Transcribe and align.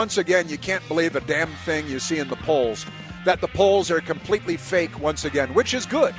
Once 0.00 0.16
again, 0.16 0.48
you 0.48 0.56
can't 0.56 0.86
believe 0.88 1.14
a 1.14 1.20
damn 1.20 1.52
thing 1.66 1.86
you 1.86 1.98
see 1.98 2.20
in 2.20 2.28
the 2.28 2.36
polls. 2.36 2.86
That 3.26 3.42
the 3.42 3.48
polls 3.48 3.90
are 3.90 4.00
completely 4.00 4.56
fake 4.56 4.98
once 4.98 5.26
again, 5.26 5.52
which 5.52 5.74
is 5.74 5.84
good. 5.84 6.14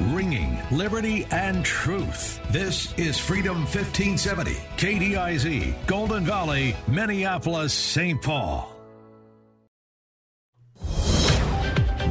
Ringing 0.00 0.62
liberty 0.70 1.26
and 1.32 1.64
truth. 1.64 2.40
This 2.52 2.94
is 2.96 3.18
Freedom 3.18 3.56
1570, 3.62 4.52
KDIZ, 4.76 5.86
Golden 5.88 6.24
Valley, 6.24 6.76
Minneapolis, 6.86 7.72
St. 7.72 8.22
Paul. 8.22 8.72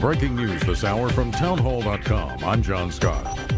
Breaking 0.02 0.36
news 0.36 0.62
this 0.64 0.84
hour 0.84 1.08
from 1.10 1.32
townhall.com. 1.32 2.44
I'm 2.44 2.62
John 2.62 2.92
Scott. 2.92 3.55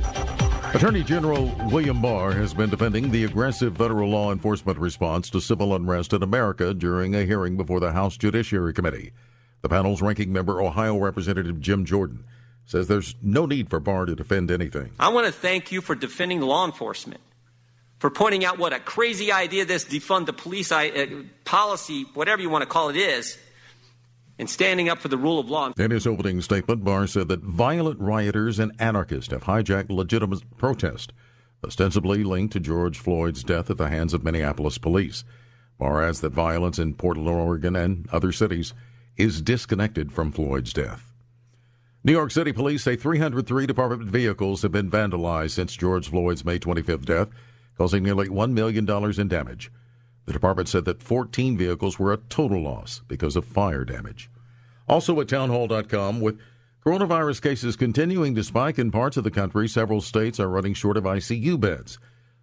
Attorney 0.74 1.02
General 1.02 1.52
William 1.72 2.02
Barr 2.02 2.34
has 2.34 2.54
been 2.54 2.70
defending 2.70 3.10
the 3.10 3.24
aggressive 3.24 3.78
federal 3.78 4.10
law 4.10 4.32
enforcement 4.32 4.78
response 4.78 5.30
to 5.30 5.40
civil 5.40 5.74
unrest 5.74 6.14
in 6.14 6.22
America 6.22 6.74
during 6.74 7.16
a 7.16 7.24
hearing 7.24 7.56
before 7.56 7.80
the 7.80 7.94
House 7.94 8.18
Judiciary 8.18 8.74
Committee. 8.74 9.12
The 9.62 9.70
panel's 9.70 10.02
ranking 10.02 10.32
member, 10.32 10.62
Ohio 10.62 10.98
Representative 10.98 11.62
Jim 11.62 11.86
Jordan, 11.86 12.26
says 12.66 12.88
there's 12.88 13.16
no 13.22 13.46
need 13.46 13.70
for 13.70 13.80
Barr 13.80 14.06
to 14.06 14.16
defend 14.16 14.52
anything. 14.52 14.92
I 15.00 15.10
want 15.10 15.26
to 15.26 15.32
thank 15.32 15.72
you 15.72 15.82
for 15.82 15.96
defending 15.96 16.42
law 16.42 16.66
enforcement, 16.66 17.22
for 18.00 18.10
pointing 18.10 18.44
out 18.44 18.60
what 18.60 18.74
a 18.74 18.80
crazy 18.80 19.32
idea 19.32 19.66
this 19.66 19.86
defund 19.86 20.26
the 20.26 20.34
police 20.34 20.72
uh, 20.72 21.08
policy, 21.46 22.04
whatever 22.14 22.42
you 22.42 22.50
want 22.50 22.64
to 22.64 22.70
call 22.70 22.90
it, 22.90 22.98
is 22.98 23.38
and 24.40 24.50
standing 24.50 24.90
up 24.90 25.00
for 25.00 25.08
the 25.08 25.18
rule 25.18 25.40
of 25.40 25.50
law. 25.50 25.72
In 25.78 25.92
his 25.92 26.08
opening 26.08 26.42
statement, 26.42 26.84
Barr 26.84 27.08
said 27.08 27.28
that 27.28 27.42
violent 27.42 28.00
rioters 28.00 28.60
and 28.60 28.72
anarchists 28.80 29.32
have 29.32 29.44
hijacked 29.44 29.90
legitimate 29.90 30.58
protest, 30.58 31.14
ostensibly 31.64 32.24
linked 32.24 32.54
to 32.54 32.60
George 32.60 33.00
Floyd's 33.00 33.44
death 33.44 33.70
at 33.70 33.78
the 33.78 33.90
hands 33.90 34.14
of 34.14 34.24
Minneapolis 34.24 34.78
police. 34.78 35.24
Barr 35.78 36.04
adds 36.04 36.22
that 36.22 36.34
violence 36.34 36.80
in 36.80 36.94
Portland, 36.94 37.30
Oregon, 37.30 37.76
and 37.76 38.08
other 38.12 38.32
cities 38.32 38.74
is 39.16 39.42
disconnected 39.42 40.12
from 40.12 40.32
Floyd's 40.32 40.74
death. 40.74 41.14
New 42.04 42.12
York 42.12 42.32
City 42.32 42.54
police 42.54 42.84
say 42.84 42.96
303 42.96 43.66
department 43.66 44.10
vehicles 44.10 44.62
have 44.62 44.72
been 44.72 44.90
vandalized 44.90 45.52
since 45.52 45.76
George 45.76 46.10
Floyd's 46.10 46.46
May 46.46 46.60
25th 46.60 47.06
death, 47.06 47.28
causing 47.78 48.04
nearly 48.04 48.28
$1 48.30 48.52
million 48.52 48.90
in 49.20 49.28
damage. 49.28 49.72
The 50.28 50.34
department 50.34 50.70
said 50.70 50.86
that 50.86 51.02
14 51.02 51.58
vehicles 51.58 51.98
were 51.98 52.14
a 52.14 52.18
total 52.18 52.62
loss 52.62 53.02
because 53.08 53.36
of 53.36 53.46
fire 53.46 53.84
damage. 53.84 54.30
Also 54.88 55.20
at 55.20 55.30
townhall.com, 55.30 56.22
with 56.22 56.40
coronavirus 56.86 57.42
cases 57.42 57.76
continuing 57.76 58.36
to 58.36 58.44
spike 58.44 58.78
in 58.78 58.92
parts 58.92 59.18
of 59.18 59.24
the 59.24 59.32
country, 59.32 59.68
several 59.68 60.02
states 60.02 60.40
are 60.40 60.50
running 60.50 60.74
short 60.74 60.98
of 60.98 61.06
ICU 61.06 61.60
beds 61.60 61.98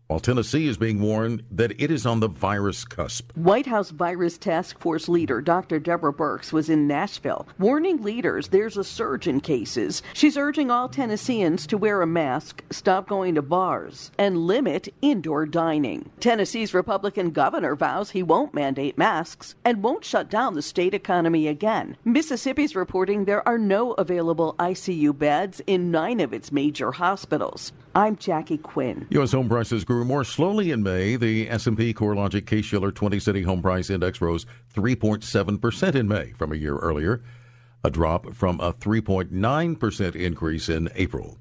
while 0.06 0.20
Tennessee 0.20 0.69
is 0.69 0.77
being 0.77 1.00
warned 1.00 1.42
that 1.50 1.80
it 1.80 1.91
is 1.91 2.05
on 2.05 2.20
the 2.20 2.28
virus 2.28 2.84
cusp. 2.84 3.33
White 3.36 3.66
House 3.66 3.91
Virus 3.91 4.36
Task 4.36 4.78
Force 4.78 5.08
leader 5.08 5.41
Dr. 5.41 5.78
Deborah 5.78 6.12
Birx 6.12 6.52
was 6.52 6.69
in 6.69 6.86
Nashville, 6.86 7.46
warning 7.58 8.02
leaders 8.02 8.48
there's 8.48 8.77
a 8.77 8.84
surge 8.84 9.27
in 9.27 9.41
cases. 9.41 10.02
She's 10.12 10.36
urging 10.36 10.70
all 10.70 10.88
Tennesseans 10.88 11.66
to 11.69 11.78
wear 11.78 12.02
a 12.02 12.06
mask, 12.06 12.62
stop 12.70 13.08
going 13.08 13.34
to 13.36 13.42
bars, 13.42 14.11
and 14.18 14.46
limit 14.46 14.89
indoor 15.01 15.46
dining. 15.46 16.11
Tennessee's 16.20 16.74
Republican 16.74 17.30
governor 17.30 17.74
vows 17.74 18.11
he 18.11 18.23
won't 18.23 18.55
mandate 18.55 18.98
masks 18.98 19.55
and 19.64 19.83
won't 19.83 20.05
shut 20.05 20.30
down 20.30 20.55
the 20.55 20.62
state 20.62 20.95
economy 20.95 21.48
again. 21.48 21.96
Mississippi's 22.05 22.77
reporting 22.77 23.24
there 23.24 23.46
are 23.48 23.58
no 23.58 23.92
available 23.92 24.55
ICU 24.58 25.17
beds 25.17 25.61
in 25.67 25.90
nine 25.90 26.20
of 26.20 26.33
its 26.33 26.52
major 26.52 26.92
hospitals. 26.92 27.73
I'm 27.96 28.16
Jackie 28.16 28.58
Quinn. 28.58 29.06
U.S. 29.10 29.30
home 29.30 29.48
prices 29.48 29.84
grew 29.84 30.05
more 30.05 30.24
slowly 30.24 30.72
in 30.72 30.82
May. 30.82 31.14
The 31.14 31.48
S&P 31.48 31.94
CoreLogic 31.94 32.44
Case-Shiller 32.44 32.90
20-city 32.90 33.42
home 33.42 33.62
price 33.62 33.88
index 33.88 34.20
rose 34.20 34.46
3.7% 34.74 35.94
in 35.94 36.08
May 36.08 36.32
from 36.32 36.52
a 36.52 36.56
year 36.56 36.77
earlier, 36.77 37.22
a 37.84 37.90
drop 37.90 38.34
from 38.34 38.58
a 38.58 38.72
3.9% 38.72 40.16
increase 40.16 40.68
in 40.68 40.90
April. 40.96 41.38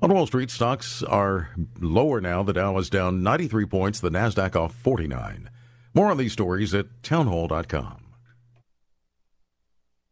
On 0.00 0.14
Wall 0.14 0.28
Street, 0.28 0.52
stocks 0.52 1.02
are 1.02 1.50
lower 1.80 2.20
now. 2.20 2.44
The 2.44 2.52
Dow 2.52 2.78
is 2.78 2.88
down 2.88 3.24
93 3.24 3.66
points, 3.66 3.98
the 3.98 4.10
Nasdaq 4.10 4.54
off 4.54 4.72
49. 4.76 5.50
More 5.92 6.08
on 6.08 6.18
these 6.18 6.32
stories 6.32 6.72
at 6.72 6.86
townhall.com. 7.02 8.04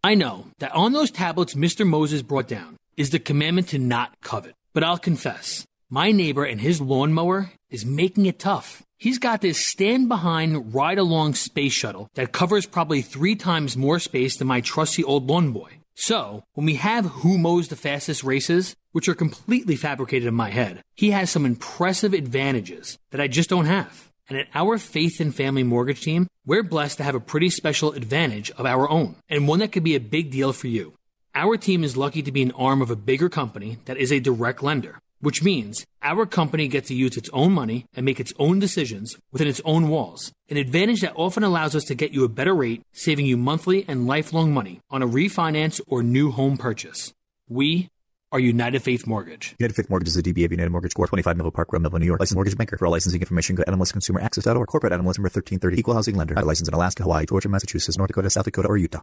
I 0.03 0.17
know 0.17 0.47
that 0.59 0.73
on 0.73 0.93
those 0.93 1.13
tablets 1.13 1.55
Mr. 1.55 1.87
Moses 1.87 2.23
brought 2.23 2.49
down 2.49 2.77
is 2.97 3.11
the 3.11 3.21
commandment 3.21 3.69
to 3.69 3.79
not 3.79 4.21
covet. 4.23 4.56
But 4.77 4.85
I'll 4.85 4.99
confess, 4.99 5.67
my 5.89 6.13
neighbor 6.13 6.45
and 6.45 6.61
his 6.61 6.83
lawnmower 6.83 7.51
is 7.71 7.87
making 7.87 8.27
it 8.27 8.39
tough. 8.39 8.83
He's 8.99 9.19
got 9.19 9.41
this 9.41 9.67
stand 9.67 10.07
behind, 10.07 10.75
ride 10.75 10.99
along 10.99 11.37
space 11.37 11.73
shuttle 11.73 12.11
that 12.13 12.33
covers 12.33 12.67
probably 12.67 13.01
three 13.01 13.37
times 13.37 13.75
more 13.75 13.99
space 13.99 14.37
than 14.37 14.49
my 14.49 14.61
trusty 14.61 15.03
old 15.03 15.29
lawn 15.29 15.53
boy. 15.53 15.79
So, 15.95 16.45
when 16.53 16.67
we 16.67 16.75
have 16.75 17.07
who 17.07 17.39
mows 17.39 17.69
the 17.69 17.75
fastest 17.75 18.23
races, 18.23 18.77
which 18.93 19.09
are 19.09 19.15
completely 19.15 19.77
fabricated 19.77 20.29
in 20.29 20.35
my 20.35 20.51
head, 20.51 20.83
he 20.95 21.11
has 21.13 21.31
some 21.31 21.47
impressive 21.47 22.13
advantages 22.13 22.99
that 23.13 23.21
I 23.23 23.29
just 23.29 23.49
don't 23.49 23.65
have. 23.65 24.13
And 24.29 24.37
at 24.37 24.49
our 24.55 24.77
Faith 24.77 25.21
and 25.21 25.35
Family 25.35 25.63
Mortgage 25.63 26.03
team, 26.03 26.29
we're 26.45 26.63
blessed 26.63 26.99
to 26.99 27.05
have 27.05 27.15
a 27.15 27.31
pretty 27.33 27.49
special 27.49 27.93
advantage 27.93 28.51
of 28.51 28.67
our 28.67 28.91
own, 28.91 29.17
and 29.31 29.49
one 29.49 29.61
that 29.61 29.73
could 29.73 29.85
be 29.85 29.95
a 29.95 30.01
big 30.01 30.31
deal 30.31 30.53
for 30.53 30.67
you. 30.67 30.93
Our 31.39 31.59
team 31.59 31.85
is 31.85 31.99
lucky 31.99 32.23
to 32.23 32.33
be 32.33 32.41
an 32.41 32.53
arm 32.53 32.81
of 32.81 32.91
a 32.91 32.97
bigger 32.97 33.29
company 33.29 33.77
that 33.85 33.99
is 33.99 34.11
a 34.11 34.21
direct 34.21 34.63
lender, 34.63 35.01
which 35.21 35.43
means 35.43 35.85
our 36.01 36.25
company 36.25 36.67
gets 36.67 36.89
to 36.89 36.95
use 36.95 37.15
its 37.19 37.29
own 37.31 37.53
money 37.53 37.85
and 37.93 38.07
make 38.07 38.19
its 38.19 38.33
own 38.39 38.59
decisions 38.59 39.19
within 39.33 39.47
its 39.47 39.61
own 39.67 39.91
walls. 39.91 40.33
An 40.49 40.57
advantage 40.57 41.03
that 41.03 41.13
often 41.15 41.45
allows 41.45 41.77
us 41.77 41.85
to 41.85 41.95
get 41.95 42.13
you 42.13 42.25
a 42.25 42.31
better 42.31 42.55
rate, 42.55 42.81
saving 42.95 43.27
you 43.27 43.37
monthly 43.37 43.85
and 43.87 44.07
lifelong 44.07 44.55
money 44.55 44.81
on 44.89 45.03
a 45.03 45.07
refinance 45.07 45.79
or 45.87 46.03
new 46.03 46.31
home 46.31 46.57
purchase. 46.57 47.13
We 47.51 47.91
are 48.33 48.41
United 48.41 48.83
Faith 48.83 49.07
Mortgage. 49.07 49.55
United 49.59 49.75
Faith 49.75 49.91
Mortgage 49.91 50.09
is 50.09 50.17
a 50.17 50.23
DBA 50.23 50.47
of 50.47 50.53
United 50.53 50.71
Mortgage 50.71 50.95
Corp. 50.95 51.11
25 51.11 51.37
Melville 51.37 51.51
Park 51.51 51.71
Road, 51.71 51.83
Melville, 51.83 52.01
New 52.01 52.07
York. 52.07 52.21
Licensed 52.21 52.35
mortgage 52.35 52.57
banker. 52.57 52.79
For 52.79 52.87
all 52.87 52.93
licensing 52.93 53.21
information, 53.21 53.57
go 53.57 53.63
to 53.63 53.73
nmlsconsumeraccess.org. 53.73 54.69
Corporate 54.69 54.95
NMLS 54.95 55.19
number 55.19 55.29
1330. 55.29 55.79
Equal 55.79 55.93
housing 55.93 56.17
lender. 56.17 56.35
License 56.37 56.69
in 56.69 56.73
Alaska, 56.73 57.03
Hawaii, 57.03 57.27
Georgia, 57.27 57.51
Massachusetts, 57.51 57.99
North 57.99 58.09
Dakota, 58.09 58.31
South 58.31 58.47
Dakota, 58.47 58.69
or 58.69 58.79
Utah. 58.79 59.03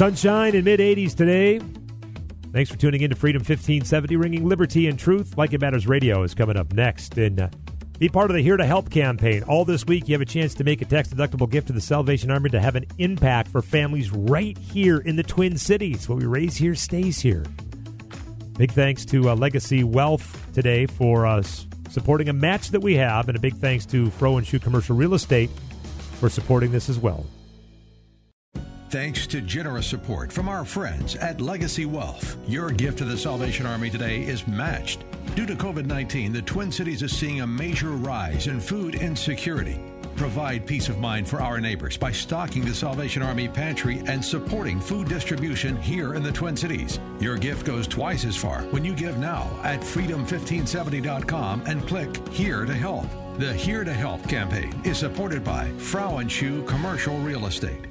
Sunshine 0.00 0.54
in 0.54 0.64
mid 0.64 0.80
80s 0.80 1.14
today. 1.14 1.58
Thanks 2.52 2.70
for 2.70 2.78
tuning 2.78 3.02
in 3.02 3.10
to 3.10 3.16
Freedom 3.16 3.40
1570, 3.40 4.16
ringing 4.16 4.48
liberty 4.48 4.88
and 4.88 4.98
truth. 4.98 5.36
Like 5.36 5.52
It 5.52 5.60
Matters 5.60 5.86
Radio 5.86 6.22
is 6.22 6.32
coming 6.32 6.56
up 6.56 6.72
next. 6.72 7.18
And 7.18 7.38
uh, 7.38 7.48
be 7.98 8.08
part 8.08 8.30
of 8.30 8.34
the 8.34 8.40
Here 8.40 8.56
to 8.56 8.64
Help 8.64 8.88
campaign. 8.88 9.42
All 9.42 9.66
this 9.66 9.84
week, 9.84 10.08
you 10.08 10.14
have 10.14 10.22
a 10.22 10.24
chance 10.24 10.54
to 10.54 10.64
make 10.64 10.80
a 10.80 10.86
tax 10.86 11.10
deductible 11.10 11.50
gift 11.50 11.66
to 11.66 11.74
the 11.74 11.82
Salvation 11.82 12.30
Army 12.30 12.48
to 12.48 12.60
have 12.62 12.76
an 12.76 12.86
impact 12.96 13.48
for 13.48 13.60
families 13.60 14.10
right 14.10 14.56
here 14.56 15.00
in 15.00 15.16
the 15.16 15.22
Twin 15.22 15.58
Cities. 15.58 16.08
What 16.08 16.18
we 16.18 16.24
raise 16.24 16.56
here 16.56 16.74
stays 16.74 17.20
here. 17.20 17.44
Big 18.56 18.72
thanks 18.72 19.04
to 19.04 19.28
uh, 19.28 19.36
Legacy 19.36 19.84
Wealth 19.84 20.50
today 20.54 20.86
for 20.86 21.26
uh, 21.26 21.42
supporting 21.90 22.30
a 22.30 22.32
match 22.32 22.70
that 22.70 22.80
we 22.80 22.94
have, 22.94 23.28
and 23.28 23.36
a 23.36 23.40
big 23.40 23.58
thanks 23.58 23.84
to 23.84 24.06
Frauenshuh 24.06 24.62
Commercial 24.62 24.96
Real 24.96 25.12
Estate 25.12 25.50
for 26.18 26.30
supporting 26.30 26.72
this 26.72 26.88
as 26.88 26.98
well. 26.98 27.26
Thanks 28.90 29.28
to 29.28 29.40
generous 29.40 29.86
support 29.86 30.32
from 30.32 30.48
our 30.48 30.64
friends 30.64 31.14
at 31.14 31.40
Legacy 31.40 31.86
Wealth, 31.86 32.36
your 32.48 32.72
gift 32.72 32.98
to 32.98 33.04
the 33.04 33.16
Salvation 33.16 33.64
Army 33.64 33.88
today 33.88 34.22
is 34.22 34.48
matched. 34.48 35.04
Due 35.36 35.46
to 35.46 35.54
COVID 35.54 35.86
19, 35.86 36.32
the 36.32 36.42
Twin 36.42 36.72
Cities 36.72 37.04
is 37.04 37.16
seeing 37.16 37.40
a 37.40 37.46
major 37.46 37.90
rise 37.90 38.48
in 38.48 38.58
food 38.58 38.96
insecurity. 38.96 39.80
Provide 40.16 40.66
peace 40.66 40.88
of 40.88 40.98
mind 40.98 41.28
for 41.28 41.40
our 41.40 41.60
neighbors 41.60 41.96
by 41.96 42.10
stocking 42.10 42.64
the 42.64 42.74
Salvation 42.74 43.22
Army 43.22 43.46
pantry 43.46 44.02
and 44.06 44.24
supporting 44.24 44.80
food 44.80 45.08
distribution 45.08 45.80
here 45.80 46.14
in 46.14 46.24
the 46.24 46.32
Twin 46.32 46.56
Cities. 46.56 46.98
Your 47.20 47.36
gift 47.36 47.64
goes 47.64 47.86
twice 47.86 48.24
as 48.24 48.34
far 48.34 48.62
when 48.72 48.84
you 48.84 48.92
give 48.92 49.18
now 49.18 49.48
at 49.62 49.82
freedom1570.com 49.82 51.62
and 51.66 51.86
click 51.86 52.26
Here 52.30 52.64
to 52.64 52.74
Help. 52.74 53.06
The 53.38 53.54
Here 53.54 53.84
to 53.84 53.94
Help 53.94 54.28
campaign 54.28 54.74
is 54.84 54.98
supported 54.98 55.44
by 55.44 55.68
Frauenshuh 55.76 56.66
Commercial 56.66 57.16
Real 57.18 57.46
Estate. 57.46 57.89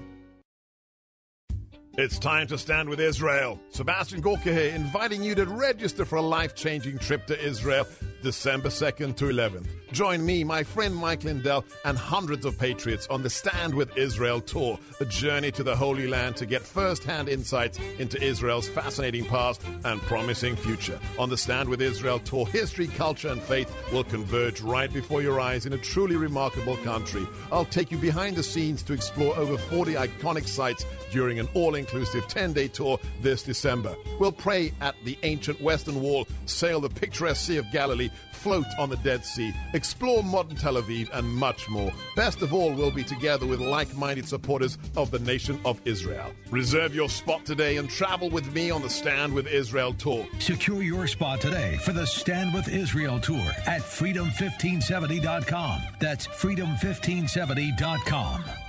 It's 2.02 2.18
time 2.18 2.48
to 2.48 2.58
stand 2.58 2.88
with 2.88 3.02
Israel. 3.02 3.60
Sebastian 3.72 4.22
Gorka 4.22 4.54
here, 4.54 4.74
inviting 4.74 5.22
you 5.22 5.36
to 5.36 5.46
register 5.46 6.06
for 6.06 6.16
a 6.16 6.22
life 6.22 6.56
changing 6.56 6.98
trip 6.98 7.28
to 7.28 7.38
Israel 7.38 7.86
December 8.22 8.70
2nd 8.70 9.16
to 9.18 9.26
11th. 9.26 9.68
Join 9.92 10.26
me, 10.26 10.44
my 10.44 10.64
friend 10.64 10.96
Mike 10.96 11.24
Lindell, 11.24 11.66
and 11.84 11.98
hundreds 11.98 12.46
of 12.46 12.58
patriots 12.60 13.08
on 13.08 13.24
the 13.24 13.30
Stand 13.30 13.74
with 13.74 13.98
Israel 13.98 14.40
tour, 14.40 14.78
a 15.00 15.06
journey 15.06 15.52
to 15.52 15.64
the 15.64 15.76
Holy 15.76 16.08
Land 16.08 16.36
to 16.38 16.46
get 16.46 16.62
first 16.62 17.04
hand 17.04 17.28
insights 17.28 17.80
into 17.98 18.22
Israel's 18.22 18.70
fascinating 18.70 19.26
past 19.26 19.62
and 19.84 20.02
promising 20.02 20.56
future. 20.56 21.00
On 21.18 21.30
the 21.30 21.38
Stand 21.38 21.70
with 21.70 21.82
Israel 21.82 22.20
tour, 22.20 22.46
history, 22.48 22.88
culture, 22.88 23.30
and 23.30 23.42
faith 23.42 23.74
will 23.92 24.04
converge 24.04 24.62
right 24.62 24.92
before 24.94 25.22
your 25.22 25.40
eyes 25.40 25.66
in 25.66 25.74
a 25.74 25.78
truly 25.78 26.16
remarkable 26.16 26.78
country. 26.78 27.26
I'll 27.52 27.66
take 27.66 27.92
you 27.92 27.98
behind 27.98 28.36
the 28.36 28.44
scenes 28.44 28.84
to 28.84 28.94
explore 28.94 29.36
over 29.38 29.58
40 29.58 29.94
iconic 29.94 30.48
sites 30.48 30.86
during 31.12 31.40
an 31.40 31.50
all 31.54 31.76
inclusive 31.76 31.89
10 31.90 32.54
day 32.54 32.68
tour 32.68 33.00
this 33.22 33.44
December. 33.44 33.96
We'll 34.20 34.32
pray 34.32 34.74
at 34.82 34.96
the 35.04 35.16
ancient 35.24 35.62
Western 35.62 36.02
Wall, 36.02 36.28
sail 36.46 36.82
the 36.82 36.90
picturesque 36.90 37.46
Sea 37.46 37.58
of 37.58 37.72
Galilee, 37.72 38.10
float 38.32 38.66
on 38.78 38.90
the 38.90 38.98
Dead 38.98 39.26
Sea, 39.26 39.54
explore 39.74 40.22
modern 40.24 40.56
Tel 40.56 40.76
Aviv, 40.76 41.10
and 41.14 41.28
much 41.28 41.68
more. 41.70 41.92
Best 42.16 42.42
of 42.42 42.54
all, 42.54 42.74
we'll 42.74 42.92
be 42.92 43.04
together 43.04 43.46
with 43.46 43.60
like 43.60 43.94
minded 43.96 44.26
supporters 44.28 44.78
of 44.96 45.12
the 45.12 45.20
nation 45.20 45.60
of 45.66 45.82
Israel. 45.86 46.32
Reserve 46.50 46.96
your 46.96 47.10
spot 47.10 47.46
today 47.46 47.76
and 47.78 47.90
travel 47.90 48.30
with 48.30 48.54
me 48.54 48.72
on 48.72 48.82
the 48.82 48.90
Stand 48.90 49.34
with 49.34 49.48
Israel 49.48 49.94
tour. 49.94 50.26
Secure 50.40 50.82
your 50.82 51.06
spot 51.08 51.42
today 51.42 51.76
for 51.84 51.92
the 51.92 52.08
Stand 52.08 52.54
with 52.54 52.70
Israel 52.70 53.20
tour 53.20 53.44
at 53.66 53.82
freedom1570.com. 53.82 55.82
That's 56.00 56.28
freedom1570.com. 56.28 58.69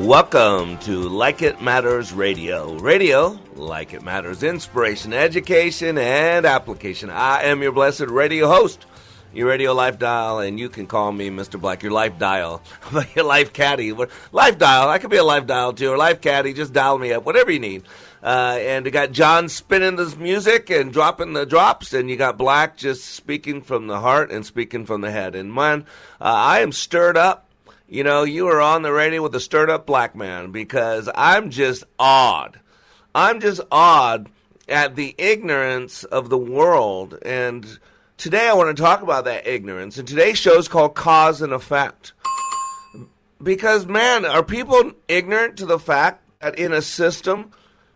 Welcome 0.00 0.78
to 0.78 0.98
Like 1.10 1.42
It 1.42 1.60
Matters 1.60 2.10
Radio. 2.14 2.78
Radio, 2.78 3.38
like 3.54 3.92
it 3.92 4.02
matters, 4.02 4.42
inspiration, 4.42 5.12
education, 5.12 5.98
and 5.98 6.46
application. 6.46 7.10
I 7.10 7.42
am 7.42 7.62
your 7.62 7.72
blessed 7.72 8.08
radio 8.08 8.48
host, 8.48 8.86
your 9.34 9.48
radio 9.48 9.74
life 9.74 9.98
dial, 9.98 10.38
and 10.38 10.58
you 10.58 10.70
can 10.70 10.86
call 10.86 11.12
me 11.12 11.28
Mr. 11.28 11.60
Black, 11.60 11.82
your 11.82 11.92
life 11.92 12.18
dial, 12.18 12.62
your 13.14 13.26
life 13.26 13.52
caddy. 13.52 13.92
Life 14.32 14.58
dial, 14.58 14.88
I 14.88 14.98
could 14.98 15.10
be 15.10 15.18
a 15.18 15.22
life 15.22 15.46
dial 15.46 15.74
too, 15.74 15.90
or 15.90 15.98
life 15.98 16.22
caddy, 16.22 16.54
just 16.54 16.72
dial 16.72 16.98
me 16.98 17.12
up, 17.12 17.26
whatever 17.26 17.50
you 17.50 17.60
need. 17.60 17.82
Uh, 18.22 18.56
and 18.58 18.86
you 18.86 18.90
got 18.90 19.12
John 19.12 19.50
spinning 19.50 19.96
this 19.96 20.16
music 20.16 20.70
and 20.70 20.94
dropping 20.94 21.34
the 21.34 21.44
drops, 21.44 21.92
and 21.92 22.08
you 22.08 22.16
got 22.16 22.38
Black 22.38 22.78
just 22.78 23.04
speaking 23.04 23.60
from 23.60 23.86
the 23.86 24.00
heart 24.00 24.30
and 24.30 24.46
speaking 24.46 24.86
from 24.86 25.02
the 25.02 25.10
head. 25.10 25.34
And 25.34 25.52
man, 25.52 25.82
uh, 26.22 26.24
I 26.24 26.60
am 26.60 26.72
stirred 26.72 27.18
up. 27.18 27.49
You 27.92 28.04
know, 28.04 28.22
you 28.22 28.46
are 28.46 28.60
on 28.60 28.82
the 28.82 28.92
radio 28.92 29.20
with 29.20 29.34
a 29.34 29.40
stirred 29.40 29.68
up 29.68 29.84
black 29.84 30.14
man 30.14 30.52
because 30.52 31.10
I'm 31.12 31.50
just 31.50 31.82
awed. 31.98 32.60
I'm 33.16 33.40
just 33.40 33.60
awed 33.72 34.28
at 34.68 34.94
the 34.94 35.12
ignorance 35.18 36.04
of 36.04 36.28
the 36.28 36.38
world. 36.38 37.18
And 37.22 37.66
today 38.16 38.48
I 38.48 38.52
want 38.52 38.76
to 38.76 38.80
talk 38.80 39.02
about 39.02 39.24
that 39.24 39.44
ignorance. 39.44 39.98
And 39.98 40.06
today's 40.06 40.38
show 40.38 40.56
is 40.56 40.68
called 40.68 40.94
Cause 40.94 41.42
and 41.42 41.52
Effect. 41.52 42.12
Because, 43.42 43.86
man, 43.86 44.24
are 44.24 44.44
people 44.44 44.92
ignorant 45.08 45.56
to 45.56 45.66
the 45.66 45.80
fact 45.80 46.22
that 46.38 46.60
in 46.60 46.72
a 46.72 46.82
system, 46.82 47.50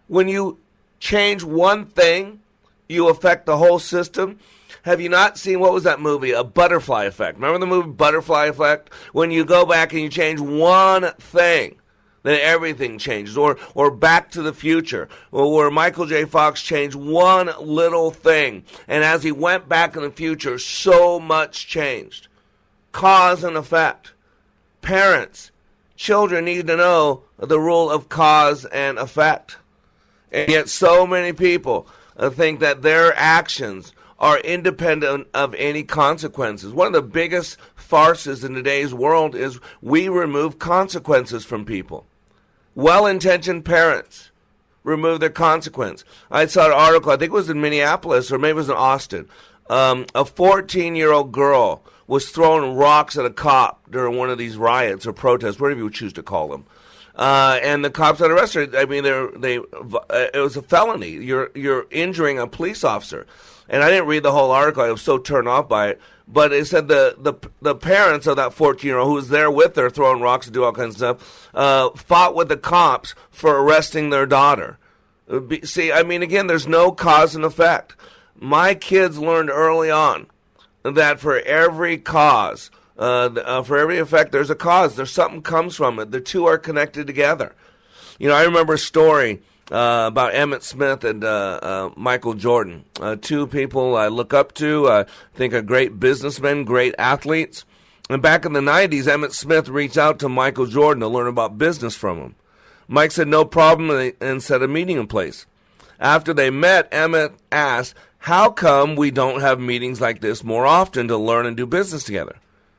when 0.08 0.26
you 0.26 0.58
change 0.98 1.44
one 1.44 1.84
thing, 1.84 2.40
you 2.88 3.08
affect 3.10 3.46
the 3.46 3.58
whole 3.58 3.78
system? 3.78 4.40
Have 4.84 5.00
you 5.00 5.08
not 5.08 5.38
seen 5.38 5.60
what 5.60 5.72
was 5.72 5.84
that 5.84 5.98
movie? 5.98 6.32
A 6.32 6.44
Butterfly 6.44 7.04
Effect. 7.04 7.38
Remember 7.38 7.58
the 7.58 7.66
movie 7.66 7.88
Butterfly 7.88 8.46
Effect? 8.46 8.92
When 9.14 9.30
you 9.30 9.46
go 9.46 9.64
back 9.64 9.94
and 9.94 10.02
you 10.02 10.10
change 10.10 10.40
one 10.40 11.10
thing, 11.14 11.76
then 12.22 12.38
everything 12.38 12.98
changes. 12.98 13.38
Or 13.38 13.56
or 13.74 13.90
Back 13.90 14.30
to 14.32 14.42
the 14.42 14.52
Future, 14.52 15.08
where 15.30 15.70
Michael 15.70 16.04
J. 16.04 16.26
Fox 16.26 16.60
changed 16.60 16.96
one 16.96 17.50
little 17.58 18.10
thing, 18.10 18.64
and 18.86 19.02
as 19.02 19.22
he 19.22 19.32
went 19.32 19.70
back 19.70 19.96
in 19.96 20.02
the 20.02 20.10
future, 20.10 20.58
so 20.58 21.18
much 21.18 21.66
changed. 21.66 22.28
Cause 22.92 23.42
and 23.42 23.56
effect. 23.56 24.12
Parents, 24.82 25.50
children 25.96 26.44
need 26.44 26.66
to 26.66 26.76
know 26.76 27.22
the 27.38 27.58
rule 27.58 27.90
of 27.90 28.10
cause 28.10 28.66
and 28.66 28.98
effect. 28.98 29.56
And 30.30 30.50
yet, 30.50 30.68
so 30.68 31.06
many 31.06 31.32
people 31.32 31.88
uh, 32.18 32.28
think 32.28 32.60
that 32.60 32.82
their 32.82 33.14
actions 33.16 33.94
are 34.18 34.38
independent 34.38 35.28
of 35.34 35.54
any 35.54 35.82
consequences. 35.82 36.72
One 36.72 36.86
of 36.88 36.92
the 36.92 37.02
biggest 37.02 37.58
farces 37.74 38.44
in 38.44 38.54
today's 38.54 38.94
world 38.94 39.34
is 39.34 39.58
we 39.82 40.08
remove 40.08 40.58
consequences 40.58 41.44
from 41.44 41.64
people. 41.64 42.06
Well 42.74 43.06
intentioned 43.06 43.64
parents 43.64 44.30
remove 44.82 45.20
their 45.20 45.30
consequence. 45.30 46.04
I 46.30 46.46
saw 46.46 46.66
an 46.66 46.72
article, 46.72 47.10
I 47.10 47.16
think 47.16 47.30
it 47.30 47.34
was 47.34 47.50
in 47.50 47.60
Minneapolis 47.60 48.30
or 48.30 48.38
maybe 48.38 48.50
it 48.50 48.56
was 48.56 48.68
in 48.68 48.76
Austin. 48.76 49.28
Um, 49.70 50.06
a 50.14 50.24
14 50.24 50.94
year 50.94 51.12
old 51.12 51.32
girl 51.32 51.82
was 52.06 52.28
throwing 52.28 52.76
rocks 52.76 53.16
at 53.16 53.24
a 53.24 53.30
cop 53.30 53.90
during 53.90 54.16
one 54.16 54.30
of 54.30 54.38
these 54.38 54.56
riots 54.56 55.06
or 55.06 55.12
protests, 55.12 55.58
whatever 55.58 55.80
you 55.80 55.90
choose 55.90 56.12
to 56.12 56.22
call 56.22 56.48
them. 56.48 56.66
Uh, 57.16 57.58
and 57.62 57.84
the 57.84 57.90
cops 57.90 58.18
had 58.18 58.30
arrested 58.30 58.74
her. 58.74 58.80
I 58.80 58.84
mean, 58.86 59.04
they 59.04 59.26
they 59.36 59.58
uh, 59.58 60.28
it 60.34 60.40
was 60.40 60.56
a 60.56 60.62
felony. 60.62 61.10
You're 61.10 61.50
you're 61.54 61.86
injuring 61.90 62.40
a 62.40 62.46
police 62.46 62.82
officer, 62.82 63.26
and 63.68 63.82
I 63.82 63.90
didn't 63.90 64.06
read 64.06 64.22
the 64.22 64.32
whole 64.32 64.50
article. 64.50 64.82
I 64.82 64.90
was 64.90 65.02
so 65.02 65.18
turned 65.18 65.48
off 65.48 65.68
by 65.68 65.88
it. 65.88 66.00
But 66.26 66.52
it 66.52 66.66
said 66.66 66.88
the 66.88 67.16
the 67.18 67.34
the 67.60 67.74
parents 67.74 68.26
of 68.26 68.36
that 68.36 68.54
14 68.54 68.88
year 68.88 68.98
old 68.98 69.08
who 69.08 69.14
was 69.14 69.28
there 69.28 69.50
with 69.50 69.76
her, 69.76 69.90
throwing 69.90 70.22
rocks 70.22 70.46
and 70.46 70.54
do 70.54 70.64
all 70.64 70.72
kinds 70.72 71.00
of 71.00 71.20
stuff, 71.20 71.50
uh, 71.54 71.90
fought 71.90 72.34
with 72.34 72.48
the 72.48 72.56
cops 72.56 73.14
for 73.30 73.60
arresting 73.60 74.10
their 74.10 74.26
daughter. 74.26 74.78
Uh, 75.28 75.40
see, 75.64 75.92
I 75.92 76.02
mean, 76.02 76.22
again, 76.22 76.46
there's 76.46 76.66
no 76.66 76.92
cause 76.92 77.34
and 77.34 77.44
effect. 77.44 77.94
My 78.36 78.74
kids 78.74 79.18
learned 79.18 79.50
early 79.50 79.90
on 79.90 80.26
that 80.82 81.20
for 81.20 81.38
every 81.40 81.98
cause 81.98 82.70
uh, 82.96 83.30
uh, 83.44 83.62
for 83.62 83.76
every 83.76 83.98
effect, 83.98 84.32
there's 84.32 84.50
a 84.50 84.54
cause. 84.54 84.96
There's 84.96 85.10
something 85.10 85.42
comes 85.42 85.76
from 85.76 85.98
it. 85.98 86.10
The 86.10 86.20
two 86.20 86.46
are 86.46 86.58
connected 86.58 87.06
together. 87.06 87.54
You 88.18 88.28
know, 88.28 88.34
I 88.34 88.44
remember 88.44 88.74
a 88.74 88.78
story 88.78 89.42
uh, 89.70 90.04
about 90.08 90.32
Emmitt 90.32 90.62
Smith 90.62 91.04
and 91.04 91.24
uh, 91.24 91.58
uh, 91.62 91.90
Michael 91.96 92.34
Jordan, 92.34 92.84
uh, 93.00 93.16
two 93.16 93.46
people 93.46 93.96
I 93.96 94.08
look 94.08 94.34
up 94.34 94.52
to. 94.54 94.88
I 94.88 95.06
think 95.34 95.54
are 95.54 95.62
great 95.62 95.98
businessmen, 95.98 96.64
great 96.64 96.94
athletes. 96.98 97.64
And 98.10 98.20
back 98.20 98.44
in 98.44 98.52
the 98.52 98.60
'90s, 98.60 99.04
Emmitt 99.04 99.32
Smith 99.32 99.68
reached 99.68 99.96
out 99.96 100.18
to 100.18 100.28
Michael 100.28 100.66
Jordan 100.66 101.00
to 101.00 101.08
learn 101.08 101.26
about 101.26 101.58
business 101.58 101.96
from 101.96 102.18
him. 102.18 102.34
Mike 102.86 103.12
said 103.12 103.28
no 103.28 103.44
problem 103.44 104.12
and 104.20 104.42
set 104.42 104.62
a 104.62 104.68
meeting 104.68 104.98
in 104.98 105.06
place. 105.06 105.46
After 105.98 106.34
they 106.34 106.50
met, 106.50 106.90
Emmitt 106.90 107.32
asked, 107.50 107.94
"How 108.18 108.50
come 108.50 108.96
we 108.96 109.10
don't 109.10 109.40
have 109.40 109.58
meetings 109.58 110.00
like 110.00 110.20
this 110.20 110.44
more 110.44 110.66
often 110.66 111.08
to 111.08 111.16
learn 111.16 111.46
and 111.46 111.56
do 111.56 111.66
business 111.66 112.04
together?" 112.04 112.36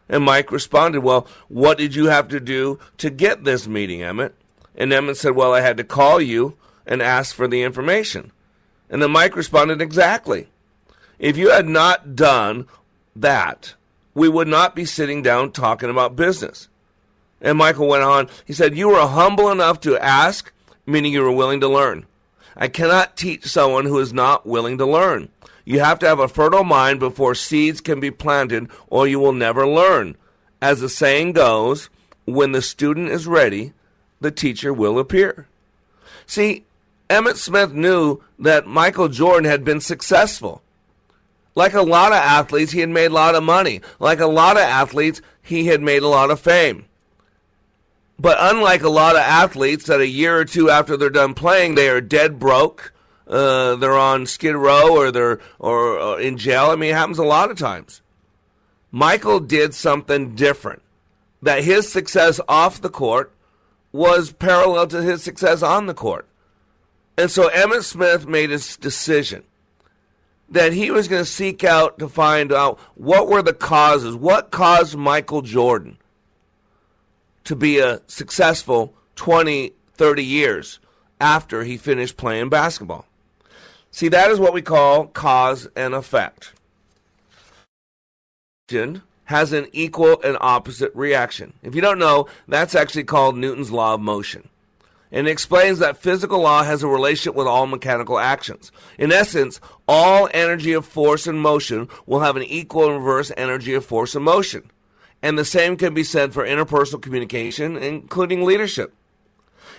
And 0.08 0.24
Mike 0.24 0.52
responded, 0.52 1.00
Well, 1.02 1.28
what 1.48 1.78
did 1.78 1.96
you 1.96 2.06
have 2.08 2.28
to 2.30 2.40
do 2.40 2.80
to 2.98 3.10
get 3.10 3.44
this 3.44 3.68
meeting, 3.68 4.02
Emmitt? 4.02 4.34
And 4.76 4.92
Emmitt 4.92 5.18
said, 5.18 5.36
Well, 5.36 5.54
I 5.54 5.62
had 5.62 5.78
to 5.78 5.84
call 5.84 6.22
you 6.22 6.56
and 6.86 7.02
asked 7.02 7.36
for 7.36 7.48
the 7.48 7.64
information. 7.64 8.32
And 8.90 9.02
the 9.02 9.08
Mike 9.08 9.36
responded, 9.36 9.82
Exactly. 9.82 10.48
If 11.18 11.38
you 11.38 11.50
had 11.50 11.68
not 11.68 12.16
done 12.16 12.68
that, 13.16 13.74
we 14.14 14.30
would 14.30 14.48
not 14.48 14.76
be 14.76 14.86
sitting 14.86 15.22
down 15.22 15.52
talking 15.52 15.90
about 15.90 16.16
business. 16.16 16.68
And 17.42 17.58
Michael 17.58 17.88
went 17.88 18.04
on, 18.04 18.30
he 18.46 18.54
said, 18.54 18.78
You 18.78 18.90
were 18.90 19.08
humble 19.08 19.52
enough 19.52 19.80
to 19.82 19.98
ask, 19.98 20.52
meaning 20.86 21.14
you 21.14 21.22
were 21.22 21.32
willing 21.32 21.60
to 21.62 21.68
learn. 21.68 22.06
I 22.56 22.68
cannot 22.70 23.18
teach 23.18 23.46
someone 23.46 23.86
who 23.86 24.00
is 24.00 24.14
not 24.14 24.46
willing 24.46 24.78
to 24.78 24.86
learn. 24.86 25.30
You 25.66 25.80
have 25.80 26.00
to 26.00 26.08
have 26.08 26.20
a 26.20 26.28
fertile 26.28 26.64
mind 26.64 27.00
before 27.00 27.36
seeds 27.36 27.82
can 27.82 28.00
be 28.00 28.12
planted, 28.12 28.70
or 28.88 29.08
you 29.08 29.20
will 29.20 29.34
never 29.34 29.68
learn. 29.68 30.16
As 30.62 30.80
the 30.80 30.90
saying 30.90 31.34
goes, 31.34 31.90
when 32.26 32.52
the 32.52 32.62
student 32.62 33.10
is 33.10 33.28
ready, 33.28 33.74
the 34.22 34.32
teacher 34.32 34.74
will 34.74 34.98
appear. 34.98 35.48
See, 36.26 36.66
Emmitt 37.10 37.36
Smith 37.36 37.74
knew 37.74 38.22
that 38.40 38.66
Michael 38.66 39.10
Jordan 39.10 39.50
had 39.50 39.64
been 39.64 39.82
successful. 39.82 40.62
Like 41.54 41.74
a 41.74 41.82
lot 41.82 42.12
of 42.12 42.18
athletes, 42.18 42.72
he 42.72 42.82
had 42.82 42.90
made 42.90 43.12
a 43.12 43.14
lot 43.14 43.36
of 43.36 43.44
money. 43.44 43.82
Like 44.00 44.20
a 44.20 44.28
lot 44.28 44.58
of 44.58 44.64
athletes, 44.64 45.22
he 45.42 45.68
had 45.68 45.82
made 45.82 46.04
a 46.04 46.08
lot 46.08 46.32
of 46.32 46.40
fame. 46.40 46.86
But 48.20 48.38
unlike 48.40 48.84
a 48.84 48.90
lot 48.90 49.16
of 49.16 49.22
athletes 49.22 49.86
that 49.86 50.00
a 50.00 50.08
year 50.08 50.38
or 50.38 50.46
two 50.46 50.70
after 50.70 50.98
they're 50.98 51.10
done 51.10 51.34
playing, 51.34 51.76
they 51.76 51.90
are 51.90 52.02
dead 52.02 52.40
broke. 52.40 52.94
Uh, 53.28 53.76
they're 53.76 53.98
on 53.98 54.26
skid 54.26 54.56
row 54.56 54.96
or 54.96 55.12
they're 55.12 55.40
or, 55.60 56.00
or 56.00 56.20
in 56.20 56.38
jail. 56.38 56.68
I 56.70 56.76
mean, 56.76 56.92
it 56.92 56.96
happens 56.96 57.20
a 57.20 57.24
lot 57.24 57.52
of 57.52 57.58
times. 57.58 58.02
Michael 58.92 59.40
did 59.40 59.74
something 59.74 60.36
different. 60.36 60.82
That 61.42 61.64
his 61.64 61.92
success 61.92 62.40
off 62.48 62.82
the 62.82 62.90
court 62.90 63.32
was 63.92 64.32
parallel 64.32 64.88
to 64.88 65.02
his 65.02 65.22
success 65.22 65.62
on 65.62 65.86
the 65.86 65.94
court. 65.94 66.28
And 67.18 67.32
so 67.32 67.50
Emmitt 67.50 67.84
Smith 67.84 68.28
made 68.28 68.50
his 68.50 68.78
decision 68.78 69.44
that 70.50 70.74
he 70.74 70.92
was 70.92 71.08
going 71.08 71.24
to 71.24 71.30
seek 71.30 71.64
out 71.64 71.98
to 72.00 72.08
find 72.08 72.52
out 72.52 72.80
what 72.96 73.28
were 73.28 73.42
the 73.42 73.54
causes, 73.54 74.16
what 74.16 74.52
caused 74.52 74.96
Michael 74.96 75.42
Jordan 75.42 75.98
to 77.46 77.56
be 77.56 77.80
a 77.80 78.02
successful 78.08 78.94
20, 79.16 79.74
30 79.94 80.24
years 80.24 80.80
after 81.22 81.64
he 81.64 81.78
finished 81.78 82.18
playing 82.18 82.50
basketball. 82.50 83.06
See, 83.92 84.10
that 84.10 84.30
is 84.30 84.40
what 84.40 84.54
we 84.54 84.62
call 84.62 85.08
cause 85.08 85.68
and 85.76 85.94
effect. 85.94 86.52
Has 89.26 89.54
an 89.54 89.68
equal 89.72 90.22
and 90.22 90.38
opposite 90.42 90.94
reaction. 90.94 91.54
If 91.64 91.76
you 91.76 91.82
don't 91.82 92.00
know, 92.00 92.28
that's 92.48 92.76
actually 92.76 93.06
called 93.06 93.38
Newton's 93.38 93.72
law 93.72 93.94
of 93.94 94.02
motion. 94.02 94.50
And 95.12 95.28
explains 95.28 95.80
that 95.80 95.98
physical 95.98 96.40
law 96.40 96.64
has 96.64 96.84
a 96.84 96.88
relationship 96.88 97.36
with 97.36 97.48
all 97.48 97.68
mechanical 97.68 98.20
actions. 98.20 98.72
In 98.98 99.12
essence, 99.12 99.62
all 99.88 100.28
energy 100.34 100.74
of 100.74 100.86
force 100.86 101.28
and 101.28 101.40
motion 101.40 101.88
will 102.06 102.20
have 102.20 102.36
an 102.36 102.44
equal 102.44 102.88
and 102.88 102.98
reverse 102.98 103.32
energy 103.38 103.74
of 103.74 103.86
force 103.86 104.16
and 104.16 104.26
motion. 104.26 104.70
And 105.22 105.40
the 105.40 105.46
same 105.46 105.78
can 105.78 105.94
be 105.94 106.04
said 106.04 106.34
for 106.34 106.46
interpersonal 106.46 107.02
communication, 107.02 107.78
including 107.78 108.44
leadership. 108.44 108.94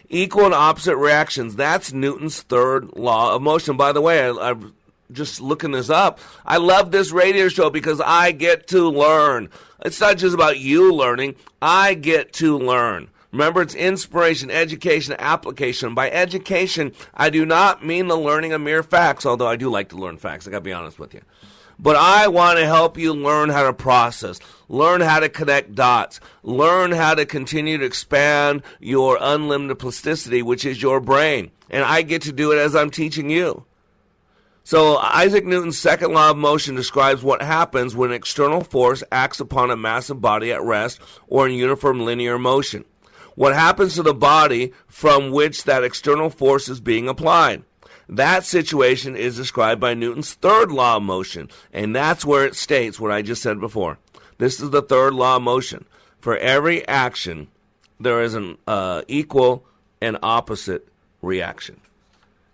Equal 0.08 0.46
and 0.46 0.54
opposite 0.54 0.96
reactions. 0.96 1.56
That's 1.56 1.92
Newton's 1.92 2.42
third 2.42 2.96
law 2.96 3.34
of 3.34 3.42
motion. 3.42 3.76
By 3.76 3.92
the 3.92 4.00
way, 4.00 4.24
I, 4.24 4.30
I'm 4.30 4.74
just 5.12 5.40
looking 5.40 5.72
this 5.72 5.90
up. 5.90 6.18
I 6.44 6.56
love 6.56 6.90
this 6.90 7.12
radio 7.12 7.48
show 7.48 7.70
because 7.70 8.00
I 8.00 8.32
get 8.32 8.68
to 8.68 8.88
learn. 8.88 9.50
It's 9.84 10.00
not 10.00 10.16
just 10.16 10.34
about 10.34 10.58
you 10.58 10.92
learning, 10.92 11.36
I 11.60 11.94
get 11.94 12.32
to 12.34 12.58
learn. 12.58 13.08
Remember, 13.32 13.62
it's 13.62 13.74
inspiration, 13.74 14.50
education, 14.50 15.14
application. 15.18 15.94
By 15.94 16.10
education, 16.10 16.92
I 17.14 17.30
do 17.30 17.44
not 17.44 17.84
mean 17.84 18.06
the 18.06 18.16
learning 18.16 18.52
of 18.52 18.60
mere 18.60 18.82
facts, 18.82 19.26
although 19.26 19.48
I 19.48 19.56
do 19.56 19.70
like 19.70 19.90
to 19.90 19.96
learn 19.96 20.16
facts. 20.16 20.46
I 20.46 20.50
got 20.50 20.58
to 20.58 20.62
be 20.62 20.72
honest 20.72 20.98
with 20.98 21.14
you. 21.14 21.20
But 21.78 21.96
I 21.96 22.28
want 22.28 22.58
to 22.58 22.64
help 22.64 22.96
you 22.96 23.12
learn 23.12 23.50
how 23.50 23.64
to 23.64 23.72
process, 23.72 24.40
learn 24.68 25.02
how 25.02 25.20
to 25.20 25.28
connect 25.28 25.74
dots, 25.74 26.20
learn 26.42 26.92
how 26.92 27.14
to 27.14 27.26
continue 27.26 27.76
to 27.76 27.84
expand 27.84 28.62
your 28.80 29.18
unlimited 29.20 29.78
plasticity, 29.78 30.40
which 30.40 30.64
is 30.64 30.80
your 30.80 31.00
brain. 31.00 31.50
And 31.68 31.84
I 31.84 32.02
get 32.02 32.22
to 32.22 32.32
do 32.32 32.52
it 32.52 32.58
as 32.58 32.74
I'm 32.74 32.90
teaching 32.90 33.28
you. 33.28 33.64
So, 34.64 34.96
Isaac 34.96 35.44
Newton's 35.44 35.78
second 35.78 36.12
law 36.12 36.30
of 36.30 36.36
motion 36.36 36.74
describes 36.74 37.22
what 37.22 37.40
happens 37.40 37.94
when 37.94 38.10
an 38.10 38.16
external 38.16 38.64
force 38.64 39.04
acts 39.12 39.38
upon 39.38 39.70
a 39.70 39.76
massive 39.76 40.20
body 40.20 40.52
at 40.52 40.62
rest 40.62 40.98
or 41.28 41.46
in 41.46 41.54
uniform 41.54 42.00
linear 42.00 42.36
motion. 42.36 42.84
What 43.36 43.54
happens 43.54 43.94
to 43.94 44.02
the 44.02 44.14
body 44.14 44.72
from 44.88 45.30
which 45.30 45.64
that 45.64 45.84
external 45.84 46.30
force 46.30 46.68
is 46.68 46.80
being 46.80 47.08
applied? 47.08 47.62
That 48.08 48.44
situation 48.44 49.14
is 49.14 49.36
described 49.36 49.80
by 49.80 49.94
Newton's 49.94 50.34
third 50.34 50.72
law 50.72 50.96
of 50.96 51.02
motion, 51.02 51.50
and 51.72 51.94
that's 51.94 52.24
where 52.24 52.46
it 52.46 52.54
states 52.54 52.98
what 52.98 53.12
I 53.12 53.22
just 53.22 53.42
said 53.42 53.60
before. 53.60 53.98
This 54.38 54.60
is 54.60 54.70
the 54.70 54.82
third 54.82 55.14
law 55.14 55.36
of 55.36 55.42
motion. 55.42 55.84
For 56.20 56.36
every 56.36 56.86
action, 56.88 57.48
there 58.00 58.22
is 58.22 58.34
an 58.34 58.58
uh, 58.66 59.02
equal 59.06 59.64
and 60.00 60.18
opposite 60.22 60.88
reaction. 61.20 61.80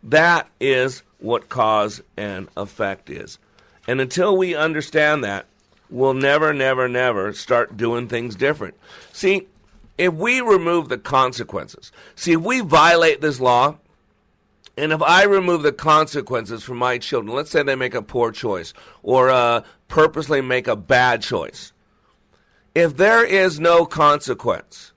That 0.03 0.49
is 0.61 1.03
what 1.19 1.49
cause 1.49 2.03
and 2.17 2.49
effect 2.57 3.09
is. 3.09 3.39
And 3.87 4.01
until 4.01 4.37
we 4.37 4.55
understand 4.55 5.23
that, 5.25 5.47
we'll 5.91 6.15
never, 6.15 6.53
never, 6.53 6.89
never 6.89 7.33
start 7.33 7.77
doing 7.77 8.09
things 8.09 8.35
different. 8.35 8.75
See, 9.12 9.47
if 9.99 10.13
we 10.13 10.41
remove 10.41 10.89
the 10.89 10.99
consequences, 10.99 11.93
see, 12.15 12.33
if 12.33 12.41
we 12.41 12.61
violate 12.61 13.21
this 13.21 13.41
law, 13.41 13.77
and 14.77 14.93
if 14.93 15.03
I 15.03 15.25
remove 15.25 15.63
the 15.63 15.73
consequences 15.73 16.63
for 16.63 16.75
my 16.75 16.99
children, 16.99 17.37
let's 17.37 17.51
say 17.51 17.63
they 17.63 17.75
make 17.75 17.95
a 17.95 18.03
poor 18.03 18.33
choice 18.33 18.73
or 19.03 19.29
uh, 19.29 19.63
purposely 19.89 20.41
make 20.41 20.67
a 20.67 20.77
bad 20.77 21.23
choice, 21.23 21.73
if 22.75 22.97
there 22.97 23.25
is 23.25 23.61
no 23.61 23.85
consequence, 23.85 24.93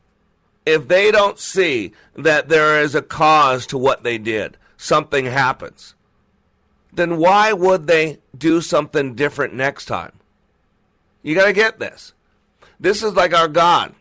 if 0.66 0.88
they 0.88 1.12
don't 1.12 1.38
see 1.38 1.92
that 2.16 2.48
there 2.48 2.82
is 2.82 2.96
a 2.96 3.02
cause 3.02 3.68
to 3.68 3.78
what 3.78 4.04
they 4.04 4.18
did, 4.18 4.58
something 4.78 5.25
happens, 5.25 5.94
then 6.94 7.18
why 7.18 7.52
would 7.52 7.88
they 7.88 8.20
do 8.38 8.62
something 8.62 9.14
different 9.14 9.54
next 9.54 9.86
time? 9.86 10.14
You 11.22 11.36
got 11.36 11.48
to 11.48 11.54
get 11.54 11.80
this. 11.80 12.14
This 12.80 13.04
is 13.04 13.14
like 13.14 13.34
our 13.34 13.48
God, 13.48 13.94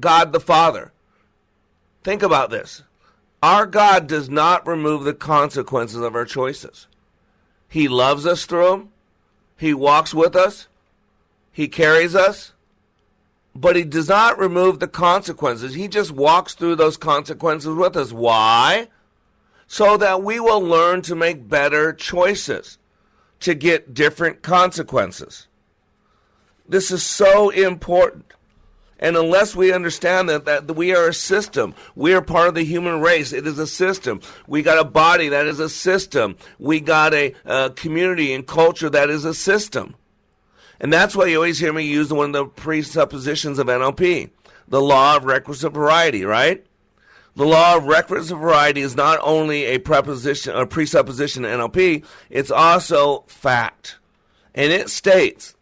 God 0.00 0.32
the 0.32 0.40
Father. 0.40 0.92
Think 2.02 2.22
about 2.22 2.50
this. 2.50 2.82
Our 3.42 3.66
God 3.66 4.06
does 4.06 4.30
not 4.30 4.66
remove 4.66 5.04
the 5.04 5.14
consequences 5.14 6.00
of 6.00 6.14
our 6.14 6.24
choices. 6.24 6.86
He 7.68 7.88
loves 7.88 8.26
us 8.26 8.46
through 8.46 8.70
them. 8.70 8.88
He 9.56 9.74
walks 9.74 10.14
with 10.14 10.34
us. 10.34 10.68
He 11.52 11.68
carries 11.68 12.14
us. 12.14 12.52
But 13.54 13.76
he 13.76 13.84
does 13.84 14.08
not 14.08 14.38
remove 14.38 14.80
the 14.80 14.88
consequences. 14.88 15.74
He 15.74 15.88
just 15.88 16.10
walks 16.10 16.54
through 16.54 16.76
those 16.76 16.96
consequences 16.96 17.74
with 17.74 17.96
us. 17.96 18.12
Why? 18.12 18.88
So 19.66 19.96
that 19.96 20.22
we 20.22 20.40
will 20.40 20.60
learn 20.60 21.02
to 21.02 21.14
make 21.14 21.48
better 21.48 21.92
choices 21.92 22.78
to 23.40 23.54
get 23.54 23.94
different 23.94 24.42
consequences. 24.42 25.46
This 26.68 26.90
is 26.90 27.02
so 27.02 27.50
important. 27.50 28.32
And 28.98 29.16
unless 29.16 29.56
we 29.56 29.72
understand 29.72 30.28
that, 30.28 30.44
that 30.44 30.76
we 30.76 30.94
are 30.94 31.08
a 31.08 31.14
system, 31.14 31.74
we 31.94 32.14
are 32.14 32.22
part 32.22 32.48
of 32.48 32.54
the 32.54 32.64
human 32.64 33.00
race. 33.00 33.32
It 33.32 33.46
is 33.46 33.58
a 33.58 33.66
system. 33.66 34.20
We 34.46 34.62
got 34.62 34.78
a 34.78 34.84
body 34.84 35.28
that 35.28 35.46
is 35.46 35.58
a 35.58 35.68
system. 35.68 36.36
We 36.58 36.80
got 36.80 37.12
a, 37.12 37.34
a 37.44 37.70
community 37.70 38.32
and 38.32 38.46
culture 38.46 38.88
that 38.90 39.10
is 39.10 39.24
a 39.24 39.34
system. 39.34 39.96
And 40.80 40.92
that's 40.92 41.16
why 41.16 41.26
you 41.26 41.36
always 41.36 41.58
hear 41.58 41.72
me 41.72 41.84
use 41.84 42.12
one 42.12 42.26
of 42.26 42.32
the 42.32 42.46
presuppositions 42.46 43.58
of 43.58 43.66
NLP, 43.66 44.30
the 44.68 44.80
law 44.82 45.16
of 45.16 45.24
requisite 45.24 45.72
variety, 45.72 46.24
right? 46.24 46.64
The 47.36 47.46
law 47.46 47.76
of 47.76 47.86
requisite 47.86 48.38
variety 48.38 48.80
is 48.80 48.94
not 48.94 49.18
only 49.22 49.64
a 49.64 49.78
preposition 49.78 50.54
or 50.54 50.66
presupposition 50.66 51.44
in 51.44 51.58
NLP, 51.58 52.04
it's 52.30 52.50
also 52.50 53.24
fact. 53.26 53.98
And 54.54 54.70
it 54.72 54.88
states 54.88 55.56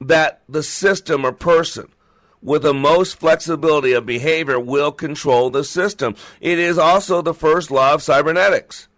that 0.00 0.40
the 0.48 0.62
system 0.62 1.26
or 1.26 1.32
person 1.32 1.88
with 2.42 2.62
the 2.62 2.74
most 2.74 3.18
flexibility 3.18 3.92
of 3.92 4.06
behavior 4.06 4.58
will 4.58 4.92
control 4.92 5.50
the 5.50 5.64
system. 5.64 6.14
It 6.40 6.58
is 6.58 6.78
also 6.78 7.22
the 7.22 7.34
first 7.34 7.70
law 7.70 7.94
of 7.94 8.02
cybernetics. 8.02 8.88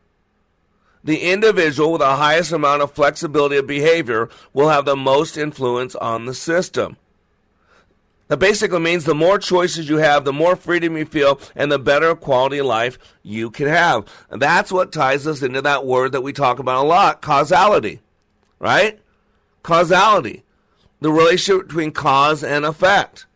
The 1.05 1.19
individual 1.19 1.93
with 1.93 2.01
the 2.01 2.17
highest 2.17 2.53
amount 2.53 2.83
of 2.83 2.93
flexibility 2.93 3.57
of 3.57 3.67
behavior 3.67 4.29
will 4.53 4.69
have 4.69 4.85
the 4.85 4.97
most 4.97 5.37
influence 5.37 5.97
on 5.97 6.27
the 6.27 6.35
system. 6.35 6.97
That 8.29 8.37
basically 8.39 8.79
means 8.79 9.05
the 9.05 9.15
more 9.15 9.39
choices 9.39 9.89
you 9.89 9.97
have, 9.97 10.25
the 10.25 10.33
more 10.33 10.55
freedom 10.55 10.97
you 10.97 11.05
feel, 11.05 11.41
and 11.57 11.71
the 11.71 11.79
better 11.79 12.15
quality 12.15 12.59
of 12.59 12.67
life 12.67 12.99
you 13.23 13.51
can 13.51 13.67
have. 13.67 14.07
And 14.31 14.41
that's 14.41 14.73
what 14.73 14.93
ties 14.93 15.27
us 15.27 15.43
into 15.43 15.61
that 15.63 15.85
word 15.85 16.13
that 16.13 16.23
we 16.23 16.33
talk 16.33 16.61
about 16.61 16.85
a 16.85 16.89
lot 16.89 17.21
causality. 17.21 18.01
Right? 18.61 19.01
Causality. 19.65 20.45
The 21.01 21.11
relationship 21.11 21.67
between 21.67 21.91
cause 21.91 22.45
and 22.45 22.65
effect 22.65 23.27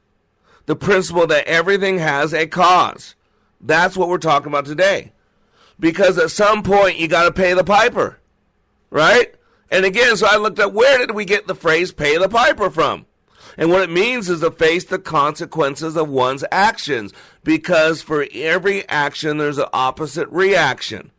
the 0.67 0.77
principle 0.77 1.27
that 1.29 1.47
everything 1.47 1.99
has 1.99 2.35
a 2.35 2.47
cause. 2.47 3.15
That's 3.61 3.97
what 3.97 4.09
we're 4.09 4.19
talking 4.19 4.49
about 4.49 4.67
today. 4.67 5.13
Because 5.79 6.19
at 6.19 6.31
some 6.31 6.63
point 6.63 6.99
you 6.99 7.09
got 7.09 7.25
to 7.25 7.33
pay 7.33 7.55
the 7.55 7.65
piper, 7.65 8.19
right? 8.91 9.35
And 9.71 9.85
again, 9.85 10.17
so 10.17 10.27
I 10.27 10.37
looked 10.37 10.59
at 10.59 10.73
where 10.73 10.99
did 10.99 11.15
we 11.15 11.25
get 11.25 11.47
the 11.47 11.55
phrase 11.55 11.93
pay 11.93 12.17
the 12.19 12.29
piper 12.29 12.71
from? 12.71 13.07
And 13.59 13.71
what 13.71 13.83
it 13.83 13.91
means 13.91 14.29
is 14.29 14.41
to 14.41 14.51
face 14.51 14.85
the 14.85 14.99
consequences 14.99 15.97
of 15.97 16.09
one's 16.09 16.45
actions. 16.53 17.13
Because 17.43 18.03
for 18.03 18.27
every 18.35 18.87
action, 18.89 19.39
there's 19.39 19.59
an 19.59 19.69
opposite 19.73 20.29
reaction. 20.29 21.11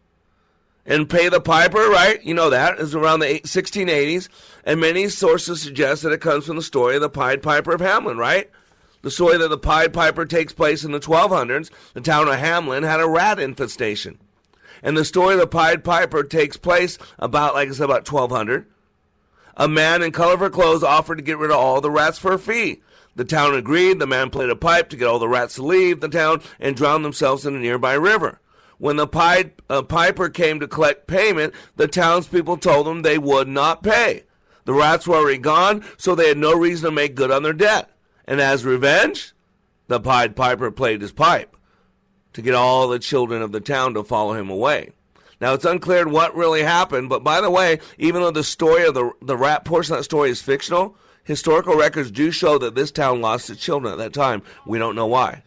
And 0.86 1.10
pay 1.10 1.30
the 1.30 1.42
piper, 1.42 1.90
right? 1.90 2.24
You 2.24 2.34
know 2.34 2.50
that 2.50 2.80
is 2.80 2.96
around 2.96 3.20
the 3.20 3.42
1680s. 3.42 4.30
And 4.64 4.80
many 4.80 5.10
sources 5.10 5.62
suggest 5.62 6.04
that 6.04 6.14
it 6.14 6.22
comes 6.22 6.46
from 6.46 6.56
the 6.56 6.62
story 6.62 6.96
of 6.96 7.02
the 7.02 7.10
Pied 7.10 7.42
Piper 7.42 7.74
of 7.74 7.82
Hamelin, 7.82 8.18
right? 8.18 8.50
The 9.08 9.12
story 9.12 9.38
that 9.38 9.48
the 9.48 9.58
Pied 9.58 9.94
Piper 9.94 10.26
takes 10.26 10.52
place 10.52 10.84
in 10.84 10.92
the 10.92 11.00
1200s, 11.00 11.72
the 11.94 12.02
town 12.02 12.28
of 12.28 12.34
Hamelin 12.34 12.84
had 12.84 13.00
a 13.00 13.08
rat 13.08 13.40
infestation. 13.40 14.20
And 14.84 14.98
the 14.98 15.06
story 15.06 15.36
of 15.36 15.40
the 15.40 15.48
Pied 15.48 15.86
Piper 15.86 16.26
takes 16.26 16.58
place 16.58 16.98
about, 17.18 17.54
like 17.54 17.70
I 17.70 17.72
said, 17.72 17.86
about 17.86 18.12
1200. 18.12 18.66
A 19.56 19.70
man 19.70 20.02
in 20.02 20.12
colorful 20.12 20.50
clothes 20.50 20.84
offered 20.84 21.20
to 21.20 21.24
get 21.24 21.38
rid 21.38 21.52
of 21.52 21.56
all 21.56 21.80
the 21.80 21.90
rats 21.90 22.20
for 22.20 22.34
a 22.34 22.38
fee. 22.38 22.82
The 23.16 23.24
town 23.24 23.56
agreed. 23.56 24.00
The 24.00 24.08
man 24.08 24.30
played 24.30 24.50
a 24.50 24.58
pipe 24.58 24.90
to 24.90 24.98
get 24.98 25.08
all 25.08 25.20
the 25.20 25.30
rats 25.30 25.56
to 25.56 25.64
leave 25.64 26.02
the 26.02 26.10
town 26.10 26.42
and 26.60 26.76
drown 26.76 27.04
themselves 27.04 27.46
in 27.46 27.56
a 27.56 27.60
nearby 27.60 27.94
river. 27.94 28.42
When 28.78 28.98
the 28.98 29.08
Pied, 29.08 29.54
uh, 29.70 29.84
piper 29.84 30.28
came 30.28 30.60
to 30.60 30.68
collect 30.68 31.08
payment, 31.08 31.54
the 31.78 31.88
townspeople 31.88 32.58
told 32.58 32.90
him 32.90 33.04
they 33.04 33.18
would 33.18 33.48
not 33.48 33.84
pay. 33.84 34.24
The 34.66 34.74
rats 34.74 35.08
were 35.08 35.16
already 35.16 35.38
gone, 35.38 35.86
so 35.96 36.14
they 36.14 36.28
had 36.28 36.38
no 36.38 36.54
reason 36.54 36.90
to 36.90 36.92
make 36.92 37.16
good 37.16 37.32
on 37.32 37.44
their 37.44 37.54
debt. 37.54 37.90
And 38.28 38.42
as 38.42 38.66
revenge, 38.66 39.34
the 39.88 40.00
Pied 40.00 40.36
Piper 40.36 40.70
played 40.72 41.02
his 41.02 41.12
pipe 41.12 41.56
to 42.34 42.42
get 42.42 42.54
all 42.54 42.88
the 42.88 43.00
children 43.00 43.42
of 43.42 43.52
the 43.52 43.62
town 43.62 43.94
to 43.94 44.04
follow 44.04 44.34
him 44.34 44.50
away. 44.50 44.92
Now 45.40 45.54
it's 45.54 45.66
unclear 45.66 46.08
what 46.08 46.36
really 46.36 46.64
happened, 46.64 47.10
but 47.10 47.24
by 47.24 47.42
the 47.42 47.52
way, 47.52 47.80
even 47.98 48.22
though 48.22 48.32
the 48.32 48.44
story 48.44 48.86
of 48.86 48.94
the 48.96 49.12
the 49.22 49.38
rat 49.38 49.66
portion 49.66 49.94
of 49.94 50.00
that 50.00 50.04
story 50.04 50.32
is 50.32 50.42
fictional, 50.42 50.96
historical 51.24 51.76
records 51.76 52.10
do 52.10 52.32
show 52.32 52.58
that 52.58 52.76
this 52.76 52.92
town 52.92 53.22
lost 53.22 53.50
its 53.50 53.62
children 53.62 53.94
at 53.94 54.00
that 54.00 54.14
time. 54.14 54.42
We 54.66 54.80
don't 54.80 54.96
know 54.96 55.06
why. 55.06 55.44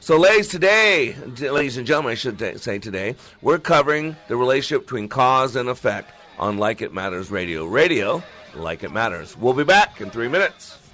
So, 0.00 0.16
ladies, 0.16 0.48
today, 0.48 1.14
ladies 1.38 1.76
and 1.76 1.86
gentlemen, 1.86 2.12
I 2.12 2.14
should 2.14 2.60
say 2.60 2.78
today, 2.78 3.16
we're 3.42 3.58
covering 3.58 4.16
the 4.28 4.36
relationship 4.36 4.86
between 4.86 5.08
cause 5.08 5.56
and 5.56 5.68
effect 5.68 6.10
on 6.38 6.56
Like 6.56 6.80
It 6.80 6.94
Matters 6.94 7.30
Radio. 7.30 7.66
Radio, 7.66 8.22
like 8.54 8.82
it 8.82 8.92
matters. 8.92 9.36
We'll 9.36 9.52
be 9.52 9.62
back 9.62 10.00
in 10.00 10.10
three 10.10 10.28
minutes. 10.28 10.78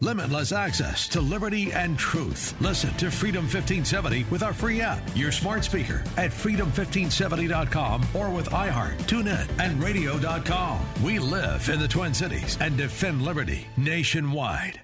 Limitless 0.00 0.50
access 0.52 1.06
to 1.08 1.20
liberty 1.20 1.72
and 1.72 1.98
truth. 1.98 2.54
Listen 2.60 2.92
to 2.94 3.10
Freedom 3.10 3.44
1570 3.44 4.24
with 4.30 4.42
our 4.42 4.52
free 4.52 4.80
app, 4.80 5.00
your 5.14 5.30
smart 5.30 5.62
speaker 5.64 6.02
at 6.16 6.32
freedom1570.com 6.32 8.04
or 8.14 8.30
with 8.30 8.48
iHeart, 8.50 8.96
TuneIn, 9.04 9.48
and 9.60 9.80
radio.com. 9.82 10.80
We 11.04 11.20
live 11.20 11.68
in 11.68 11.78
the 11.78 11.88
Twin 11.88 12.14
Cities 12.14 12.58
and 12.60 12.76
defend 12.76 13.22
liberty 13.22 13.68
nationwide. 13.76 14.80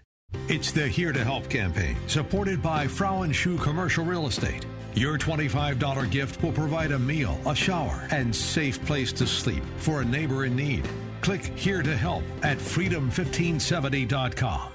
It's 0.48 0.70
the 0.70 0.86
Here 0.88 1.12
to 1.12 1.24
Help 1.24 1.50
campaign, 1.50 1.96
supported 2.06 2.62
by 2.62 2.86
Frauenshuh 2.86 3.60
Commercial 3.60 4.04
Real 4.04 4.28
Estate. 4.28 4.64
Your 4.94 5.18
$25 5.18 6.10
gift 6.10 6.42
will 6.42 6.52
provide 6.52 6.92
a 6.92 6.98
meal, 6.98 7.38
a 7.44 7.54
shower, 7.54 8.08
and 8.10 8.34
safe 8.34 8.82
place 8.86 9.12
to 9.14 9.26
sleep 9.26 9.62
for 9.76 10.00
a 10.00 10.04
neighbor 10.04 10.44
in 10.44 10.56
need. 10.56 10.88
Click 11.22 11.42
Here 11.56 11.82
to 11.82 11.96
Help 11.96 12.22
at 12.42 12.58
freedom1570.com. 12.58 14.72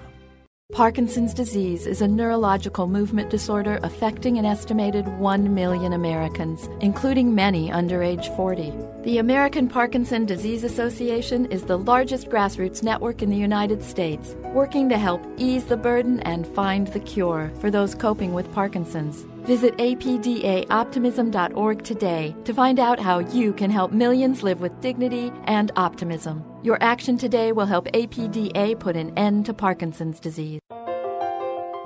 Parkinson's 0.73 1.33
disease 1.33 1.87
is 1.87 2.01
a 2.01 2.07
neurological 2.07 2.87
movement 2.87 3.29
disorder 3.29 3.79
affecting 3.83 4.37
an 4.37 4.43
estimated 4.43 5.07
1 5.17 5.53
million 5.55 5.93
Americans, 5.93 6.67
including 6.81 7.33
many 7.33 7.71
under 7.71 8.03
age 8.03 8.27
40. 8.35 8.73
The 9.03 9.19
American 9.19 9.69
Parkinson 9.69 10.25
Disease 10.25 10.65
Association 10.65 11.45
is 11.45 11.63
the 11.63 11.77
largest 11.77 12.27
grassroots 12.27 12.83
network 12.83 13.21
in 13.21 13.29
the 13.29 13.37
United 13.37 13.81
States, 13.81 14.35
working 14.53 14.89
to 14.89 14.97
help 14.97 15.25
ease 15.37 15.63
the 15.63 15.77
burden 15.77 16.19
and 16.19 16.45
find 16.45 16.87
the 16.87 16.99
cure 16.99 17.49
for 17.61 17.71
those 17.71 17.95
coping 17.95 18.33
with 18.33 18.51
Parkinson's. 18.51 19.25
Visit 19.47 19.75
apdaoptimism.org 19.77 21.83
today 21.85 22.35
to 22.43 22.53
find 22.53 22.79
out 22.81 22.99
how 22.99 23.19
you 23.19 23.53
can 23.53 23.71
help 23.71 23.93
millions 23.93 24.43
live 24.43 24.59
with 24.59 24.81
dignity 24.81 25.31
and 25.45 25.71
optimism. 25.77 26.43
Your 26.63 26.77
action 26.83 27.17
today 27.17 27.53
will 27.53 27.65
help 27.65 27.85
APDA 27.93 28.77
put 28.77 28.97
an 28.97 29.17
end 29.17 29.45
to 29.45 29.53
Parkinson's 29.53 30.19
disease. 30.19 30.59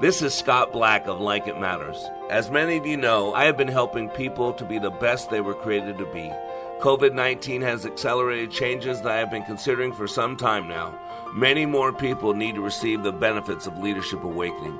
This 0.01 0.23
is 0.23 0.33
Scott 0.33 0.73
Black 0.73 1.05
of 1.05 1.21
Like 1.21 1.47
It 1.47 1.59
Matters. 1.59 2.03
As 2.31 2.49
many 2.49 2.77
of 2.77 2.87
you 2.87 2.97
know, 2.97 3.35
I 3.35 3.45
have 3.45 3.57
been 3.57 3.67
helping 3.67 4.09
people 4.09 4.53
to 4.53 4.65
be 4.65 4.79
the 4.79 4.89
best 4.89 5.29
they 5.29 5.41
were 5.41 5.53
created 5.53 5.99
to 5.99 6.07
be. 6.07 6.31
COVID 6.79 7.13
19 7.13 7.61
has 7.61 7.85
accelerated 7.85 8.49
changes 8.49 9.01
that 9.01 9.11
I 9.11 9.17
have 9.17 9.29
been 9.29 9.43
considering 9.43 9.93
for 9.93 10.07
some 10.07 10.35
time 10.35 10.67
now. 10.67 10.97
Many 11.35 11.67
more 11.67 11.93
people 11.93 12.33
need 12.33 12.55
to 12.55 12.61
receive 12.61 13.03
the 13.03 13.11
benefits 13.11 13.67
of 13.67 13.77
Leadership 13.77 14.23
Awakening. 14.23 14.79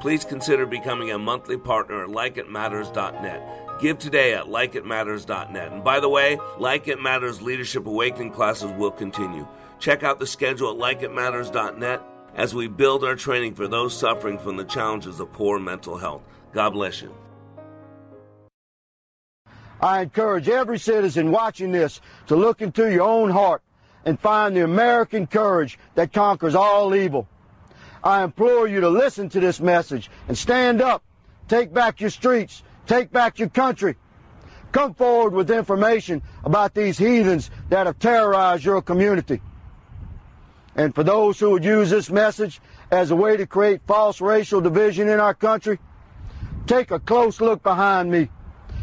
Please 0.00 0.24
consider 0.24 0.64
becoming 0.64 1.10
a 1.10 1.18
monthly 1.18 1.58
partner 1.58 2.04
at 2.04 2.10
likeitmatters.net. 2.10 3.80
Give 3.80 3.98
today 3.98 4.34
at 4.34 4.46
likeitmatters.net. 4.46 5.72
And 5.72 5.84
by 5.84 6.00
the 6.00 6.08
way, 6.08 6.38
Like 6.58 6.88
It 6.88 7.02
Matters 7.02 7.42
Leadership 7.42 7.86
Awakening 7.86 8.32
classes 8.32 8.72
will 8.72 8.90
continue. 8.90 9.46
Check 9.78 10.02
out 10.02 10.18
the 10.18 10.26
schedule 10.26 10.70
at 10.70 10.98
likeitmatters.net 10.98 12.02
as 12.34 12.54
we 12.54 12.66
build 12.66 13.04
our 13.04 13.14
training 13.14 13.54
for 13.54 13.68
those 13.68 13.96
suffering 13.96 14.38
from 14.38 14.56
the 14.56 14.64
challenges 14.64 15.20
of 15.20 15.32
poor 15.32 15.58
mental 15.58 15.98
health. 15.98 16.22
God 16.52 16.70
bless 16.70 17.02
you. 17.02 17.14
I 19.82 20.02
encourage 20.02 20.48
every 20.48 20.78
citizen 20.78 21.30
watching 21.30 21.72
this 21.72 22.00
to 22.26 22.36
look 22.36 22.60
into 22.60 22.90
your 22.90 23.02
own 23.02 23.30
heart 23.30 23.62
and 24.04 24.18
find 24.18 24.56
the 24.56 24.64
American 24.64 25.26
courage 25.26 25.78
that 25.94 26.12
conquers 26.12 26.54
all 26.54 26.94
evil. 26.94 27.26
I 28.02 28.24
implore 28.24 28.66
you 28.66 28.80
to 28.80 28.88
listen 28.88 29.28
to 29.30 29.40
this 29.40 29.60
message 29.60 30.10
and 30.28 30.36
stand 30.36 30.80
up. 30.80 31.02
Take 31.48 31.72
back 31.72 32.00
your 32.00 32.10
streets. 32.10 32.62
Take 32.86 33.10
back 33.12 33.38
your 33.38 33.48
country. 33.48 33.96
Come 34.72 34.94
forward 34.94 35.32
with 35.32 35.50
information 35.50 36.22
about 36.44 36.74
these 36.74 36.96
heathens 36.96 37.50
that 37.68 37.86
have 37.86 37.98
terrorized 37.98 38.64
your 38.64 38.80
community. 38.82 39.42
And 40.76 40.94
for 40.94 41.02
those 41.02 41.38
who 41.38 41.50
would 41.50 41.64
use 41.64 41.90
this 41.90 42.10
message 42.10 42.60
as 42.90 43.10
a 43.10 43.16
way 43.16 43.36
to 43.36 43.46
create 43.46 43.82
false 43.86 44.20
racial 44.20 44.60
division 44.60 45.08
in 45.08 45.18
our 45.18 45.34
country, 45.34 45.78
take 46.66 46.90
a 46.90 47.00
close 47.00 47.40
look 47.40 47.62
behind 47.62 48.10
me. 48.10 48.30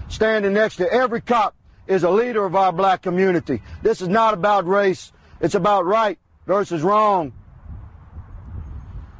Standing 0.09 0.53
next 0.53 0.75
to 0.77 0.91
every 0.91 1.21
cop 1.21 1.55
is 1.87 2.03
a 2.03 2.09
leader 2.09 2.45
of 2.45 2.55
our 2.55 2.73
black 2.73 3.01
community. 3.01 3.61
This 3.81 4.01
is 4.01 4.09
not 4.09 4.33
about 4.33 4.67
race. 4.67 5.11
It's 5.39 5.55
about 5.55 5.85
right 5.85 6.19
versus 6.45 6.81
wrong. 6.81 7.31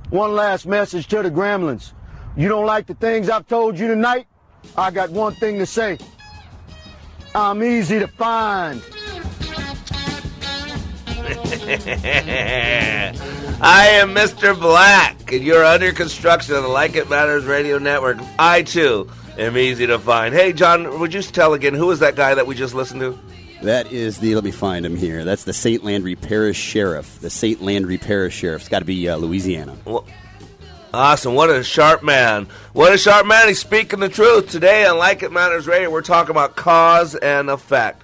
One 0.09 0.33
last 0.35 0.65
message 0.65 1.07
to 1.07 1.21
the 1.21 1.29
gremlins. 1.29 1.91
You 2.37 2.47
don't 2.47 2.65
like 2.65 2.87
the 2.87 2.93
things 2.93 3.29
I've 3.29 3.47
told 3.47 3.77
you 3.77 3.87
tonight? 3.87 4.27
I 4.77 4.91
got 4.91 5.09
one 5.09 5.33
thing 5.33 5.59
to 5.59 5.65
say. 5.65 5.97
I'm 7.35 7.61
easy 7.61 7.99
to 7.99 8.07
find. 8.07 8.81
I 13.59 13.87
am 13.93 14.13
Mr. 14.13 14.57
Black, 14.57 15.33
and 15.33 15.43
you're 15.43 15.65
under 15.65 15.91
construction 15.91 16.55
on 16.55 16.63
the 16.63 16.69
Like 16.69 16.95
It 16.95 17.09
Matters 17.09 17.43
Radio 17.43 17.77
Network. 17.77 18.17
I, 18.39 18.61
too, 18.61 19.09
am 19.37 19.57
easy 19.57 19.87
to 19.87 19.99
find. 19.99 20.33
Hey, 20.33 20.53
John, 20.53 20.99
would 20.99 21.13
you 21.13 21.21
tell 21.21 21.53
again, 21.53 21.73
who 21.73 21.91
is 21.91 21.99
that 21.99 22.15
guy 22.15 22.33
that 22.33 22.47
we 22.47 22.55
just 22.55 22.73
listened 22.73 23.01
to? 23.01 23.19
That 23.63 23.91
is 23.91 24.19
the, 24.19 24.35
let 24.35 24.43
me 24.43 24.51
find 24.51 24.85
him 24.85 24.95
here. 24.95 25.23
That's 25.23 25.43
the 25.43 25.53
St. 25.53 25.83
Landry 25.83 26.15
Parish 26.15 26.57
Sheriff. 26.57 27.19
The 27.19 27.29
St. 27.29 27.61
Landry 27.61 27.97
Parish 27.97 28.35
Sheriff. 28.35 28.61
It's 28.61 28.69
got 28.69 28.79
to 28.79 28.85
be 28.85 29.09
uh, 29.09 29.17
Louisiana. 29.17 29.75
Well, 29.83 30.05
awesome. 30.93 31.33
What 31.33 31.49
a 31.49 31.63
sharp 31.63 32.03
man. 32.03 32.47
What 32.73 32.93
a 32.93 32.97
sharp 32.97 33.25
man. 33.25 33.47
He's 33.47 33.59
speaking 33.59 33.99
the 33.99 34.09
truth. 34.09 34.51
Today 34.51 34.85
on 34.85 34.97
Like 34.99 35.23
It 35.23 35.31
Matters 35.31 35.67
Radio, 35.67 35.89
we're 35.89 36.01
talking 36.03 36.31
about 36.31 36.55
cause 36.55 37.15
and 37.15 37.49
effect. 37.49 38.03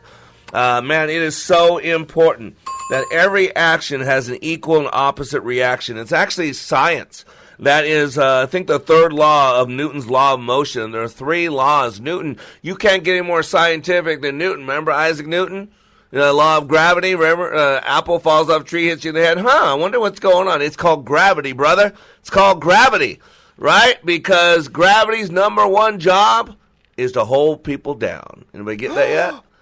Uh, 0.52 0.82
man, 0.82 1.10
it 1.10 1.22
is 1.22 1.38
so 1.38 1.78
important 1.78 2.58
that 2.90 3.06
every 3.12 3.56
action 3.56 4.02
has 4.02 4.30
an 4.30 4.40
equal 4.42 4.80
and 4.80 4.90
opposite 4.92 5.42
reaction. 5.42 5.98
It's 5.98 6.12
actually 6.12 6.54
science. 6.54 7.26
That 7.60 7.86
is, 7.86 8.18
uh, 8.18 8.42
I 8.42 8.46
think, 8.46 8.68
the 8.68 8.80
third 8.80 9.14
law 9.14 9.62
of 9.62 9.70
Newton's 9.70 10.10
law 10.10 10.34
of 10.34 10.40
motion. 10.40 10.92
There 10.92 11.04
are 11.04 11.08
three 11.08 11.50
laws. 11.50 12.00
Newton, 12.00 12.38
you 12.62 12.76
can't 12.76 13.04
get 13.04 13.18
any 13.18 13.28
more 13.28 13.44
scientific 13.44 14.22
than 14.22 14.38
Newton. 14.38 14.62
Remember 14.62 14.92
Isaac 14.92 15.28
Newton? 15.28 15.72
The 16.12 16.34
law 16.34 16.58
of 16.58 16.68
gravity. 16.68 17.16
Remember, 17.16 17.54
uh, 17.56 17.82
apple 17.84 18.20
falls 18.20 18.50
off 18.50 18.66
tree, 18.66 18.86
hits 18.86 19.04
you 19.04 19.10
in 19.10 19.16
the 19.16 19.22
head. 19.22 19.38
Huh? 19.40 19.72
I 19.72 19.74
wonder 19.74 20.00
what's 20.00 20.20
going 20.20 20.48
on. 20.48 20.62
It's 20.62 20.76
called 20.76 21.06
gravity, 21.06 21.54
brother. 21.54 21.94
It's 22.20 22.30
called 22.30 22.62
gravity, 22.62 23.20
right? 23.58 24.04
Because 24.06 24.68
gravity's 24.68 25.32
number 25.32 25.68
one 25.68 26.00
job 26.00 26.56
is 26.98 27.14
to 27.14 27.26
hold 27.26 27.64
people 27.64 27.96
down. 27.96 28.46
Anybody 28.54 28.78
get 28.78 28.96
that 28.96 29.10
yet? 29.10 29.44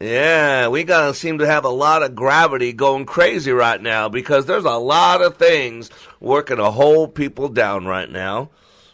Yeah, 0.00 0.68
we 0.68 0.84
gotta 0.84 1.12
seem 1.12 1.38
to 1.38 1.46
have 1.46 1.64
a 1.64 1.70
lot 1.70 2.04
of 2.04 2.14
gravity 2.14 2.72
going 2.72 3.04
crazy 3.04 3.50
right 3.50 3.82
now 3.82 4.08
because 4.08 4.46
there's 4.46 4.64
a 4.64 4.76
lot 4.76 5.22
of 5.22 5.38
things 5.38 5.90
working 6.20 6.58
to 6.58 6.70
hold 6.70 7.16
people 7.16 7.48
down 7.48 7.84
right 7.84 8.08
now. 8.08 8.50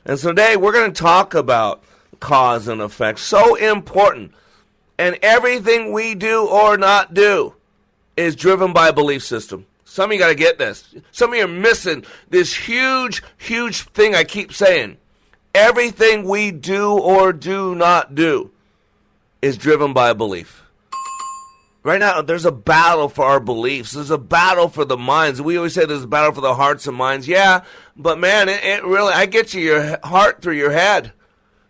And 0.07 0.19
so 0.19 0.31
today 0.31 0.57
we're 0.57 0.73
gonna 0.73 0.93
talk 0.93 1.35
about 1.35 1.85
cause 2.21 2.69
and 2.69 2.81
effect. 2.81 3.19
So 3.19 3.55
important. 3.57 4.33
And 4.97 5.19
everything 5.21 5.93
we 5.93 6.15
do 6.15 6.47
or 6.47 6.79
not 6.79 7.13
do 7.13 7.55
is 8.17 8.35
driven 8.35 8.73
by 8.73 8.89
a 8.89 8.93
belief 8.95 9.23
system. 9.23 9.67
Some 9.85 10.09
of 10.09 10.15
you 10.15 10.19
gotta 10.19 10.35
get 10.35 10.57
this. 10.57 10.95
Some 11.13 11.33
of 11.33 11.37
you 11.37 11.45
are 11.45 11.49
missing 11.49 12.07
this 12.31 12.57
huge, 12.57 13.23
huge 13.37 13.83
thing 13.91 14.15
I 14.15 14.25
keep 14.25 14.55
saying. 14.55 14.97
Everything 15.55 16.25
we 16.27 16.51
do 16.51 16.93
or 16.93 17.35
do 17.35 17.75
not 17.75 18.15
do 18.15 18.53
is 19.43 19.59
driven 19.59 19.93
by 19.93 20.09
a 20.09 20.15
belief. 20.15 20.64
Right 21.85 22.01
now, 22.01 22.23
there's 22.23 22.47
a 22.47 22.51
battle 22.51 23.11
for 23.11 23.27
our 23.27 23.41
beliefs. 23.41 23.93
There's 23.93 24.11
a 24.11 24.17
battle 24.17 24.71
for 24.71 24.87
the 24.87 24.97
minds. 24.97 25.43
We 25.43 25.59
always 25.59 25.75
say 25.75 25.85
there's 25.85 26.05
a 26.05 26.09
battle 26.09 26.33
for 26.33 26.41
the 26.41 26.55
hearts 26.55 26.87
and 26.87 26.97
minds. 26.97 27.29
Yeah, 27.29 27.63
but 27.95 28.19
man, 28.19 28.49
it, 28.49 28.65
it 28.65 28.85
really, 28.85 29.13
I 29.13 29.27
get 29.27 29.49
to 29.49 29.61
your 29.61 29.99
heart 30.03 30.41
through 30.41 30.55
your 30.55 30.71
head. 30.71 31.13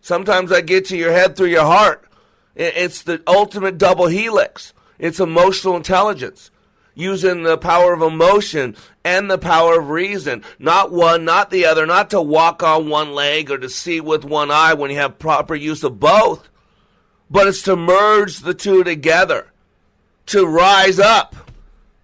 Sometimes 0.01 0.53
I 0.53 0.61
get 0.61 0.85
to 0.87 0.97
your 0.97 1.11
head 1.11 1.35
through 1.35 1.49
your 1.49 1.65
heart. 1.65 2.09
It, 2.55 2.75
it's 2.77 3.03
the 3.03 3.25
ultimate 3.27 3.77
double 3.77 4.07
helix. 4.07 4.73
It's 5.01 5.19
emotional 5.19 5.75
intelligence. 5.75 6.53
Using 6.95 7.43
the 7.43 7.59
power 7.59 7.93
of 7.93 8.01
emotion 8.01 8.77
and 9.03 9.29
the 9.29 9.37
power 9.37 9.81
of 9.81 9.91
reason. 9.91 10.45
Not 10.61 10.93
one, 10.93 11.25
not 11.25 11.51
the 11.51 11.67
other. 11.67 11.87
Not 11.87 12.11
to 12.11 12.23
walk 12.23 12.63
on 12.63 12.89
one 12.89 13.15
leg 13.15 13.51
or 13.51 13.59
to 13.59 13.69
see 13.69 14.01
with 14.01 14.25
one 14.25 14.53
eye 14.53 14.75
when 14.75 14.93
you 14.93 14.97
have 14.99 15.19
proper 15.19 15.57
use 15.57 15.83
of 15.83 15.99
both. 15.99 16.49
But 17.29 17.49
it's 17.49 17.63
to 17.63 17.75
merge 17.75 18.39
the 18.39 18.55
two 18.55 18.85
together 18.85 19.51
to 20.27 20.47
rise 20.47 20.99
up, 20.99 21.35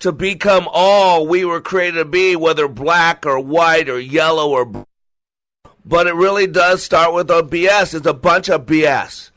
to 0.00 0.12
become 0.12 0.68
all 0.70 1.26
we 1.26 1.44
were 1.44 1.61
created 1.61 1.98
to 1.98 2.04
be, 2.04 2.37
whether 2.37 2.68
black 2.68 3.26
or 3.26 3.38
white 3.40 3.88
or 3.88 3.98
yellow 3.98 4.50
or. 4.50 4.87
But 5.85 6.06
it 6.06 6.14
really 6.14 6.46
does 6.46 6.83
start 6.83 7.14
with 7.14 7.30
a 7.30 7.42
BS. 7.42 7.94
It's 7.94 8.06
a 8.06 8.14
bunch 8.14 8.48
of 8.48 8.66
BS. 8.66 9.30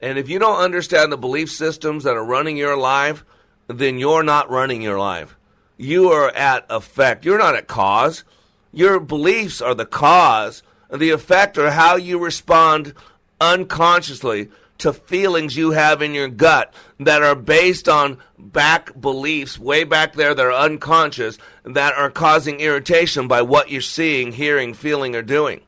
And 0.00 0.18
if 0.18 0.28
you 0.28 0.38
don't 0.38 0.60
understand 0.60 1.10
the 1.10 1.16
belief 1.16 1.50
systems 1.50 2.04
that 2.04 2.16
are 2.16 2.24
running 2.24 2.56
your 2.56 2.76
life, 2.76 3.24
then 3.68 3.98
you're 3.98 4.22
not 4.22 4.50
running 4.50 4.82
your 4.82 4.98
life. 4.98 5.36
You 5.76 6.10
are 6.10 6.30
at 6.30 6.66
effect. 6.70 7.24
You're 7.24 7.38
not 7.38 7.56
at 7.56 7.66
cause. 7.66 8.24
Your 8.72 9.00
beliefs 9.00 9.60
are 9.60 9.74
the 9.74 9.86
cause. 9.86 10.62
The 10.92 11.10
effect 11.10 11.58
are 11.58 11.70
how 11.70 11.96
you 11.96 12.18
respond 12.18 12.94
unconsciously 13.40 14.50
to 14.78 14.92
feelings 14.92 15.56
you 15.56 15.70
have 15.72 16.02
in 16.02 16.14
your 16.14 16.28
gut 16.28 16.72
that 16.98 17.22
are 17.22 17.34
based 17.34 17.88
on 17.88 18.18
back 18.38 18.98
beliefs 18.98 19.58
way 19.58 19.84
back 19.84 20.14
there 20.14 20.34
that 20.34 20.44
are 20.44 20.52
unconscious 20.52 21.38
that 21.64 21.94
are 21.94 22.10
causing 22.10 22.60
irritation 22.60 23.28
by 23.28 23.42
what 23.42 23.70
you're 23.70 23.80
seeing, 23.80 24.32
hearing, 24.32 24.72
feeling, 24.72 25.14
or 25.14 25.22
doing. 25.22 25.60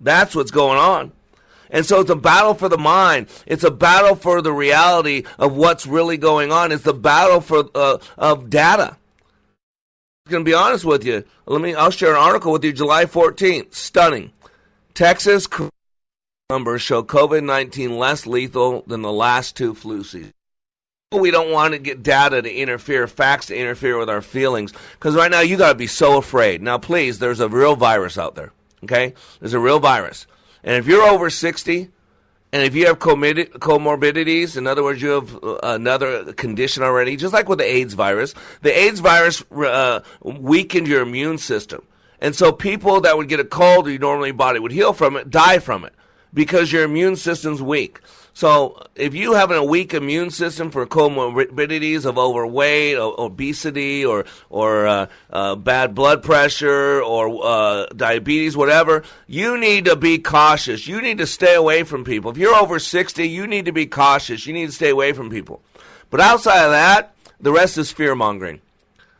That's 0.00 0.34
what's 0.34 0.50
going 0.50 0.78
on. 0.78 1.12
And 1.70 1.84
so 1.84 2.00
it's 2.00 2.10
a 2.10 2.16
battle 2.16 2.54
for 2.54 2.68
the 2.68 2.78
mind. 2.78 3.28
It's 3.46 3.64
a 3.64 3.70
battle 3.70 4.14
for 4.14 4.40
the 4.40 4.52
reality 4.52 5.24
of 5.38 5.54
what's 5.54 5.86
really 5.86 6.16
going 6.16 6.50
on. 6.50 6.72
It's 6.72 6.86
a 6.86 6.94
battle 6.94 7.40
for 7.40 7.68
uh, 7.74 7.98
of 8.16 8.48
data. 8.48 8.96
I'm 10.26 10.30
going 10.30 10.44
to 10.44 10.48
be 10.50 10.54
honest 10.54 10.84
with 10.84 11.04
you. 11.04 11.24
Let 11.46 11.60
me. 11.60 11.74
I'll 11.74 11.90
share 11.90 12.10
an 12.10 12.22
article 12.22 12.52
with 12.52 12.64
you. 12.64 12.72
July 12.72 13.04
14th. 13.04 13.74
Stunning. 13.74 14.32
Texas 14.94 15.46
numbers 16.50 16.80
show 16.80 17.02
COVID 17.02 17.44
19 17.44 17.98
less 17.98 18.26
lethal 18.26 18.82
than 18.86 19.02
the 19.02 19.12
last 19.12 19.54
two 19.54 19.74
flu 19.74 20.02
seasons. 20.02 20.32
We 21.10 21.30
don't 21.30 21.50
want 21.50 21.72
to 21.72 21.78
get 21.78 22.02
data 22.02 22.42
to 22.42 22.54
interfere, 22.54 23.06
facts 23.06 23.46
to 23.46 23.56
interfere 23.56 23.96
with 23.96 24.10
our 24.10 24.20
feelings, 24.20 24.74
because 24.92 25.14
right 25.14 25.30
now 25.30 25.40
you 25.40 25.56
got 25.56 25.70
to 25.70 25.74
be 25.74 25.86
so 25.86 26.18
afraid. 26.18 26.60
Now, 26.60 26.76
please, 26.76 27.18
there's 27.18 27.40
a 27.40 27.48
real 27.48 27.76
virus 27.76 28.18
out 28.18 28.34
there, 28.34 28.52
okay? 28.84 29.14
There's 29.40 29.54
a 29.54 29.58
real 29.58 29.80
virus. 29.80 30.26
And 30.62 30.76
if 30.76 30.86
you're 30.86 31.00
over 31.00 31.30
60, 31.30 31.88
and 32.52 32.62
if 32.62 32.74
you 32.74 32.84
have 32.88 32.98
comorbidities, 32.98 34.58
in 34.58 34.66
other 34.66 34.82
words, 34.82 35.00
you 35.00 35.08
have 35.08 35.42
uh, 35.42 35.58
another 35.62 36.34
condition 36.34 36.82
already, 36.82 37.16
just 37.16 37.32
like 37.32 37.48
with 37.48 37.60
the 37.60 37.64
AIDS 37.64 37.94
virus, 37.94 38.34
the 38.60 38.78
AIDS 38.78 39.00
virus 39.00 39.42
uh, 39.50 40.00
weakened 40.22 40.86
your 40.86 41.00
immune 41.00 41.38
system. 41.38 41.86
And 42.20 42.36
so 42.36 42.52
people 42.52 43.00
that 43.00 43.16
would 43.16 43.30
get 43.30 43.40
a 43.40 43.46
cold 43.46 43.88
your 43.88 43.98
normally 43.98 44.32
body 44.32 44.58
would 44.58 44.72
heal 44.72 44.92
from 44.92 45.16
it, 45.16 45.30
die 45.30 45.58
from 45.58 45.86
it 45.86 45.94
because 46.34 46.70
your 46.70 46.84
immune 46.84 47.16
system's 47.16 47.62
weak. 47.62 48.00
So 48.38 48.86
if 48.94 49.16
you 49.16 49.32
have 49.32 49.50
a 49.50 49.64
weak 49.64 49.94
immune 49.94 50.30
system 50.30 50.70
for 50.70 50.86
comorbidities 50.86 52.04
of 52.04 52.18
overweight, 52.18 52.96
obesity, 52.96 54.04
or 54.04 54.26
or 54.48 54.86
uh, 54.86 55.06
uh, 55.28 55.56
bad 55.56 55.92
blood 55.92 56.22
pressure, 56.22 57.02
or 57.02 57.44
uh, 57.44 57.86
diabetes, 57.86 58.56
whatever, 58.56 59.02
you 59.26 59.58
need 59.58 59.86
to 59.86 59.96
be 59.96 60.18
cautious. 60.18 60.86
You 60.86 61.02
need 61.02 61.18
to 61.18 61.26
stay 61.26 61.56
away 61.56 61.82
from 61.82 62.04
people. 62.04 62.30
If 62.30 62.38
you're 62.38 62.54
over 62.54 62.78
sixty, 62.78 63.28
you 63.28 63.48
need 63.48 63.64
to 63.64 63.72
be 63.72 63.86
cautious. 63.86 64.46
You 64.46 64.52
need 64.52 64.66
to 64.66 64.72
stay 64.72 64.90
away 64.90 65.12
from 65.12 65.30
people. 65.30 65.60
But 66.08 66.20
outside 66.20 66.64
of 66.64 66.70
that, 66.70 67.16
the 67.40 67.50
rest 67.50 67.76
is 67.76 67.90
fear 67.90 68.14
mongering. 68.14 68.60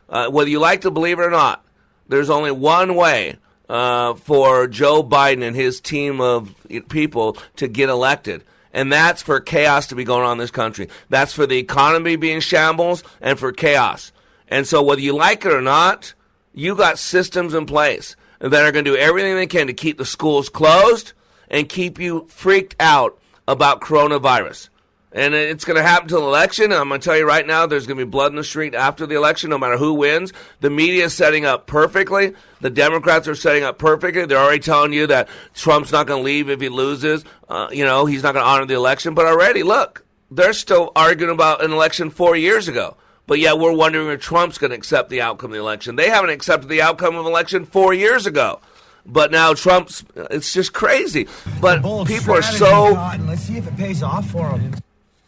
Uh, 0.07 0.29
whether 0.29 0.49
you 0.49 0.59
like 0.59 0.79
to 0.83 0.91
believe 0.91 1.19
it 1.19 1.23
or 1.23 1.29
not, 1.29 1.65
there's 2.07 2.29
only 2.29 2.51
one 2.51 2.95
way 2.95 3.35
uh, 3.67 4.13
for 4.13 4.65
Joe 4.67 5.03
Biden 5.03 5.43
and 5.43 5.57
his 5.57 5.81
team 5.81 6.21
of 6.21 6.55
people 6.87 7.35
to 7.57 7.67
get 7.67 7.89
elected. 7.89 8.45
And 8.73 8.91
that's 8.91 9.21
for 9.21 9.39
chaos 9.39 9.87
to 9.87 9.95
be 9.95 10.03
going 10.03 10.23
on 10.23 10.33
in 10.33 10.37
this 10.37 10.51
country. 10.51 10.89
That's 11.09 11.33
for 11.33 11.47
the 11.47 11.57
economy 11.57 12.15
being 12.15 12.39
shambles 12.39 13.03
and 13.19 13.39
for 13.39 13.51
chaos. 13.51 14.11
And 14.47 14.67
so, 14.67 14.83
whether 14.83 15.01
you 15.01 15.13
like 15.13 15.45
it 15.45 15.51
or 15.51 15.61
not, 15.61 16.13
you 16.53 16.75
got 16.75 16.99
systems 16.99 17.53
in 17.53 17.65
place 17.65 18.15
that 18.39 18.53
are 18.53 18.71
going 18.71 18.85
to 18.85 18.91
do 18.91 18.97
everything 18.97 19.35
they 19.35 19.47
can 19.47 19.67
to 19.67 19.73
keep 19.73 19.97
the 19.97 20.05
schools 20.05 20.49
closed 20.49 21.13
and 21.49 21.67
keep 21.67 21.99
you 21.99 22.27
freaked 22.29 22.75
out 22.79 23.19
about 23.47 23.81
coronavirus. 23.81 24.69
And 25.11 25.33
it's 25.33 25.65
going 25.65 25.77
to 25.77 25.81
happen 25.83 26.07
till 26.07 26.21
the 26.21 26.27
election. 26.27 26.65
And 26.65 26.75
I'm 26.75 26.87
going 26.87 27.01
to 27.01 27.05
tell 27.05 27.17
you 27.17 27.25
right 27.25 27.45
now, 27.45 27.65
there's 27.65 27.87
going 27.87 27.97
to 27.97 28.05
be 28.05 28.09
blood 28.09 28.31
in 28.31 28.35
the 28.35 28.43
street 28.43 28.75
after 28.75 29.07
the 29.07 29.15
election, 29.15 29.49
no 29.49 29.57
matter 29.57 29.77
who 29.77 29.93
wins. 29.93 30.33
The 30.59 30.69
media 30.69 31.05
is 31.05 31.15
setting 31.15 31.45
up 31.45 31.65
perfectly. 31.65 32.33
The 32.61 32.69
Democrats 32.69 33.27
are 33.27 33.33
setting 33.33 33.63
up 33.63 33.79
perfectly. 33.79 34.25
They're 34.25 34.37
already 34.37 34.59
telling 34.59 34.93
you 34.93 35.07
that 35.07 35.27
Trump's 35.55 35.91
not 35.91 36.05
going 36.05 36.19
to 36.19 36.25
leave 36.25 36.49
if 36.49 36.61
he 36.61 36.69
loses. 36.69 37.25
Uh, 37.47 37.69
you 37.71 37.85
know, 37.85 38.05
he's 38.05 38.21
not 38.21 38.33
going 38.33 38.45
to 38.45 38.49
honor 38.49 38.65
the 38.65 38.75
election. 38.75 39.15
But 39.15 39.25
already, 39.25 39.63
look, 39.63 40.05
they're 40.29 40.53
still 40.53 40.91
arguing 40.95 41.33
about 41.33 41.63
an 41.63 41.71
election 41.71 42.11
four 42.11 42.35
years 42.35 42.67
ago. 42.67 42.95
But 43.25 43.39
yet 43.39 43.57
we're 43.57 43.73
wondering 43.73 44.09
if 44.09 44.21
Trump's 44.21 44.59
going 44.59 44.71
to 44.71 44.77
accept 44.77 45.09
the 45.09 45.21
outcome 45.21 45.51
of 45.51 45.55
the 45.55 45.59
election. 45.59 45.95
They 45.95 46.09
haven't 46.09 46.31
accepted 46.31 46.67
the 46.67 46.81
outcome 46.83 47.15
of 47.15 47.25
the 47.25 47.31
election 47.31 47.65
four 47.65 47.93
years 47.95 48.27
ago. 48.27 48.59
But 49.05 49.31
now 49.31 49.55
Trump's, 49.55 50.03
it's 50.15 50.53
just 50.53 50.73
crazy. 50.73 51.27
But 51.59 51.81
people 52.05 52.35
are 52.35 52.43
so. 52.43 52.91
Let's 53.21 53.41
see 53.41 53.57
if 53.57 53.67
it 53.67 53.75
pays 53.75 54.03
off 54.03 54.29
for 54.29 54.49
them. 54.49 54.75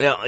Yeah, 0.01 0.25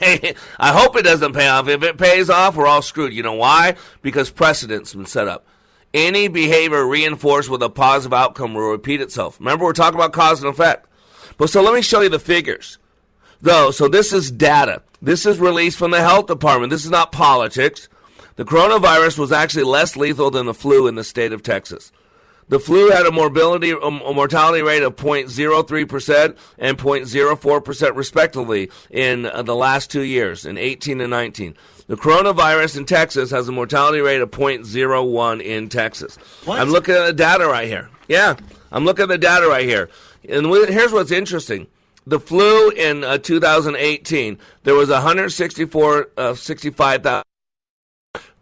yeah. 0.00 0.32
I 0.58 0.72
hope 0.72 0.96
it 0.96 1.02
doesn't 1.02 1.32
pay 1.32 1.48
off. 1.48 1.68
If 1.68 1.82
it 1.82 1.98
pays 1.98 2.30
off, 2.30 2.56
we're 2.56 2.66
all 2.66 2.82
screwed. 2.82 3.12
You 3.12 3.22
know 3.22 3.34
why? 3.34 3.76
Because 4.02 4.30
precedent's 4.30 4.94
been 4.94 5.06
set 5.06 5.28
up. 5.28 5.46
Any 5.94 6.28
behavior 6.28 6.86
reinforced 6.86 7.48
with 7.48 7.62
a 7.62 7.70
positive 7.70 8.12
outcome 8.12 8.54
will 8.54 8.70
repeat 8.70 9.00
itself. 9.00 9.38
Remember, 9.40 9.64
we're 9.64 9.72
talking 9.72 9.98
about 9.98 10.12
cause 10.12 10.42
and 10.42 10.50
effect. 10.50 10.86
But 11.38 11.50
so 11.50 11.62
let 11.62 11.74
me 11.74 11.82
show 11.82 12.00
you 12.00 12.08
the 12.08 12.18
figures. 12.18 12.78
Though, 13.40 13.70
so 13.70 13.88
this 13.88 14.12
is 14.12 14.30
data. 14.30 14.82
This 15.00 15.24
is 15.24 15.38
released 15.38 15.78
from 15.78 15.92
the 15.92 16.00
health 16.00 16.26
department. 16.26 16.70
This 16.70 16.84
is 16.84 16.90
not 16.90 17.12
politics. 17.12 17.88
The 18.36 18.44
coronavirus 18.44 19.18
was 19.18 19.32
actually 19.32 19.64
less 19.64 19.96
lethal 19.96 20.30
than 20.30 20.46
the 20.46 20.54
flu 20.54 20.86
in 20.86 20.96
the 20.96 21.04
state 21.04 21.32
of 21.32 21.42
Texas. 21.42 21.92
The 22.48 22.58
flu 22.58 22.90
had 22.90 23.06
a 23.06 23.12
morbidity, 23.12 23.70
a 23.70 23.90
mortality 23.90 24.62
rate 24.62 24.82
of 24.82 24.96
0.03% 24.96 26.36
and 26.58 26.78
0.04% 26.78 27.96
respectively 27.96 28.70
in 28.90 29.26
uh, 29.26 29.42
the 29.42 29.54
last 29.54 29.90
two 29.90 30.02
years, 30.02 30.46
in 30.46 30.56
18 30.56 31.00
and 31.00 31.10
19. 31.10 31.54
The 31.88 31.96
coronavirus 31.96 32.78
in 32.78 32.84
Texas 32.86 33.30
has 33.30 33.48
a 33.48 33.52
mortality 33.52 34.00
rate 34.00 34.20
of 34.20 34.30
0.01 34.30 35.42
in 35.42 35.68
Texas. 35.68 36.16
What? 36.44 36.60
I'm 36.60 36.70
looking 36.70 36.94
at 36.94 37.06
the 37.06 37.12
data 37.12 37.46
right 37.46 37.68
here. 37.68 37.90
Yeah, 38.08 38.36
I'm 38.72 38.84
looking 38.84 39.04
at 39.04 39.08
the 39.08 39.18
data 39.18 39.46
right 39.46 39.66
here. 39.66 39.90
And 40.28 40.46
here's 40.46 40.92
what's 40.92 41.10
interesting. 41.10 41.66
The 42.06 42.18
flu 42.18 42.70
in 42.70 43.04
uh, 43.04 43.18
2018, 43.18 44.38
there 44.64 44.74
was 44.74 44.88
164, 44.88 46.08
uh, 46.16 46.34
65,000. 46.34 47.22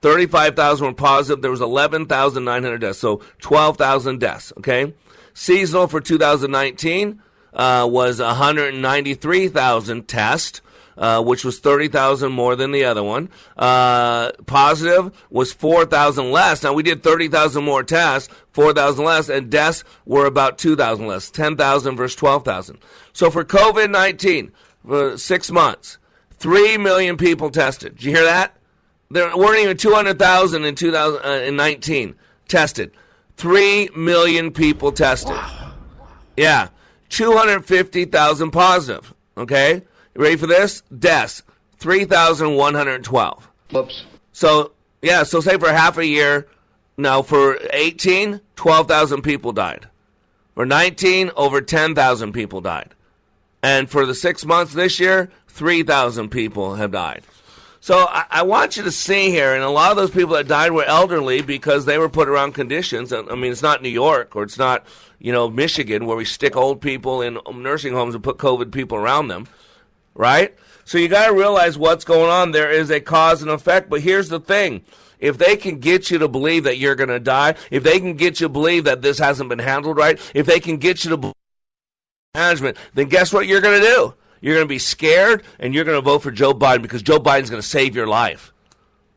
35,000 0.03 0.87
were 0.87 0.93
positive. 0.93 1.43
There 1.43 1.51
was 1.51 1.61
11,900 1.61 2.79
deaths, 2.81 2.99
so 2.99 3.23
12,000 3.41 4.21
deaths. 4.21 4.53
Okay, 4.59 4.95
seasonal 5.35 5.89
for 5.89 6.01
2019 6.01 7.23
uh, 7.55 7.89
was 7.91 8.21
193,000 8.21 10.09
tests. 10.09 10.61
Uh, 10.99 11.23
which 11.23 11.45
was 11.45 11.59
30,000 11.59 12.33
more 12.33 12.57
than 12.57 12.71
the 12.71 12.83
other 12.83 13.03
one. 13.03 13.29
Uh, 13.55 14.33
positive 14.47 15.13
was 15.29 15.53
4,000 15.53 16.33
less. 16.33 16.63
Now, 16.63 16.73
we 16.73 16.83
did 16.83 17.03
30,000 17.03 17.63
more 17.63 17.83
tests, 17.83 18.33
4,000 18.53 19.05
less, 19.05 19.29
and 19.29 19.51
deaths 19.51 19.85
were 20.07 20.25
about 20.25 20.57
2,000 20.57 21.07
less, 21.07 21.31
10,000 21.31 21.97
versus 21.97 22.17
12,000. 22.17 22.79
So 23.13 23.31
for 23.31 23.45
COVID 23.45 23.91
19, 23.91 24.53
for 24.87 25.19
six 25.19 25.51
months, 25.51 25.99
3 26.39 26.79
million 26.79 27.19
people 27.19 27.51
tested. 27.51 27.97
Did 27.97 28.05
you 28.05 28.15
hear 28.15 28.25
that? 28.25 28.56
There 29.11 29.37
weren't 29.37 29.61
even 29.61 29.77
200,000 29.77 30.65
in 30.65 30.75
2019 30.75 32.09
uh, 32.09 32.13
tested. 32.49 32.91
3 33.37 33.91
million 33.95 34.51
people 34.51 34.93
tested. 34.93 35.37
Yeah. 36.37 36.69
250,000 37.11 38.51
positive. 38.51 39.15
Okay? 39.37 39.83
You 40.15 40.23
ready 40.23 40.37
for 40.37 40.47
this? 40.47 40.83
Deaths. 40.99 41.43
3,112. 41.79 43.49
Whoops. 43.71 44.05
So, 44.33 44.73
yeah, 45.03 45.23
so 45.23 45.41
say 45.41 45.59
for 45.59 45.69
half 45.69 45.99
a 45.99 46.07
year, 46.07 46.49
now 46.97 47.23
for 47.23 47.59
18, 47.73 48.41
12,000 48.57 49.23
people 49.23 49.53
died. 49.53 49.89
For 50.55 50.65
19, 50.65 51.31
over 51.37 51.61
10,000 51.61 52.33
people 52.33 52.61
died. 52.61 52.95
And 53.63 53.91
for 53.91 54.07
the 54.07 54.15
six 54.15 54.45
months 54.45 54.73
this 54.73 54.99
year, 54.99 55.31
3,000 55.49 56.31
people 56.31 56.77
have 56.77 56.93
died. 56.93 57.25
So 57.87 57.99
I, 57.99 58.25
I, 58.29 58.43
want 58.43 58.77
you 58.77 58.83
to 58.83 58.91
see 58.91 59.31
here, 59.31 59.55
and 59.55 59.63
a 59.63 59.71
lot 59.71 59.93
of 59.93 59.97
those 59.97 60.11
people 60.11 60.35
that 60.35 60.49
died 60.49 60.73
were 60.73 60.83
elderly 60.83 61.41
because 61.41 61.85
they 61.85 61.99
were 61.99 62.09
put 62.09 62.29
around 62.29 62.51
conditions. 62.51 63.13
I 63.13 63.23
mean, 63.23 63.53
it's 63.53 63.63
not 63.63 63.81
New 63.81 63.89
York 63.89 64.35
or 64.35 64.43
it's 64.43 64.59
not, 64.59 64.85
you 65.21 65.31
know, 65.31 65.49
Michigan 65.49 66.05
where 66.05 66.17
we 66.17 66.25
stick 66.25 66.57
old 66.57 66.81
people 66.81 67.23
in 67.23 67.39
nursing 67.55 67.93
homes 67.93 68.17
and 68.17 68.25
put 68.25 68.39
COVID 68.39 68.73
people 68.73 68.99
around 68.99 69.29
them, 69.29 69.47
right? 70.17 70.53
So 70.85 70.99
you 70.99 71.07
got 71.07 71.29
to 71.29 71.33
realize 71.33 71.79
what's 71.79 72.05
going 72.05 72.29
on. 72.29 72.51
There 72.51 72.73
is 72.73 72.91
a 72.91 73.01
cause 73.01 73.41
and 73.41 73.53
effect. 73.53 73.89
But 73.89 74.01
here's 74.01 74.31
the 74.31 74.41
thing. 74.41 74.83
If 75.21 75.39
they 75.39 75.55
can 75.55 75.79
get 75.79 76.11
you 76.11 76.19
to 76.19 76.27
believe 76.27 76.65
that 76.65 76.79
you're 76.79 76.97
going 76.97 77.11
to 77.11 77.21
die, 77.21 77.55
if 77.71 77.85
they 77.85 78.01
can 78.01 78.15
get 78.15 78.41
you 78.41 78.47
to 78.47 78.53
believe 78.53 78.83
that 78.83 79.01
this 79.01 79.21
hasn't 79.21 79.49
been 79.49 79.61
handled 79.61 79.97
right, 79.97 80.19
if 80.35 80.45
they 80.45 80.59
can 80.59 80.79
get 80.79 81.05
you 81.05 81.11
to 81.11 81.17
believe 81.17 81.35
management, 82.35 82.79
then 82.95 83.07
guess 83.07 83.33
what 83.33 83.47
you're 83.47 83.61
going 83.61 83.81
to 83.81 83.87
do? 83.87 84.15
You're 84.47 84.55
going 84.55 84.67
to 84.67 84.69
be 84.69 84.79
scared 84.79 85.43
and 85.59 85.75
you're 85.75 85.83
going 85.83 85.99
to 85.99 86.03
vote 86.03 86.21
for 86.21 86.31
Joe 86.31 86.55
Biden 86.55 86.81
because 86.81 87.03
Joe 87.03 87.19
Biden's 87.19 87.51
going 87.51 87.61
to 87.61 87.67
save 87.67 87.97
your 87.97 88.07
life. 88.07 88.53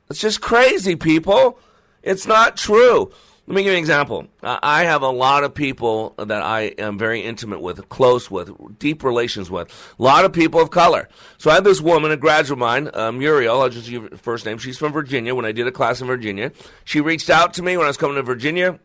It's 0.09 0.19
just 0.19 0.41
crazy, 0.41 0.95
people. 0.95 1.59
It's 2.01 2.25
not 2.25 2.57
true. 2.57 3.11
Let 3.45 3.55
me 3.55 3.61
give 3.61 3.73
you 3.73 3.77
an 3.77 3.79
example. 3.79 4.25
I 4.41 4.85
have 4.85 5.03
a 5.03 5.09
lot 5.09 5.43
of 5.43 5.53
people 5.53 6.15
that 6.17 6.41
I 6.41 6.73
am 6.79 6.97
very 6.97 7.21
intimate 7.21 7.61
with, 7.61 7.89
close 7.89 8.31
with, 8.31 8.79
deep 8.79 9.03
relations 9.03 9.51
with. 9.51 9.71
A 9.99 10.01
lot 10.01 10.25
of 10.25 10.33
people 10.33 10.61
of 10.61 10.71
color. 10.71 11.07
So 11.37 11.51
I 11.51 11.55
have 11.55 11.63
this 11.63 11.79
woman, 11.79 12.09
a 12.09 12.17
graduate 12.17 12.53
of 12.53 12.57
mine, 12.57 12.89
uh, 12.91 13.11
Muriel. 13.11 13.61
I'll 13.61 13.69
just 13.69 13.87
use 13.87 14.09
her 14.09 14.17
first 14.17 14.47
name. 14.47 14.57
She's 14.57 14.79
from 14.79 14.93
Virginia. 14.93 15.35
When 15.35 15.45
I 15.45 15.51
did 15.51 15.67
a 15.67 15.71
class 15.71 16.01
in 16.01 16.07
Virginia, 16.07 16.51
she 16.85 17.01
reached 17.01 17.29
out 17.29 17.53
to 17.53 17.61
me 17.61 17.77
when 17.77 17.85
I 17.85 17.89
was 17.89 17.97
coming 17.97 18.15
to 18.15 18.23
Virginia 18.23 18.79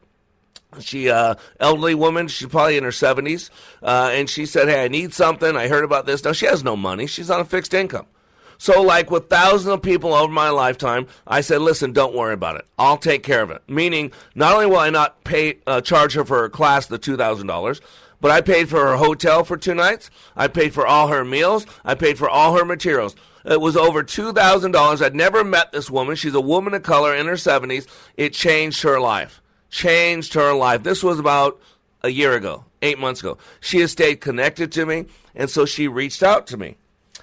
she 0.81 1.11
uh 1.11 1.35
elderly 1.61 1.95
woman 1.95 2.29
she's 2.29 2.49
probably 2.49 2.77
in 2.77 2.85
her 2.85 2.91
70s 2.91 3.51
uh, 3.83 4.11
and 4.13 4.29
she 4.29 4.47
said 4.47 4.69
hey 4.69 4.85
i 4.85 4.89
need 4.89 5.13
something. 5.13 5.57
I 5.57 5.69
heard 5.69 5.85
about 5.85 6.07
this. 6.07 6.25
Now 6.25 6.33
she 6.33 6.47
has 6.47 6.65
no 6.65 6.77
money. 6.77 7.07
She's 7.07 7.31
on 7.31 7.41
a 7.41 7.45
fixed 7.45 7.75
income. 7.75 8.07
So 8.59 8.83
like 8.83 9.11
with 9.11 9.29
thousands 9.29 9.75
of 9.75 9.83
people 9.83 10.15
over 10.15 10.33
my 10.33 10.51
lifetime 10.51 11.07
i 11.27 11.41
said 11.41 11.61
listen 11.61 11.93
don't 11.93 12.15
worry 12.15 12.35
about 12.35 12.57
it. 12.57 12.67
I'll 12.79 12.97
take 12.97 13.23
care 13.23 13.43
of 13.43 13.51
it. 13.51 13.63
Meaning 13.69 14.13
not 14.35 14.55
only 14.55 14.67
will 14.67 14.79
i 14.79 14.91
not 14.91 15.25
pay 15.25 15.59
uh, 15.67 15.81
charge 15.81 16.15
her 16.15 16.25
for 16.25 16.39
her 16.39 16.49
class 16.49 16.87
the 16.87 16.99
$2000 16.99 17.81
but 18.21 18.31
i 18.31 18.41
paid 18.41 18.69
for 18.69 18.87
her 18.87 18.97
hotel 18.97 19.45
for 19.45 19.57
two 19.57 19.75
nights. 19.75 20.11
I 20.37 20.49
paid 20.49 20.73
for 20.73 20.87
all 20.87 21.09
her 21.09 21.25
meals. 21.25 21.67
I 21.85 21.95
paid 21.95 22.19
for 22.19 22.29
all 22.29 22.57
her 22.57 22.65
materials. 22.65 23.15
It 23.45 23.61
was 23.61 23.77
over 23.77 24.03
$2000 24.03 25.03
i'd 25.03 25.15
never 25.15 25.45
met 25.45 25.73
this 25.73 25.91
woman. 25.91 26.17
She's 26.17 26.35
a 26.35 26.41
woman 26.41 26.75
of 26.75 26.83
color 26.83 27.15
in 27.15 27.27
her 27.27 27.35
70s 27.35 27.87
it 28.17 28.33
changed 28.33 28.83
her 28.83 28.99
life 29.01 29.41
changed 29.75 30.35
her 30.35 30.55
life. 30.55 30.85
This 30.85 31.03
was 31.03 31.19
about 31.19 31.61
a 32.03 32.09
year 32.09 32.35
ago, 32.35 32.65
eight 32.81 32.97
months 32.97 33.21
ago. 33.21 33.39
She 33.61 33.81
has 33.81 33.91
stayed 33.91 34.21
connected 34.21 34.71
to 34.73 34.87
me, 34.87 35.07
and 35.35 35.51
so 35.51 35.67
she 35.67 35.89
reached 35.89 36.23
out 36.23 36.47
to 36.47 36.57
me. 36.57 36.77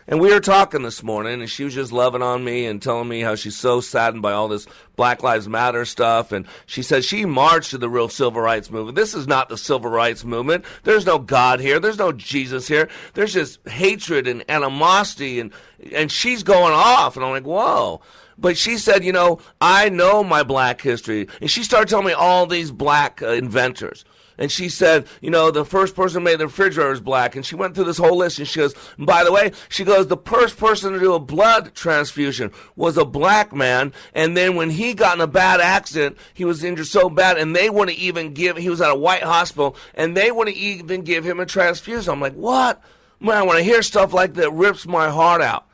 And 0.06 0.20
we 0.20 0.34
were 0.34 0.42
talking 0.42 0.82
this 0.82 1.02
morning, 1.02 1.40
and 1.40 1.50
she 1.50 1.64
was 1.64 1.74
just 1.74 1.94
loving 1.94 2.22
on 2.22 2.44
me 2.44 2.66
and 2.66 2.82
telling 2.82 3.08
me 3.08 3.22
how 3.22 3.36
she's 3.36 3.56
so 3.56 3.80
saddened 3.80 4.22
by 4.22 4.34
all 4.34 4.50
this 4.50 4.68
Black 4.98 5.24
Lives 5.24 5.48
Matter 5.48 5.86
stuff. 5.86 6.34
And 6.34 6.46
she 6.66 6.84
said 6.84 7.06
she 7.06 7.24
marched 7.24 7.70
to 7.70 7.78
the 7.78 7.88
real 7.88 8.10
civil 8.10 8.42
rights 8.42 8.70
movement. 8.70 8.98
This 8.98 9.14
is 9.14 9.28
not 9.28 9.48
the 9.48 9.58
civil 9.58 9.90
rights 9.90 10.26
movement. 10.26 10.66
There's 10.84 11.06
no 11.06 11.20
God 11.20 11.62
here. 11.62 11.80
There's 11.80 12.00
no 12.00 12.12
Jesus 12.12 12.68
here. 12.68 12.90
There's 13.14 13.32
just 13.32 13.66
hatred 13.66 14.28
and 14.28 14.44
animosity, 14.50 15.40
and 15.40 15.54
and 15.94 16.12
she's 16.12 16.44
going 16.44 16.74
off. 16.74 17.16
And 17.16 17.24
I'm 17.24 17.32
like, 17.32 17.48
whoa. 17.48 18.02
But 18.42 18.58
she 18.58 18.78
said, 18.78 19.06
you 19.06 19.14
know, 19.14 19.40
I 19.62 19.90
know 19.90 20.24
my 20.24 20.44
black 20.44 20.82
history. 20.82 21.28
And 21.40 21.50
she 21.50 21.64
started 21.64 21.88
telling 21.88 22.08
me 22.08 22.14
all 22.14 22.48
these 22.48 22.72
black 22.72 23.22
uh, 23.22 23.30
inventors. 23.30 24.04
And 24.38 24.52
she 24.52 24.70
said, 24.70 25.06
you 25.22 25.30
know, 25.30 25.52
the 25.52 25.64
first 25.64 25.96
person 25.96 26.22
who 26.22 26.26
made 26.26 26.40
the 26.40 26.48
refrigerator 26.48 26.92
is 26.92 27.00
black. 27.00 27.36
And 27.36 27.46
she 27.46 27.54
went 27.54 27.76
through 27.76 27.84
this 27.84 28.00
whole 28.00 28.18
list 28.18 28.40
and 28.40 28.48
she 28.48 28.60
goes, 28.60 28.74
by 28.98 29.24
the 29.24 29.32
way, 29.32 29.52
she 29.70 29.84
goes, 29.84 30.08
the 30.08 30.18
first 30.18 30.58
person 30.58 30.94
to 30.94 31.00
do 31.00 31.14
a 31.14 31.20
blood 31.20 31.76
transfusion 31.76 32.52
was 32.76 32.98
a 32.98 33.06
black 33.06 33.54
man. 33.54 33.94
And 34.16 34.36
then 34.36 34.56
when 34.56 34.72
he 34.72 34.96
got 34.96 35.16
in 35.16 35.22
a 35.22 35.28
bad 35.28 35.62
accident, 35.62 36.18
he 36.34 36.44
was 36.44 36.64
injured 36.64 36.88
so 36.88 37.08
bad 37.08 37.38
and 37.38 37.56
they 37.56 37.70
wouldn't 37.70 38.00
even 38.00 38.34
give, 38.34 38.58
he 38.58 38.70
was 38.70 38.82
at 38.82 38.90
a 38.90 38.96
white 38.96 39.22
hospital 39.22 39.76
and 39.94 40.18
they 40.18 40.32
wouldn't 40.32 40.58
even 40.58 41.04
give 41.04 41.24
him 41.24 41.40
a 41.40 41.46
transfusion. 41.46 42.12
I'm 42.12 42.22
like, 42.22 42.34
what? 42.34 42.82
Man, 43.20 43.46
when 43.46 43.58
I 43.58 43.62
hear 43.62 43.84
stuff 43.84 44.12
like 44.12 44.34
that, 44.36 44.52
rips 44.52 44.88
my 44.88 45.12
heart 45.12 45.42
out. 45.42 45.68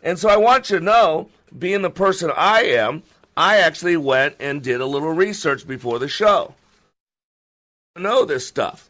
And 0.00 0.16
so 0.16 0.28
I 0.28 0.36
want 0.36 0.70
you 0.70 0.78
to 0.78 0.84
know 0.84 1.28
being 1.58 1.82
the 1.82 1.90
person 1.90 2.30
I 2.36 2.62
am, 2.62 3.02
I 3.36 3.58
actually 3.58 3.96
went 3.96 4.36
and 4.40 4.62
did 4.62 4.80
a 4.80 4.86
little 4.86 5.12
research 5.12 5.66
before 5.66 5.98
the 5.98 6.08
show. 6.08 6.54
I 7.96 8.00
know 8.00 8.24
this 8.24 8.46
stuff. 8.46 8.88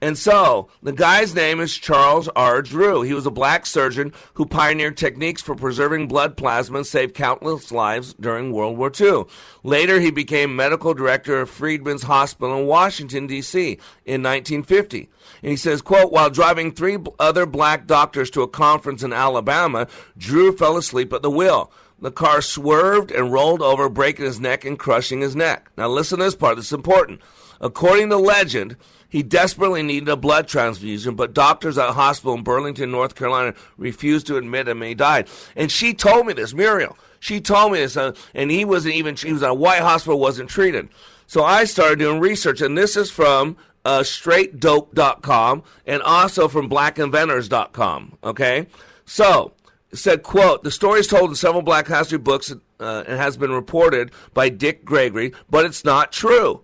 And 0.00 0.16
so, 0.16 0.68
the 0.80 0.92
guy's 0.92 1.34
name 1.34 1.58
is 1.58 1.76
Charles 1.76 2.28
R. 2.36 2.62
Drew. 2.62 3.02
He 3.02 3.14
was 3.14 3.26
a 3.26 3.32
black 3.32 3.66
surgeon 3.66 4.12
who 4.34 4.46
pioneered 4.46 4.96
techniques 4.96 5.42
for 5.42 5.56
preserving 5.56 6.06
blood 6.06 6.36
plasma 6.36 6.78
and 6.78 6.86
saved 6.86 7.16
countless 7.16 7.72
lives 7.72 8.14
during 8.14 8.52
World 8.52 8.78
War 8.78 8.92
II. 8.98 9.24
Later, 9.64 9.98
he 9.98 10.12
became 10.12 10.54
medical 10.54 10.94
director 10.94 11.40
of 11.40 11.50
Freedmen's 11.50 12.04
Hospital 12.04 12.60
in 12.60 12.66
Washington, 12.66 13.26
D.C. 13.26 13.72
in 14.04 14.22
1950. 14.22 15.08
And 15.42 15.50
he 15.50 15.56
says, 15.56 15.82
quote, 15.82 16.12
while 16.12 16.30
driving 16.30 16.70
three 16.70 16.98
other 17.18 17.44
black 17.44 17.88
doctors 17.88 18.30
to 18.30 18.42
a 18.42 18.48
conference 18.48 19.02
in 19.02 19.12
Alabama, 19.12 19.88
Drew 20.16 20.56
fell 20.56 20.76
asleep 20.76 21.12
at 21.12 21.22
the 21.22 21.30
wheel. 21.30 21.72
The 22.00 22.10
car 22.12 22.40
swerved 22.40 23.10
and 23.10 23.32
rolled 23.32 23.62
over, 23.62 23.88
breaking 23.88 24.24
his 24.24 24.38
neck 24.38 24.64
and 24.64 24.78
crushing 24.78 25.20
his 25.20 25.34
neck. 25.34 25.70
Now, 25.76 25.88
listen 25.88 26.18
to 26.18 26.24
this 26.24 26.36
part, 26.36 26.56
this 26.56 26.66
is 26.66 26.72
important. 26.72 27.20
According 27.60 28.10
to 28.10 28.16
legend, 28.16 28.76
he 29.08 29.22
desperately 29.22 29.82
needed 29.82 30.08
a 30.08 30.16
blood 30.16 30.46
transfusion, 30.46 31.16
but 31.16 31.34
doctors 31.34 31.78
at 31.78 31.88
a 31.88 31.92
hospital 31.92 32.34
in 32.34 32.44
Burlington, 32.44 32.90
North 32.90 33.14
Carolina, 33.14 33.54
refused 33.76 34.26
to 34.28 34.36
admit 34.36 34.68
him, 34.68 34.82
and 34.82 34.88
he 34.90 34.94
died. 34.94 35.28
And 35.56 35.72
she 35.72 35.94
told 35.94 36.26
me 36.26 36.34
this, 36.34 36.54
Muriel. 36.54 36.96
She 37.20 37.40
told 37.40 37.72
me 37.72 37.80
this, 37.80 37.96
uh, 37.96 38.14
and 38.34 38.50
he 38.50 38.64
wasn't 38.64 38.94
even, 38.94 39.16
he 39.16 39.32
was 39.32 39.42
at 39.42 39.50
a 39.50 39.54
white 39.54 39.80
hospital, 39.80 40.20
wasn't 40.20 40.50
treated. 40.50 40.88
So 41.26 41.42
I 41.42 41.64
started 41.64 41.98
doing 41.98 42.20
research, 42.20 42.60
and 42.60 42.78
this 42.78 42.96
is 42.96 43.10
from 43.10 43.56
uh, 43.84 44.00
straightdope.com 44.00 45.62
and 45.86 46.02
also 46.02 46.46
from 46.46 46.68
blackinventors.com. 46.68 48.18
Okay? 48.22 48.66
So, 49.04 49.52
said, 49.92 50.22
quote, 50.22 50.62
the 50.64 50.70
story 50.70 51.00
is 51.00 51.06
told 51.06 51.30
in 51.30 51.36
several 51.36 51.62
Black 51.62 51.88
History 51.88 52.18
books 52.18 52.52
uh, 52.80 53.04
and 53.06 53.18
has 53.18 53.36
been 53.36 53.52
reported 53.52 54.10
by 54.34 54.48
Dick 54.48 54.84
Gregory, 54.84 55.32
but 55.48 55.64
it's 55.64 55.84
not 55.84 56.12
true. 56.12 56.62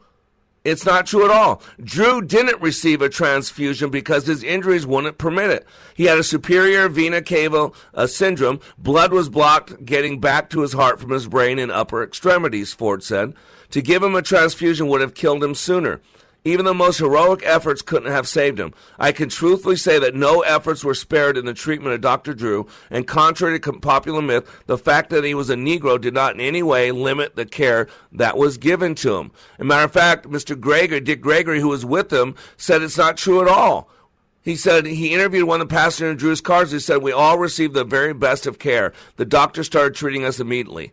It's 0.64 0.86
not 0.86 1.06
true 1.06 1.26
at 1.26 1.30
all. 1.30 1.60
Drew 1.82 2.22
didn't 2.22 2.62
receive 2.62 3.02
a 3.02 3.10
transfusion 3.10 3.90
because 3.90 4.26
his 4.26 4.42
injuries 4.42 4.86
wouldn't 4.86 5.18
permit 5.18 5.50
it. 5.50 5.66
He 5.94 6.04
had 6.04 6.18
a 6.18 6.24
superior 6.24 6.88
vena 6.88 7.20
cava 7.20 7.70
uh, 7.92 8.06
syndrome. 8.06 8.60
Blood 8.78 9.12
was 9.12 9.28
blocked 9.28 9.84
getting 9.84 10.20
back 10.20 10.48
to 10.50 10.62
his 10.62 10.72
heart 10.72 10.98
from 10.98 11.10
his 11.10 11.28
brain 11.28 11.58
and 11.58 11.70
upper 11.70 12.02
extremities, 12.02 12.72
Ford 12.72 13.02
said. 13.02 13.34
To 13.72 13.82
give 13.82 14.02
him 14.02 14.14
a 14.14 14.22
transfusion 14.22 14.88
would 14.88 15.02
have 15.02 15.14
killed 15.14 15.44
him 15.44 15.54
sooner. 15.54 16.00
Even 16.46 16.66
the 16.66 16.74
most 16.74 16.98
heroic 16.98 17.40
efforts 17.42 17.80
couldn't 17.80 18.12
have 18.12 18.28
saved 18.28 18.60
him. 18.60 18.74
I 18.98 19.12
can 19.12 19.30
truthfully 19.30 19.76
say 19.76 19.98
that 19.98 20.14
no 20.14 20.42
efforts 20.42 20.84
were 20.84 20.94
spared 20.94 21.38
in 21.38 21.46
the 21.46 21.54
treatment 21.54 21.94
of 21.94 22.02
Dr. 22.02 22.34
Drew, 22.34 22.66
and 22.90 23.06
contrary 23.06 23.58
to 23.58 23.72
popular 23.72 24.20
myth, 24.20 24.46
the 24.66 24.76
fact 24.76 25.08
that 25.08 25.24
he 25.24 25.34
was 25.34 25.48
a 25.48 25.54
Negro 25.54 25.98
did 25.98 26.12
not 26.12 26.34
in 26.34 26.40
any 26.40 26.62
way 26.62 26.90
limit 26.90 27.34
the 27.34 27.46
care 27.46 27.88
that 28.12 28.36
was 28.36 28.58
given 28.58 28.94
to 28.96 29.16
him. 29.16 29.30
As 29.54 29.62
a 29.62 29.64
matter 29.64 29.84
of 29.84 29.92
fact, 29.92 30.28
Mr. 30.28 30.58
Gregory, 30.58 31.00
Dick 31.00 31.22
Gregory, 31.22 31.60
who 31.60 31.68
was 31.68 31.86
with 31.86 32.12
him, 32.12 32.34
said 32.58 32.82
it's 32.82 32.98
not 32.98 33.16
true 33.16 33.40
at 33.40 33.48
all. 33.48 33.88
He 34.42 34.56
said 34.56 34.84
he 34.84 35.14
interviewed 35.14 35.48
one 35.48 35.62
of 35.62 35.68
the 35.70 35.74
passengers 35.74 36.10
in 36.10 36.16
Drew's 36.18 36.42
cars. 36.42 36.70
He 36.70 36.78
said, 36.78 36.98
We 36.98 37.12
all 37.12 37.38
received 37.38 37.72
the 37.72 37.84
very 37.84 38.12
best 38.12 38.46
of 38.46 38.58
care. 38.58 38.92
The 39.16 39.24
doctor 39.24 39.64
started 39.64 39.94
treating 39.94 40.26
us 40.26 40.38
immediately. 40.38 40.92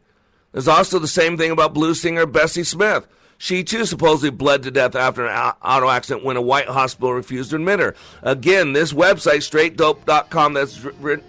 There's 0.54 0.70
also 0.70 1.00
the 1.00 1.08
same 1.10 1.38
thing 1.38 1.52
about 1.52 1.74
blues 1.74 2.02
singer 2.02 2.26
Bessie 2.26 2.64
Smith. 2.64 3.06
She 3.42 3.64
too 3.64 3.86
supposedly 3.86 4.30
bled 4.30 4.62
to 4.64 4.72
death 4.72 4.94
after 4.94 5.26
an 5.26 5.54
auto 5.66 5.90
accident 5.90 6.24
when 6.24 6.38
a 6.38 6.42
white 6.44 6.68
hospital 6.68 7.12
refused 7.12 7.50
to 7.50 7.56
admit 7.56 7.80
her. 7.80 7.96
Again, 8.22 8.74
this 8.74 8.94
website, 8.94 9.40
straightdope.com, 9.40 10.54
that's, 10.54 10.86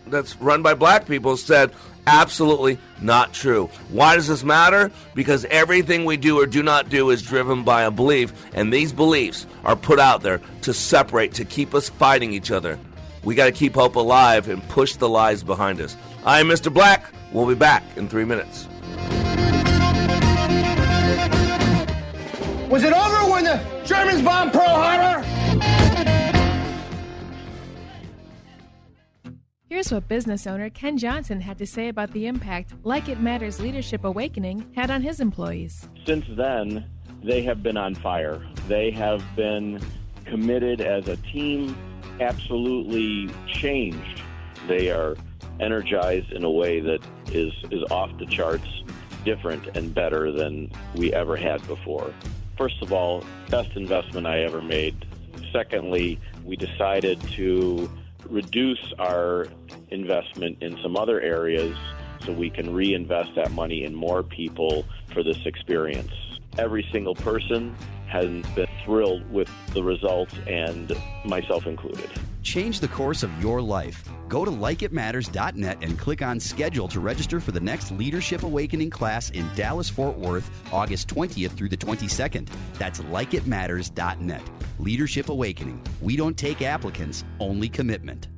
that's 0.09 0.37
run 0.37 0.63
by 0.63 0.75
black 0.75 1.07
people, 1.07 1.39
said 1.39 1.73
absolutely 2.07 2.77
not 3.01 3.33
true. 3.33 3.71
Why 3.89 4.15
does 4.15 4.29
this 4.29 4.45
matter? 4.45 4.91
Because 5.15 5.47
everything 5.47 6.05
we 6.05 6.19
do 6.19 6.39
or 6.39 6.45
do 6.45 6.63
not 6.63 6.91
do 6.91 7.09
is 7.09 7.23
driven 7.23 7.65
by 7.65 7.85
a 7.85 7.91
belief, 7.91 8.35
and 8.53 8.71
these 8.71 8.93
beliefs 8.93 9.47
are 9.65 9.75
put 9.75 9.99
out 9.99 10.21
there 10.21 10.43
to 10.61 10.75
separate, 10.75 11.33
to 11.33 11.47
keep 11.47 11.75
us 11.75 11.89
fighting 11.89 12.35
each 12.35 12.51
other. 12.51 12.79
We 13.25 13.35
got 13.35 13.47
to 13.47 13.53
keep 13.53 13.75
hope 13.75 13.97
alive 13.97 14.51
and 14.51 14.63
push 14.69 14.97
the 14.97 15.09
lies 15.09 15.43
behind 15.43 15.81
us. 15.81 15.97
I 16.27 16.41
am 16.41 16.49
Mr. 16.49 16.71
Black. 16.71 17.07
We'll 17.33 17.47
be 17.47 17.55
back 17.55 17.83
in 17.97 18.07
three 18.07 18.27
minutes. 18.27 18.69
Was 22.73 22.85
it 22.85 22.95
over 22.95 23.31
when 23.31 23.45
the 23.45 23.61
Germans 23.85 24.23
bombed 24.23 24.51
Pearl 24.55 24.67
Harbor? 24.67 25.23
Here's 29.69 29.93
what 29.93 30.09
business 30.09 30.47
owner 30.47 30.71
Ken 30.71 30.97
Johnson 30.97 31.43
had 31.43 31.59
to 31.59 31.67
say 31.67 31.89
about 31.89 32.11
the 32.13 32.27
impact 32.27 32.73
Like 32.83 33.11
It 33.11 33.21
Matters 33.21 33.61
Leadership 33.61 34.05
Awakening 34.05 34.73
had 34.75 34.91
on 34.91 35.03
his 35.03 35.21
employees. 35.21 35.87
Since 36.07 36.25
then, 36.31 36.87
they 37.23 37.43
have 37.43 37.63
been 37.63 37.77
on 37.77 37.95
fire. 37.95 38.43
They 38.69 38.91
have 38.93 39.23
been 39.37 39.79
committed 40.25 40.81
as 40.81 41.09
a 41.09 41.19
team, 41.19 41.77
absolutely 42.21 43.29
changed. 43.49 44.23
They 44.67 44.91
are 44.91 45.15
energized 45.61 46.33
in 46.33 46.43
a 46.43 46.51
way 46.51 46.81
that 46.81 47.01
is, 47.33 47.53
is 47.71 47.83
off 47.91 48.17
the 48.19 48.25
charts, 48.25 48.83
different 49.27 49.77
and 49.77 49.95
better 49.95 50.33
than 50.33 50.73
we 50.95 51.13
ever 51.13 51.37
had 51.37 51.67
before. 51.67 52.15
First 52.57 52.83
of 52.83 52.93
all, 52.93 53.25
best 53.49 53.71
investment 53.77 54.27
I 54.27 54.41
ever 54.41 54.61
made. 54.61 55.07
Secondly, 55.53 56.21
we 56.45 56.57
decided 56.57 57.21
to 57.33 57.91
reduce 58.29 58.93
our 58.99 59.49
investment 59.91 60.59
in 60.63 60.79
some 60.83 60.97
other 60.97 61.21
areas 61.21 61.77
so 62.25 62.33
we 62.33 62.51
can 62.51 62.73
reinvest 62.73 63.35
that 63.35 63.51
money 63.51 63.85
in 63.85 63.95
more 63.95 64.23
people 64.23 64.85
for 65.13 65.23
this 65.23 65.45
experience. 65.45 66.13
Every 66.59 66.87
single 66.93 67.15
person 67.15 67.75
has 68.09 68.27
been 68.55 68.69
thrilled 68.85 69.31
with 69.33 69.49
the 69.73 69.83
results, 69.83 70.35
and 70.47 70.93
myself 71.25 71.67
included. 71.67 72.11
Change 72.43 72.81
the 72.81 72.89
course 72.89 73.23
of 73.23 73.31
your 73.43 73.63
life. 73.63 74.07
Go 74.29 74.45
to 74.45 74.51
likeitmatters.net 74.51 75.79
and 75.81 75.99
click 75.99 76.21
on 76.21 76.39
schedule 76.39 76.89
to 76.89 77.01
register 77.01 77.41
for 77.41 77.53
the 77.53 77.61
next 77.61 77.91
Leadership 77.93 78.43
Awakening 78.43 78.91
class 78.91 79.31
in 79.31 79.49
Dallas 79.55 79.89
Fort 79.89 80.19
Worth, 80.19 80.51
August 80.73 81.09
20th 81.09 81.53
through 81.53 81.71
the 81.71 81.77
22nd. 81.77 82.49
That's 82.79 83.01
likeitmatters.net. 83.01 84.43
Leadership 84.79 85.29
Awakening. 85.31 85.83
We 86.03 86.17
don't 86.17 86.37
take 86.37 86.61
applicants, 86.61 87.25
only 87.41 87.69
commitment. 87.69 88.29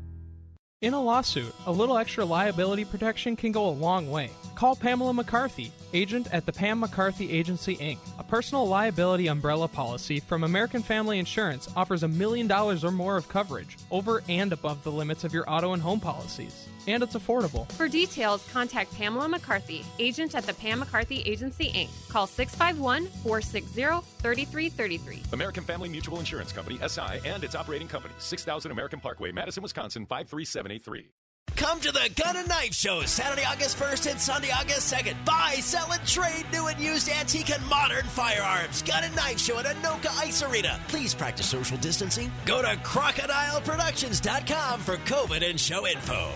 In 0.84 0.92
a 0.92 1.00
lawsuit, 1.00 1.54
a 1.64 1.72
little 1.72 1.96
extra 1.96 2.26
liability 2.26 2.84
protection 2.84 3.36
can 3.36 3.52
go 3.52 3.66
a 3.66 3.70
long 3.70 4.10
way. 4.10 4.28
Call 4.54 4.76
Pamela 4.76 5.14
McCarthy, 5.14 5.72
agent 5.94 6.28
at 6.30 6.44
the 6.44 6.52
Pam 6.52 6.80
McCarthy 6.80 7.32
Agency 7.32 7.76
Inc. 7.76 7.96
A 8.18 8.22
personal 8.22 8.68
liability 8.68 9.28
umbrella 9.28 9.66
policy 9.66 10.20
from 10.20 10.44
American 10.44 10.82
Family 10.82 11.18
Insurance 11.18 11.70
offers 11.74 12.02
a 12.02 12.08
million 12.08 12.46
dollars 12.46 12.84
or 12.84 12.90
more 12.90 13.16
of 13.16 13.30
coverage 13.30 13.78
over 13.90 14.22
and 14.28 14.52
above 14.52 14.84
the 14.84 14.92
limits 14.92 15.24
of 15.24 15.32
your 15.32 15.50
auto 15.50 15.72
and 15.72 15.80
home 15.80 16.00
policies. 16.00 16.68
And 16.86 17.02
it's 17.02 17.14
affordable. 17.14 17.70
For 17.72 17.88
details, 17.88 18.46
contact 18.52 18.94
Pamela 18.94 19.28
McCarthy, 19.28 19.84
agent 19.98 20.34
at 20.34 20.44
the 20.44 20.54
Pam 20.54 20.80
McCarthy 20.80 21.22
Agency 21.22 21.70
Inc. 21.72 21.88
Call 22.08 22.26
651 22.26 23.06
460 23.22 24.06
3333. 24.20 25.22
American 25.32 25.64
Family 25.64 25.88
Mutual 25.88 26.18
Insurance 26.18 26.52
Company, 26.52 26.78
SI, 26.86 27.20
and 27.24 27.42
its 27.44 27.54
operating 27.54 27.88
company, 27.88 28.12
6000 28.18 28.70
American 28.70 29.00
Parkway, 29.00 29.32
Madison, 29.32 29.62
Wisconsin, 29.62 30.04
53783. 30.06 31.08
Come 31.56 31.78
to 31.80 31.92
the 31.92 32.10
Gun 32.20 32.36
and 32.36 32.48
Knife 32.48 32.74
Show 32.74 33.02
Saturday, 33.02 33.44
August 33.44 33.78
1st 33.78 34.10
and 34.10 34.20
Sunday, 34.20 34.50
August 34.50 34.92
2nd. 34.92 35.24
Buy, 35.24 35.54
sell, 35.60 35.92
and 35.92 36.04
trade 36.06 36.44
new 36.52 36.66
and 36.66 36.80
used 36.80 37.08
antique 37.08 37.50
and 37.50 37.64
modern 37.66 38.04
firearms. 38.06 38.82
Gun 38.82 39.04
and 39.04 39.14
Knife 39.14 39.38
Show 39.38 39.56
at 39.58 39.66
Anoka 39.66 40.08
Ice 40.18 40.42
Arena. 40.42 40.80
Please 40.88 41.14
practice 41.14 41.48
social 41.48 41.76
distancing. 41.78 42.32
Go 42.44 42.60
to 42.60 42.76
crocodileproductions.com 42.78 44.80
for 44.80 44.96
COVID 44.96 45.48
and 45.48 45.60
show 45.60 45.86
info. 45.86 46.32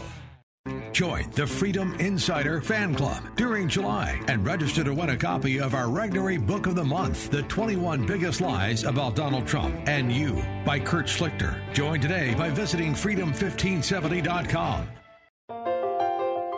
Join 0.92 1.30
the 1.32 1.46
Freedom 1.46 1.94
Insider 2.00 2.60
Fan 2.60 2.94
Club 2.94 3.22
during 3.36 3.68
July 3.68 4.20
and 4.28 4.44
register 4.44 4.82
to 4.84 4.94
win 4.94 5.10
a 5.10 5.16
copy 5.16 5.60
of 5.60 5.74
our 5.74 5.86
Regnery 5.86 6.44
Book 6.44 6.66
of 6.66 6.74
the 6.74 6.84
Month, 6.84 7.30
The 7.30 7.42
21 7.42 8.06
Biggest 8.06 8.40
Lies 8.40 8.84
About 8.84 9.14
Donald 9.14 9.46
Trump 9.46 9.74
and 9.86 10.10
You 10.12 10.42
by 10.64 10.78
Kurt 10.78 11.06
Schlichter. 11.06 11.60
Join 11.72 12.00
today 12.00 12.34
by 12.34 12.50
visiting 12.50 12.92
freedom1570.com. 12.92 14.88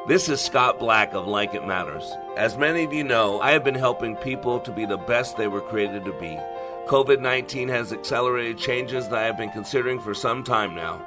This 0.08 0.28
is 0.28 0.40
Scott 0.40 0.78
Black 0.78 1.12
of 1.12 1.26
Like 1.26 1.54
It 1.54 1.66
Matters. 1.66 2.16
As 2.36 2.56
many 2.56 2.84
of 2.84 2.92
you 2.92 3.04
know, 3.04 3.40
I 3.40 3.52
have 3.52 3.62
been 3.62 3.74
helping 3.74 4.16
people 4.16 4.58
to 4.60 4.72
be 4.72 4.86
the 4.86 4.96
best 4.96 5.36
they 5.36 5.48
were 5.48 5.60
created 5.60 6.04
to 6.04 6.12
be. 6.18 6.38
COVID 6.86 7.20
19 7.20 7.68
has 7.68 7.92
accelerated 7.92 8.58
changes 8.58 9.08
that 9.08 9.18
I 9.18 9.26
have 9.26 9.36
been 9.36 9.50
considering 9.50 10.00
for 10.00 10.14
some 10.14 10.42
time 10.42 10.74
now. 10.74 11.06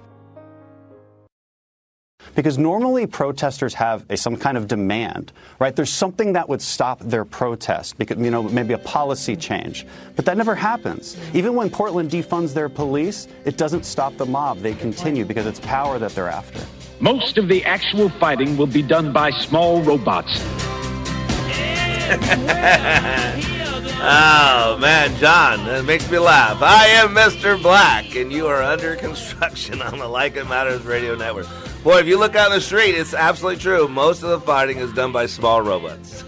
Because 2.35 2.57
normally 2.57 3.07
protesters 3.07 3.73
have 3.73 4.05
a, 4.09 4.17
some 4.17 4.37
kind 4.37 4.57
of 4.57 4.67
demand, 4.67 5.31
right? 5.59 5.75
There's 5.75 5.89
something 5.89 6.33
that 6.33 6.47
would 6.47 6.61
stop 6.61 6.99
their 6.99 7.25
protest, 7.25 7.97
because, 7.97 8.17
you 8.17 8.31
know, 8.31 8.43
maybe 8.43 8.73
a 8.73 8.77
policy 8.77 9.35
change. 9.35 9.85
But 10.15 10.25
that 10.25 10.37
never 10.37 10.55
happens. 10.55 11.17
Even 11.33 11.55
when 11.55 11.69
Portland 11.69 12.09
defunds 12.09 12.53
their 12.53 12.69
police, 12.69 13.27
it 13.45 13.57
doesn't 13.57 13.85
stop 13.85 14.15
the 14.17 14.25
mob. 14.25 14.59
They 14.59 14.73
continue 14.73 15.25
because 15.25 15.45
it's 15.45 15.59
power 15.59 15.99
that 15.99 16.11
they're 16.11 16.29
after. 16.29 16.65
Most 17.01 17.37
of 17.37 17.47
the 17.47 17.65
actual 17.65 18.09
fighting 18.09 18.57
will 18.57 18.67
be 18.67 18.83
done 18.83 19.11
by 19.11 19.31
small 19.31 19.81
robots. 19.81 20.39
oh 24.03 24.77
man, 24.79 25.15
John, 25.17 25.65
that 25.65 25.85
makes 25.85 26.11
me 26.11 26.19
laugh. 26.19 26.61
I 26.61 26.87
am 26.87 27.15
Mr. 27.15 27.59
Black, 27.61 28.15
and 28.15 28.31
you 28.31 28.47
are 28.47 28.61
under 28.61 28.95
construction 28.97 29.81
on 29.81 29.97
the 29.97 30.07
Like 30.07 30.35
It 30.35 30.47
Matters 30.47 30.83
Radio 30.83 31.15
Network. 31.15 31.47
Boy, 31.83 31.97
if 31.97 32.07
you 32.07 32.19
look 32.19 32.35
out 32.35 32.51
the 32.51 32.61
street, 32.61 32.93
it's 32.93 33.15
absolutely 33.15 33.59
true. 33.59 33.87
Most 33.87 34.21
of 34.21 34.29
the 34.29 34.39
fighting 34.39 34.77
is 34.77 34.93
done 34.93 35.11
by 35.11 35.25
small 35.25 35.63
robots, 35.63 36.23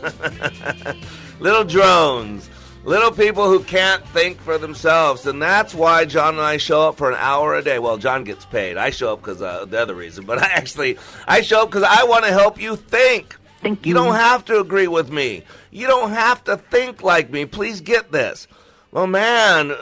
little 1.40 1.64
drones. 1.64 2.50
Little 2.86 3.12
people 3.12 3.48
who 3.48 3.64
can't 3.64 4.06
think 4.10 4.42
for 4.42 4.58
themselves. 4.58 5.26
And 5.26 5.42
that's 5.42 5.74
why 5.74 6.04
John 6.04 6.34
and 6.34 6.44
I 6.44 6.58
show 6.58 6.90
up 6.90 6.98
for 6.98 7.10
an 7.10 7.16
hour 7.18 7.56
a 7.56 7.62
day. 7.64 7.80
Well, 7.80 7.98
John 7.98 8.26
gets 8.26 8.44
paid. 8.46 8.76
I 8.76 8.90
show 8.90 9.14
up 9.14 9.22
because 9.22 9.42
uh, 9.42 9.64
the 9.64 9.80
other 9.80 9.96
reason. 9.96 10.26
But 10.26 10.40
I 10.44 10.48
actually, 10.48 10.98
I 11.26 11.42
show 11.42 11.62
up 11.64 11.70
because 11.70 11.84
I 11.84 12.04
want 12.04 12.26
to 12.26 12.32
help 12.32 12.60
you 12.60 12.76
think. 12.76 13.38
Thank 13.62 13.86
you. 13.86 13.92
You 13.92 13.94
don't 13.94 14.16
have 14.16 14.44
to 14.46 14.60
agree 14.60 14.88
with 14.90 15.10
me. 15.10 15.44
You 15.72 15.88
don't 15.88 16.12
have 16.12 16.44
to 16.46 16.58
think 16.58 17.04
like 17.04 17.30
me. 17.30 17.46
Please 17.46 17.80
get 17.80 18.12
this. 18.12 18.48
Well, 18.92 19.08
man, 19.08 19.74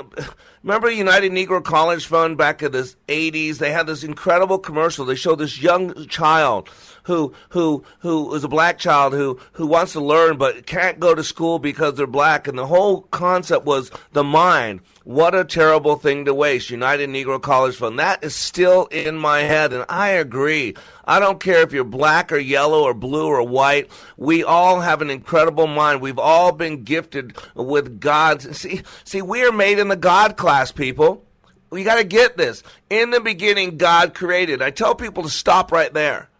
remember 0.64 0.90
United 0.90 1.32
Negro 1.32 1.64
College 1.64 2.06
Fund 2.06 2.38
back 2.38 2.62
in 2.64 2.72
the 2.72 2.94
80s? 3.08 3.58
They 3.58 3.72
had 3.72 3.88
this 3.88 4.04
incredible 4.04 4.60
commercial. 4.60 5.06
They 5.06 5.16
showed 5.16 5.40
this 5.40 5.62
young 5.62 6.08
child 6.08 6.70
who 7.04 7.34
who 7.50 7.84
who 8.00 8.34
is 8.36 8.44
a 8.44 8.48
black 8.48 8.78
child 8.78 9.14
who 9.14 9.40
who 9.54 9.66
wants 9.66 9.94
to 9.94 10.02
learn 10.02 10.38
but 10.38 10.66
can't 10.66 11.00
go 11.00 11.16
to 11.16 11.24
school 11.24 11.60
because 11.60 11.96
they're 11.96 12.08
black. 12.08 12.48
And 12.48 12.58
the 12.58 12.68
whole 12.68 13.02
concept 13.04 13.66
was 13.66 13.92
the 14.12 14.24
mind. 14.24 14.82
What 15.04 15.34
a 15.34 15.44
terrible 15.44 15.96
thing 15.96 16.26
to 16.26 16.34
waste. 16.34 16.70
United 16.70 17.10
negro 17.10 17.42
college 17.42 17.76
fund. 17.76 17.98
That 17.98 18.24
is 18.24 18.36
still 18.36 18.86
in 18.88 19.18
my 19.18 19.42
head 19.42 19.74
and 19.74 19.86
i 19.90 20.10
agree. 20.10 20.76
I 21.06 21.20
don't 21.20 21.40
care 21.40 21.62
if 21.62 21.74
you're 21.74 21.84
black 21.84 22.32
or 22.32 22.38
yellow 22.38 22.84
or 22.84 22.94
blue 22.94 23.28
or 23.28 23.44
white. 23.44 23.90
We 24.18 24.44
all 24.44 24.82
have 24.82 25.02
an 25.02 25.10
incredible 25.10 25.68
mind. 25.68 26.02
We've 26.02 26.20
all 26.20 26.52
been 26.52 26.84
gifted 26.84 27.36
with 27.56 28.00
god's 28.00 28.58
see 28.58 28.84
see 29.04 29.22
we 29.22 29.44
are 29.44 29.52
made 29.52 29.80
in 29.80 29.88
the 29.88 29.96
god 29.96 30.38
class 30.38 30.72
people. 30.72 31.26
We 31.72 31.86
got 31.86 31.96
to 31.96 32.04
get 32.04 32.36
this. 32.36 32.64
In 32.90 33.12
the 33.12 33.22
beginning 33.22 33.78
god 33.78 34.14
created. 34.14 34.62
I 34.62 34.72
tell 34.72 34.94
people 34.94 35.24
to 35.24 35.30
stop 35.30 35.72
right 35.72 35.94
there 35.94 36.31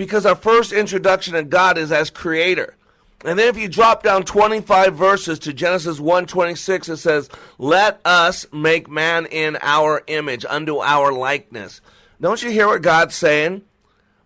because 0.00 0.24
our 0.24 0.34
first 0.34 0.72
introduction 0.72 1.34
to 1.34 1.42
God 1.42 1.76
is 1.76 1.92
as 1.92 2.08
creator. 2.08 2.74
And 3.22 3.38
then 3.38 3.48
if 3.48 3.58
you 3.58 3.68
drop 3.68 4.02
down 4.02 4.22
25 4.22 4.94
verses 4.94 5.38
to 5.40 5.52
Genesis 5.52 6.00
1:26 6.00 6.88
it 6.88 6.96
says, 6.96 7.28
"Let 7.58 8.00
us 8.02 8.46
make 8.50 8.88
man 8.88 9.26
in 9.26 9.58
our 9.60 10.02
image, 10.06 10.46
unto 10.48 10.78
our 10.78 11.12
likeness." 11.12 11.82
Don't 12.18 12.42
you 12.42 12.48
hear 12.48 12.66
what 12.66 12.80
God's 12.80 13.14
saying? 13.14 13.60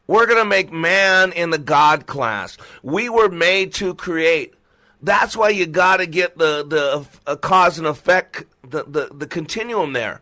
We're 0.07 0.27
going 0.27 0.39
to 0.39 0.45
make 0.45 0.71
man 0.71 1.33
in 1.33 1.51
the 1.51 1.59
God 1.59 2.07
class. 2.07 2.57
We 2.85 3.09
were 3.09 3.29
made 3.29 3.75
to 3.75 3.97
create. 3.97 4.55
That's 5.03 5.37
why 5.37 5.49
you 5.49 5.67
got 5.67 5.97
to 5.97 6.07
get 6.07 6.39
the 6.39 6.65
the 6.65 7.05
uh, 7.27 7.35
cause 7.35 7.79
and 7.79 7.87
effect 7.89 8.45
the, 8.63 8.85
the 8.85 9.09
the 9.13 9.27
continuum 9.27 9.93
there 9.93 10.21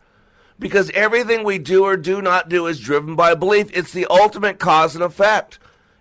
because 0.59 0.91
everything 0.91 1.45
we 1.45 1.59
do 1.59 1.85
or 1.85 1.97
do 1.97 2.23
not 2.23 2.49
do 2.49 2.67
is 2.67 2.81
driven 2.81 3.17
by 3.17 3.35
belief. 3.35 3.71
It's 3.73 3.93
the 3.93 4.07
ultimate 4.09 4.59
cause 4.59 4.95
and 4.95 5.05
effect. 5.05 5.59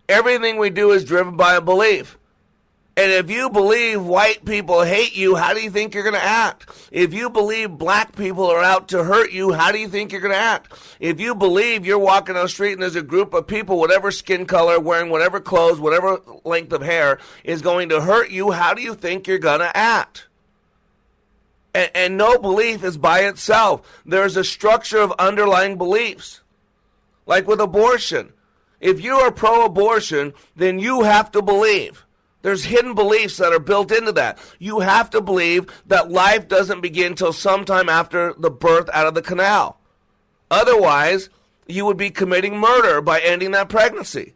Everything 0.07 0.57
we 0.57 0.69
do 0.69 0.91
is 0.91 1.05
driven 1.05 1.37
by 1.37 1.55
a 1.55 1.61
belief. 1.61 2.17
And 2.97 3.09
if 3.11 3.31
you 3.31 3.49
believe 3.49 4.03
white 4.03 4.43
people 4.43 4.83
hate 4.83 5.15
you, 5.15 5.35
how 5.35 5.53
do 5.53 5.61
you 5.61 5.69
think 5.69 5.93
you're 5.93 6.03
going 6.03 6.13
to 6.13 6.23
act? 6.23 6.69
If 6.91 7.13
you 7.13 7.29
believe 7.29 7.71
black 7.71 8.15
people 8.17 8.45
are 8.45 8.61
out 8.61 8.89
to 8.89 9.03
hurt 9.03 9.31
you, 9.31 9.53
how 9.53 9.71
do 9.71 9.79
you 9.79 9.87
think 9.87 10.11
you're 10.11 10.19
going 10.19 10.33
to 10.33 10.37
act? 10.37 10.73
If 10.99 11.21
you 11.21 11.33
believe 11.33 11.85
you're 11.85 11.97
walking 11.97 12.35
on 12.35 12.43
the 12.43 12.49
street 12.49 12.73
and 12.73 12.81
there's 12.81 12.97
a 12.97 13.01
group 13.01 13.33
of 13.33 13.47
people, 13.47 13.79
whatever 13.79 14.11
skin 14.11 14.45
color, 14.45 14.77
wearing 14.77 15.09
whatever 15.09 15.39
clothes, 15.39 15.79
whatever 15.79 16.19
length 16.43 16.73
of 16.73 16.81
hair, 16.81 17.17
is 17.45 17.61
going 17.61 17.89
to 17.89 18.01
hurt 18.01 18.29
you, 18.29 18.51
how 18.51 18.73
do 18.73 18.81
you 18.81 18.93
think 18.93 19.25
you're 19.25 19.39
going 19.39 19.61
to 19.61 19.75
act? 19.75 20.27
And, 21.73 21.91
and 21.95 22.17
no 22.17 22.37
belief 22.37 22.83
is 22.83 22.97
by 22.97 23.21
itself. 23.21 24.01
There's 24.05 24.37
a 24.37 24.43
structure 24.43 24.99
of 24.99 25.13
underlying 25.13 25.77
beliefs. 25.77 26.41
Like 27.25 27.47
with 27.47 27.61
abortion. 27.61 28.33
If 28.79 29.01
you 29.03 29.15
are 29.15 29.31
pro 29.31 29.65
abortion, 29.65 30.33
then 30.55 30.79
you 30.79 31.03
have 31.03 31.31
to 31.31 31.41
believe. 31.41 32.05
There's 32.41 32.63
hidden 32.63 32.95
beliefs 32.95 33.37
that 33.37 33.53
are 33.53 33.59
built 33.59 33.91
into 33.91 34.11
that. 34.13 34.39
You 34.57 34.79
have 34.79 35.11
to 35.11 35.21
believe 35.21 35.67
that 35.85 36.11
life 36.11 36.47
doesn't 36.47 36.81
begin 36.81 37.13
till 37.13 37.33
sometime 37.33 37.87
after 37.87 38.33
the 38.33 38.49
birth 38.49 38.89
out 38.91 39.05
of 39.05 39.13
the 39.13 39.21
canal. 39.21 39.79
Otherwise, 40.49 41.29
you 41.67 41.85
would 41.85 41.97
be 41.97 42.09
committing 42.09 42.57
murder 42.57 43.01
by 43.01 43.19
ending 43.19 43.51
that 43.51 43.69
pregnancy. 43.69 44.33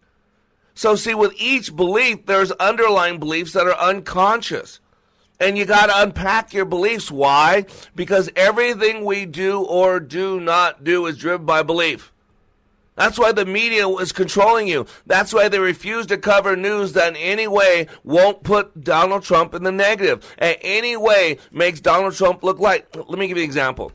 So, 0.76 0.96
see, 0.96 1.16
with 1.16 1.34
each 1.38 1.76
belief, 1.76 2.26
there's 2.26 2.52
underlying 2.54 3.18
beliefs 3.18 3.54
that 3.54 3.66
are 3.66 3.80
unconscious. 3.80 4.80
And 5.40 5.58
you 5.58 5.66
got 5.66 5.88
to 5.88 6.02
unpack 6.02 6.54
your 6.54 6.66
beliefs. 6.66 7.12
Why? 7.12 7.66
Because 7.96 8.30
everything 8.36 9.04
we 9.04 9.26
do 9.26 9.62
or 9.64 10.00
do 10.00 10.40
not 10.40 10.84
do 10.84 11.06
is 11.08 11.18
driven 11.18 11.46
by 11.46 11.62
belief. 11.64 12.14
That's 12.96 13.20
why 13.20 13.34
the 13.34 13.46
media 13.46 13.88
is 13.90 14.14
controlling 14.14 14.68
you. 14.68 14.88
That's 15.06 15.34
why 15.34 15.50
they 15.50 15.60
refuse 15.60 16.06
to 16.08 16.18
cover 16.18 16.56
news 16.56 16.94
that 16.94 17.10
in 17.10 17.16
any 17.18 17.48
way 17.48 17.88
won't 18.06 18.44
put 18.44 18.84
Donald 18.84 19.24
Trump 19.24 19.54
in 19.54 19.64
the 19.64 19.72
negative, 19.72 20.26
in 20.42 20.56
any 20.62 20.96
way 20.96 21.38
makes 21.52 21.82
Donald 21.82 22.16
Trump 22.16 22.42
look 22.42 22.60
like. 22.60 22.88
Let 22.96 23.20
me 23.20 23.28
give 23.28 23.38
you 23.38 23.44
an 23.44 23.50
example. 23.50 23.92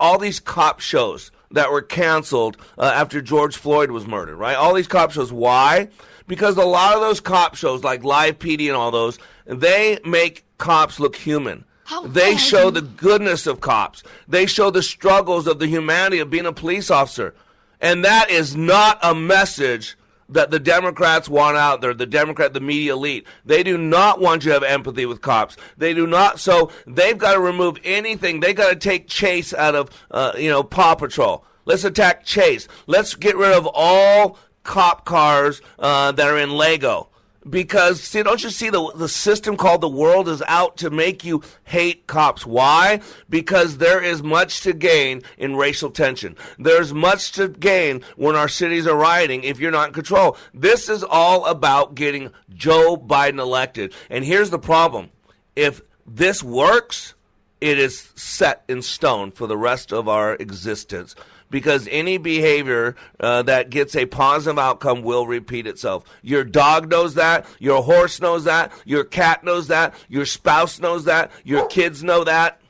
All 0.00 0.18
these 0.18 0.40
cop 0.40 0.80
shows 0.80 1.30
that 1.52 1.70
were 1.70 1.82
canceled 1.82 2.56
uh, 2.78 2.92
after 2.94 3.20
George 3.20 3.56
Floyd 3.56 3.92
was 3.92 4.06
murdered, 4.06 4.36
right? 4.36 4.56
All 4.56 4.74
these 4.74 4.88
cop 4.88 5.12
shows. 5.12 5.32
Why? 5.32 5.88
Because 6.26 6.56
a 6.56 6.64
lot 6.64 6.94
of 6.94 7.00
those 7.00 7.20
cop 7.20 7.56
shows, 7.56 7.82
like 7.82 8.04
Live 8.04 8.38
PD 8.38 8.66
and 8.68 8.76
all 8.76 8.90
those, 8.90 9.18
they 9.50 9.98
make 10.04 10.44
cops 10.58 11.00
look 11.00 11.16
human. 11.16 11.64
How 11.84 12.06
they 12.06 12.30
dare 12.30 12.38
show 12.38 12.70
the 12.70 12.82
goodness 12.82 13.46
of 13.46 13.60
cops. 13.60 14.02
They 14.28 14.46
show 14.46 14.70
the 14.70 14.82
struggles 14.82 15.46
of 15.46 15.58
the 15.58 15.66
humanity 15.66 16.20
of 16.20 16.30
being 16.30 16.46
a 16.46 16.52
police 16.52 16.90
officer. 16.90 17.34
And 17.80 18.04
that 18.04 18.30
is 18.30 18.54
not 18.54 18.98
a 19.02 19.14
message 19.14 19.96
that 20.28 20.52
the 20.52 20.60
Democrats 20.60 21.28
want 21.28 21.56
out 21.56 21.80
there, 21.80 21.92
the 21.92 22.06
Democrat, 22.06 22.52
the 22.52 22.60
media 22.60 22.92
elite. 22.92 23.26
They 23.44 23.64
do 23.64 23.76
not 23.76 24.20
want 24.20 24.44
you 24.44 24.50
to 24.50 24.54
have 24.54 24.62
empathy 24.62 25.04
with 25.04 25.20
cops. 25.20 25.56
They 25.76 25.92
do 25.92 26.06
not. 26.06 26.38
So 26.38 26.70
they've 26.86 27.18
got 27.18 27.34
to 27.34 27.40
remove 27.40 27.78
anything. 27.82 28.38
They 28.38 28.54
got 28.54 28.70
to 28.70 28.76
take 28.76 29.08
Chase 29.08 29.52
out 29.52 29.74
of, 29.74 29.90
uh, 30.10 30.32
you 30.38 30.48
know, 30.48 30.62
Paw 30.62 30.94
Patrol. 30.94 31.44
Let's 31.64 31.84
attack 31.84 32.24
Chase. 32.24 32.68
Let's 32.86 33.14
get 33.14 33.36
rid 33.36 33.52
of 33.52 33.68
all 33.72 34.38
cop 34.62 35.04
cars 35.04 35.60
uh, 35.78 36.12
that 36.12 36.28
are 36.28 36.38
in 36.38 36.50
Lego. 36.50 37.08
Because 37.50 38.02
see, 38.02 38.22
don't 38.22 38.42
you 38.42 38.50
see 38.50 38.70
the 38.70 38.92
the 38.94 39.08
system 39.08 39.56
called 39.56 39.80
the 39.80 39.88
world 39.88 40.28
is 40.28 40.42
out 40.46 40.76
to 40.78 40.90
make 40.90 41.24
you 41.24 41.42
hate 41.64 42.06
cops? 42.06 42.46
Why? 42.46 43.00
Because 43.28 43.78
there 43.78 44.02
is 44.02 44.22
much 44.22 44.60
to 44.62 44.72
gain 44.72 45.22
in 45.36 45.56
racial 45.56 45.90
tension. 45.90 46.36
There's 46.58 46.94
much 46.94 47.32
to 47.32 47.48
gain 47.48 48.02
when 48.16 48.36
our 48.36 48.48
cities 48.48 48.86
are 48.86 48.96
rioting 48.96 49.42
if 49.42 49.58
you're 49.58 49.70
not 49.70 49.88
in 49.88 49.94
control. 49.94 50.36
This 50.54 50.88
is 50.88 51.02
all 51.02 51.46
about 51.46 51.94
getting 51.94 52.30
Joe 52.54 52.96
Biden 52.96 53.40
elected. 53.40 53.92
And 54.08 54.24
here's 54.24 54.50
the 54.50 54.58
problem: 54.58 55.10
if 55.56 55.80
this 56.06 56.42
works, 56.42 57.14
it 57.60 57.78
is 57.78 58.12
set 58.14 58.62
in 58.68 58.82
stone 58.82 59.32
for 59.32 59.46
the 59.46 59.58
rest 59.58 59.92
of 59.92 60.08
our 60.08 60.34
existence 60.34 61.16
because 61.50 61.88
any 61.90 62.16
behavior 62.18 62.96
uh, 63.18 63.42
that 63.42 63.70
gets 63.70 63.94
a 63.96 64.06
positive 64.06 64.58
outcome 64.58 65.02
will 65.02 65.26
repeat 65.26 65.66
itself. 65.66 66.04
Your 66.22 66.44
dog 66.44 66.90
knows 66.90 67.14
that, 67.14 67.46
your 67.58 67.82
horse 67.82 68.20
knows 68.20 68.44
that, 68.44 68.72
your 68.84 69.04
cat 69.04 69.44
knows 69.44 69.68
that, 69.68 69.94
your 70.08 70.24
spouse 70.24 70.78
knows 70.78 71.04
that, 71.04 71.30
your 71.44 71.66
kids 71.66 72.02
know 72.02 72.24
that. 72.24 72.60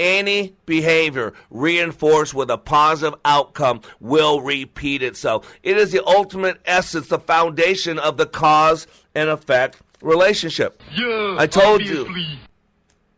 Any 0.00 0.56
behavior 0.66 1.32
reinforced 1.50 2.34
with 2.34 2.50
a 2.50 2.58
positive 2.58 3.18
outcome 3.24 3.82
will 4.00 4.40
repeat 4.40 5.00
itself. 5.02 5.48
It 5.62 5.76
is 5.76 5.92
the 5.92 6.04
ultimate 6.04 6.60
essence, 6.64 7.06
the 7.06 7.20
foundation 7.20 8.00
of 8.00 8.16
the 8.16 8.26
cause 8.26 8.88
and 9.14 9.28
effect 9.28 9.80
relationship. 10.00 10.82
Yeah, 10.92 11.36
I 11.38 11.46
told 11.46 11.82
obviously. 11.82 12.22
you. 12.22 12.38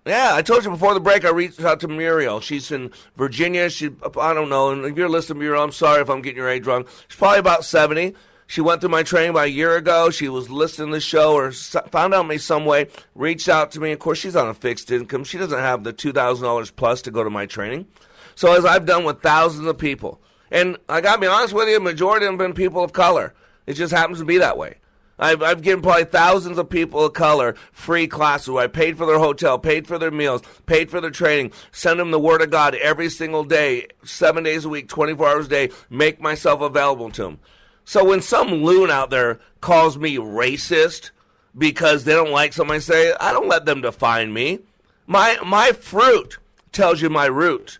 Yeah, 0.07 0.35
I 0.35 0.43
told 0.43 0.65
you 0.65 0.71
before 0.71 0.93
the 0.93 1.01
break. 1.01 1.25
I 1.25 1.31
reached 1.31 1.61
out 1.65 1.81
to 1.81 1.89
Muriel. 1.89 2.41
She's 2.41 2.71
in 2.71 2.91
Virginia. 3.17 3.71
She, 3.71 3.91
I 4.21 4.35
don't 4.35 4.51
know. 4.51 4.71
And 4.71 4.85
if 4.85 4.99
you're 4.99 5.09
listening, 5.09 5.37
to 5.37 5.41
Muriel, 5.41 5.65
I'm 5.65 5.73
sorry 5.73 6.03
if 6.03 6.11
I'm 6.11 6.21
getting 6.21 6.37
your 6.37 6.49
age 6.49 6.67
wrong. 6.67 6.85
She's 7.09 7.19
probably 7.19 7.39
about 7.39 7.65
seventy. 7.65 8.15
She 8.47 8.61
went 8.61 8.83
through 8.83 8.91
my 8.91 9.03
training 9.03 9.31
about 9.31 9.47
a 9.47 9.51
year 9.51 9.77
ago. 9.77 10.11
She 10.11 10.29
was 10.29 10.51
listening 10.51 10.89
to 10.89 10.97
the 10.97 11.01
show 11.01 11.33
or 11.33 11.51
found 11.53 12.13
out 12.13 12.27
me 12.27 12.37
some 12.37 12.67
way. 12.67 12.89
Reached 13.15 13.49
out 13.49 13.71
to 13.73 13.81
me. 13.81 13.93
Of 13.93 13.99
course, 13.99 14.19
she's 14.19 14.37
on 14.37 14.49
a 14.49 14.53
fixed 14.53 14.91
income. 14.91 15.25
She 15.25 15.39
doesn't 15.39 15.59
have 15.59 15.85
the 15.85 15.95
two 15.95 16.13
thousand 16.13 16.45
dollars 16.45 16.71
plus 16.71 17.01
to 17.03 17.11
go 17.11 17.25
to 17.25 17.31
my 17.31 17.47
training. 17.47 17.87
So 18.35 18.53
as 18.53 18.67
I've 18.67 18.85
done 18.85 19.05
with 19.05 19.23
thousands 19.23 19.67
of 19.67 19.79
people, 19.79 20.21
and 20.51 20.77
I 20.89 21.01
got 21.01 21.15
to 21.15 21.21
be 21.23 21.27
honest 21.27 21.55
with 21.55 21.69
you, 21.69 21.81
majority 21.81 22.27
of 22.27 22.33
them 22.33 22.41
have 22.41 22.55
been 22.55 22.65
people 22.65 22.85
of 22.85 22.93
color. 22.93 23.33
It 23.67 23.75
just 23.75 23.95
happens 23.95 24.19
to 24.19 24.27
be 24.27 24.37
that 24.37 24.59
way. 24.59 24.77
I've, 25.19 25.43
I've 25.43 25.62
given 25.62 25.83
probably 25.83 26.05
thousands 26.05 26.59
of 26.59 26.69
people 26.69 27.05
of 27.05 27.12
color 27.12 27.55
free 27.73 28.07
classes 28.07 28.55
I 28.57 28.67
paid 28.67 28.97
for 28.99 29.07
their 29.07 29.19
hotel, 29.19 29.59
paid 29.59 29.87
for 29.87 29.99
their 29.99 30.11
meals, 30.11 30.43
paid 30.67 30.91
for 30.91 31.01
their 31.01 31.11
training, 31.11 31.53
send 31.71 32.01
them 32.01 32.11
the 32.11 32.19
Word 32.19 32.43
of 32.43 32.51
God 32.51 32.75
every 32.75 33.09
single 33.09 33.45
day, 33.45 33.87
seven 34.05 34.45
days 34.45 34.65
a 34.65 34.69
week, 34.69 34.89
24 34.89 35.29
hours 35.29 35.47
a 35.47 35.51
day, 35.51 35.71
make 35.89 36.21
myself 36.21 36.61
available 36.61 37.11
to 37.11 37.23
them. 37.23 37.39
So 37.85 38.05
when 38.05 38.23
some 38.23 38.49
loon 38.49 38.91
out 38.91 39.11
there 39.11 39.41
calls 39.61 39.99
me 39.99 40.17
racist 40.17 41.11
because 41.57 42.05
they 42.05 42.12
don't 42.12 42.33
like 42.33 42.53
something 42.53 42.77
I 42.77 42.81
say, 42.81 43.15
I 43.21 43.33
don't 43.33 43.49
let 43.49 43.67
them 43.67 43.83
define 43.83 44.33
me. 44.33 44.61
My, 45.07 45.39
my 45.45 45.73
fruit 45.73 46.39
tells 46.73 47.01
you 47.01 47.11
my 47.11 47.27
root. 47.27 47.79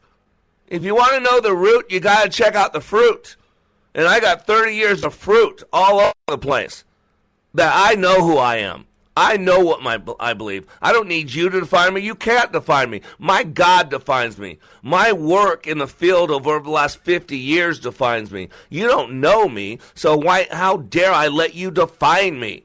If 0.69 0.85
you 0.85 0.95
want 0.95 1.15
to 1.15 1.21
know 1.21 1.41
the 1.41 1.55
root, 1.55 1.91
you 1.91 2.01
got 2.01 2.25
to 2.25 2.29
check 2.31 2.55
out 2.55 2.73
the 2.73 2.81
fruit. 2.81 3.37
And 3.95 4.07
I 4.07 4.21
got 4.21 4.47
30 4.47 4.75
years 4.75 5.05
of 5.05 5.15
fruit 5.15 5.63
all 5.73 6.01
over 6.01 6.13
the 6.29 6.39
place 6.39 6.85
that 7.55 7.73
I 7.75 7.95
know 7.95 8.27
who 8.27 8.37
I 8.37 8.57
am. 8.57 8.87
I 9.17 9.37
know 9.37 9.61
what 9.61 9.81
my 9.81 10.03
I 10.19 10.35
believe. 10.35 10.67
I 10.83 10.93
don't 10.93 11.07
need 11.07 11.33
you 11.33 11.49
to 11.49 11.61
define 11.61 11.95
me. 11.95 12.01
You 12.01 12.17
can't 12.17 12.53
define 12.53 12.91
me. 12.91 13.03
My 13.19 13.45
God 13.45 13.89
defines 13.89 14.39
me. 14.39 14.59
My 14.83 15.13
work 15.13 15.69
in 15.69 15.79
the 15.79 15.87
field 15.87 16.33
over 16.33 16.59
the 16.59 16.71
last 16.71 16.99
50 16.99 17.39
years 17.39 17.79
defines 17.79 18.33
me. 18.33 18.49
You 18.71 18.89
don't 18.89 19.21
know 19.21 19.49
me, 19.49 19.79
so 19.95 20.17
why 20.17 20.49
how 20.51 20.79
dare 20.79 21.13
I 21.13 21.29
let 21.29 21.55
you 21.55 21.71
define 21.71 22.41
me? 22.41 22.65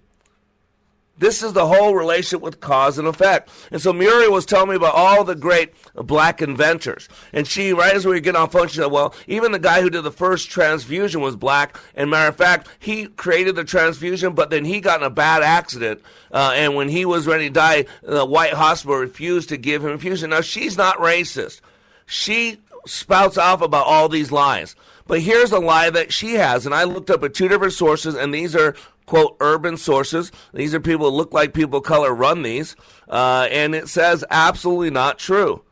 This 1.20 1.44
is 1.44 1.54
the 1.54 1.68
whole 1.68 1.96
relationship 1.96 2.42
with 2.42 2.62
cause 2.62 2.98
and 2.98 3.08
effect. 3.08 3.50
And 3.72 3.82
so 3.82 3.92
Muriel 3.92 4.32
was 4.32 4.46
telling 4.46 4.70
me 4.70 4.76
about 4.76 4.96
all 4.96 5.24
the 5.26 5.36
great 5.36 5.74
black 5.94 6.42
inventors. 6.42 7.10
And 7.34 7.46
she, 7.46 7.74
right 7.74 7.94
as 7.94 8.06
we 8.06 8.14
were 8.14 8.20
getting 8.22 8.40
off 8.40 8.54
phone, 8.54 8.70
she 8.70 8.78
said, 8.78 8.86
well, 8.88 9.14
even 9.28 9.52
the 9.52 9.60
guy 9.60 9.82
who 9.82 9.90
did 9.90 10.04
the 10.04 10.12
first 10.12 10.50
transfusion 10.50 11.20
was 11.20 11.36
black. 11.36 11.78
And 11.94 12.10
matter 12.10 12.30
of 12.30 12.38
fact, 12.38 12.70
he 12.80 13.08
created 13.08 13.56
the 13.56 13.66
transfusion, 13.66 14.34
but 14.34 14.50
then 14.50 14.64
he 14.64 14.80
got 14.80 15.02
in 15.02 15.06
a 15.06 15.10
bad 15.10 15.44
accident. 15.44 16.02
Uh, 16.32 16.54
and 16.56 16.76
when 16.76 16.88
he 16.88 17.04
was 17.06 17.28
ready 17.28 17.48
to 17.48 17.54
die, 17.54 17.86
the 18.02 18.26
white 18.26 18.54
hospital 18.54 18.98
refused 18.98 19.50
to 19.50 19.58
give 19.58 19.84
him 19.84 19.92
infusion. 19.92 20.30
Now, 20.30 20.42
she's 20.42 20.78
not 20.78 20.98
racist. 21.00 21.60
She 22.06 22.60
spouts 22.86 23.38
off 23.38 23.62
about 23.62 23.86
all 23.86 24.08
these 24.08 24.32
lies. 24.32 24.76
But 25.06 25.22
here's 25.22 25.52
a 25.52 25.60
lie 25.60 25.90
that 25.90 26.14
she 26.14 26.36
has. 26.36 26.66
And 26.66 26.74
I 26.74 26.84
looked 26.84 27.10
up 27.10 27.24
at 27.24 27.34
two 27.34 27.48
different 27.48 27.74
sources, 27.74 28.16
and 28.16 28.34
these 28.34 28.56
are 28.56 28.76
quote 29.10 29.36
urban 29.40 29.76
sources. 29.76 30.32
These 30.54 30.76
are 30.76 30.80
people 30.80 31.10
who 31.10 31.18
look 31.18 31.34
like 31.34 31.52
people 31.52 31.80
of 31.80 31.84
color 31.84 32.14
run 32.14 32.44
these, 32.44 32.76
uh, 33.10 33.48
and 33.50 33.74
it 33.74 33.90
says 33.90 34.24
absolutely 34.30 34.92
not 34.92 35.18
true. 35.18 35.64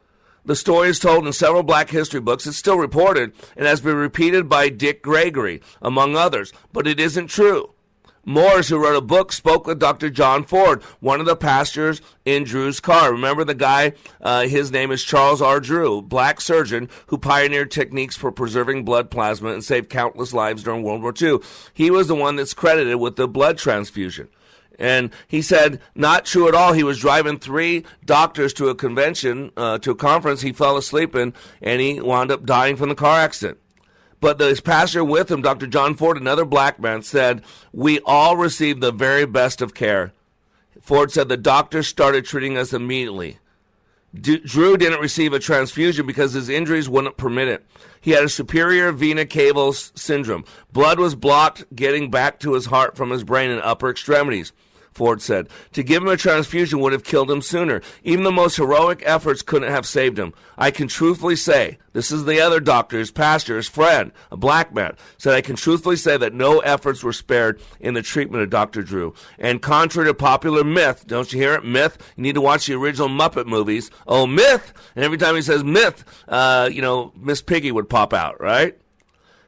The 0.44 0.56
story 0.56 0.90
is 0.90 0.98
told 0.98 1.28
in 1.28 1.34
several 1.34 1.62
black 1.62 1.92
history 1.92 2.20
books. 2.20 2.48
It's 2.48 2.58
still 2.58 2.80
reported 2.80 3.34
and 3.56 3.68
has 3.68 3.80
been 3.80 3.96
repeated 3.96 4.50
by 4.50 4.70
Dick 4.70 5.04
Gregory, 5.04 5.62
among 5.84 6.16
others, 6.16 6.52
but 6.74 6.88
it 6.88 7.00
isn't 7.00 7.28
true. 7.28 7.74
Morris, 8.28 8.68
who 8.68 8.78
wrote 8.78 8.98
a 8.98 9.02
book, 9.02 9.32
spoke 9.32 9.66
with 9.66 9.80
Dr. 9.80 10.10
John 10.10 10.44
Ford, 10.44 10.84
one 11.00 11.22
of 11.22 11.26
the 11.26 11.38
pastors 11.38 12.02
in 12.26 12.44
Drew's 12.44 12.82
car. 12.82 13.14
Remember 13.14 13.46
the 13.46 13.56
guy? 13.56 13.94
Uh, 14.20 14.42
his 14.48 14.70
name 14.70 14.92
is 14.92 15.02
Charles 15.02 15.42
R. 15.42 15.62
Drew, 15.62 16.02
black 16.02 16.42
surgeon 16.42 16.90
who 17.06 17.18
pioneered 17.18 17.72
techniques 17.72 18.18
for 18.18 18.30
preserving 18.34 18.84
blood 18.84 19.10
plasma 19.10 19.54
and 19.54 19.64
saved 19.64 19.90
countless 19.90 20.34
lives 20.34 20.62
during 20.62 20.84
World 20.84 21.04
War 21.04 21.14
II. 21.20 21.40
He 21.74 21.90
was 21.90 22.10
the 22.10 22.16
one 22.16 22.36
that's 22.36 22.54
credited 22.54 22.98
with 22.98 23.16
the 23.16 23.30
blood 23.30 23.58
transfusion. 23.58 24.28
And 24.78 25.12
he 25.30 25.42
said, 25.42 25.80
not 25.96 26.26
true 26.26 26.50
at 26.50 26.54
all. 26.54 26.74
He 26.74 26.84
was 26.84 27.00
driving 27.00 27.40
three 27.40 27.86
doctors 28.04 28.52
to 28.56 28.68
a 28.68 28.76
convention, 28.76 29.52
uh, 29.56 29.78
to 29.80 29.92
a 29.92 29.96
conference 29.96 30.42
he 30.42 30.52
fell 30.52 30.76
asleep 30.76 31.16
in, 31.16 31.34
and 31.62 31.80
he 31.80 32.02
wound 32.02 32.32
up 32.32 32.46
dying 32.46 32.76
from 32.76 32.90
the 32.90 32.96
car 32.96 33.22
accident. 33.22 33.58
But 34.20 34.40
his 34.40 34.62
pastor 34.62 35.04
with 35.04 35.30
him, 35.30 35.42
Dr. 35.42 35.68
John 35.68 35.96
Ford, 35.96 36.18
another 36.18 36.46
black 36.46 36.80
man, 36.80 37.04
said, 37.04 37.44
We 37.72 38.00
all 38.02 38.36
received 38.36 38.82
the 38.82 38.92
very 38.92 39.26
best 39.26 39.62
of 39.62 39.74
care. 39.74 40.14
Ford 40.82 41.12
said 41.12 41.30
the 41.30 41.38
doctors 41.38 41.88
started 41.88 42.26
treating 42.26 42.58
us 42.58 42.74
immediately. 42.74 43.38
D- 44.20 44.40
Drew 44.40 44.78
didn't 44.78 45.02
receive 45.02 45.34
a 45.34 45.40
transfusion 45.40 46.08
because 46.08 46.34
his 46.34 46.50
injuries 46.50 46.90
wouldn't 46.90 47.18
permit 47.18 47.50
it. 47.50 47.66
He 48.00 48.12
had 48.12 48.24
a 48.24 48.30
superior 48.30 48.92
vena 48.92 49.26
cava 49.26 49.74
syndrome. 49.74 50.46
Blood 50.72 51.00
was 51.00 51.14
blocked 51.14 51.66
getting 51.76 52.10
back 52.10 52.40
to 52.40 52.54
his 52.54 52.68
heart 52.68 52.96
from 52.96 53.10
his 53.10 53.24
brain 53.24 53.52
and 53.52 53.62
upper 53.62 53.90
extremities. 53.90 54.54
Ford 54.98 55.22
said. 55.22 55.48
To 55.74 55.84
give 55.84 56.02
him 56.02 56.10
a 56.10 56.18
transfusion 56.18 56.80
would 56.80 56.92
have 56.92 57.04
killed 57.04 57.30
him 57.30 57.42
sooner. 57.42 57.82
Even 58.04 58.24
the 58.24 58.32
most 58.32 58.58
heroic 58.58 59.04
efforts 59.06 59.44
couldn't 59.44 59.72
have 59.72 59.86
saved 59.86 60.18
him. 60.18 60.34
I 60.58 60.72
can 60.72 60.88
truthfully 60.88 61.36
say, 61.36 61.78
this 61.94 62.12
is 62.12 62.26
the 62.26 62.42
other 62.42 62.60
doctor, 62.60 62.98
his 62.98 63.12
pastor, 63.12 63.56
his 63.58 63.68
friend, 63.68 64.12
a 64.32 64.38
black 64.38 64.74
man, 64.74 64.96
said, 65.18 65.36
I 65.36 65.42
can 65.42 65.56
truthfully 65.56 65.96
say 65.96 66.18
that 66.18 66.34
no 66.34 66.60
efforts 66.60 67.04
were 67.04 67.14
spared 67.14 67.62
in 67.80 67.94
the 67.94 68.02
treatment 68.02 68.44
of 68.44 68.50
Dr. 68.50 68.82
Drew. 68.82 69.14
And 69.38 69.62
contrary 69.62 70.10
to 70.10 70.16
popular 70.16 70.64
myth, 70.64 71.06
don't 71.06 71.32
you 71.32 71.40
hear 71.40 71.54
it? 71.54 71.64
Myth. 71.64 71.98
You 72.16 72.24
need 72.24 72.36
to 72.36 72.42
watch 72.42 72.66
the 72.66 72.74
original 72.74 73.08
Muppet 73.08 73.46
movies. 73.46 73.92
Oh, 74.08 74.26
myth. 74.26 74.74
And 74.96 75.06
every 75.06 75.18
time 75.18 75.36
he 75.36 75.44
says 75.44 75.64
myth, 75.64 76.04
uh, 76.28 76.70
you 76.72 76.82
know, 76.82 77.14
Miss 77.16 77.42
Piggy 77.44 77.72
would 77.72 77.90
pop 77.90 78.14
out, 78.14 78.42
right? 78.42 78.76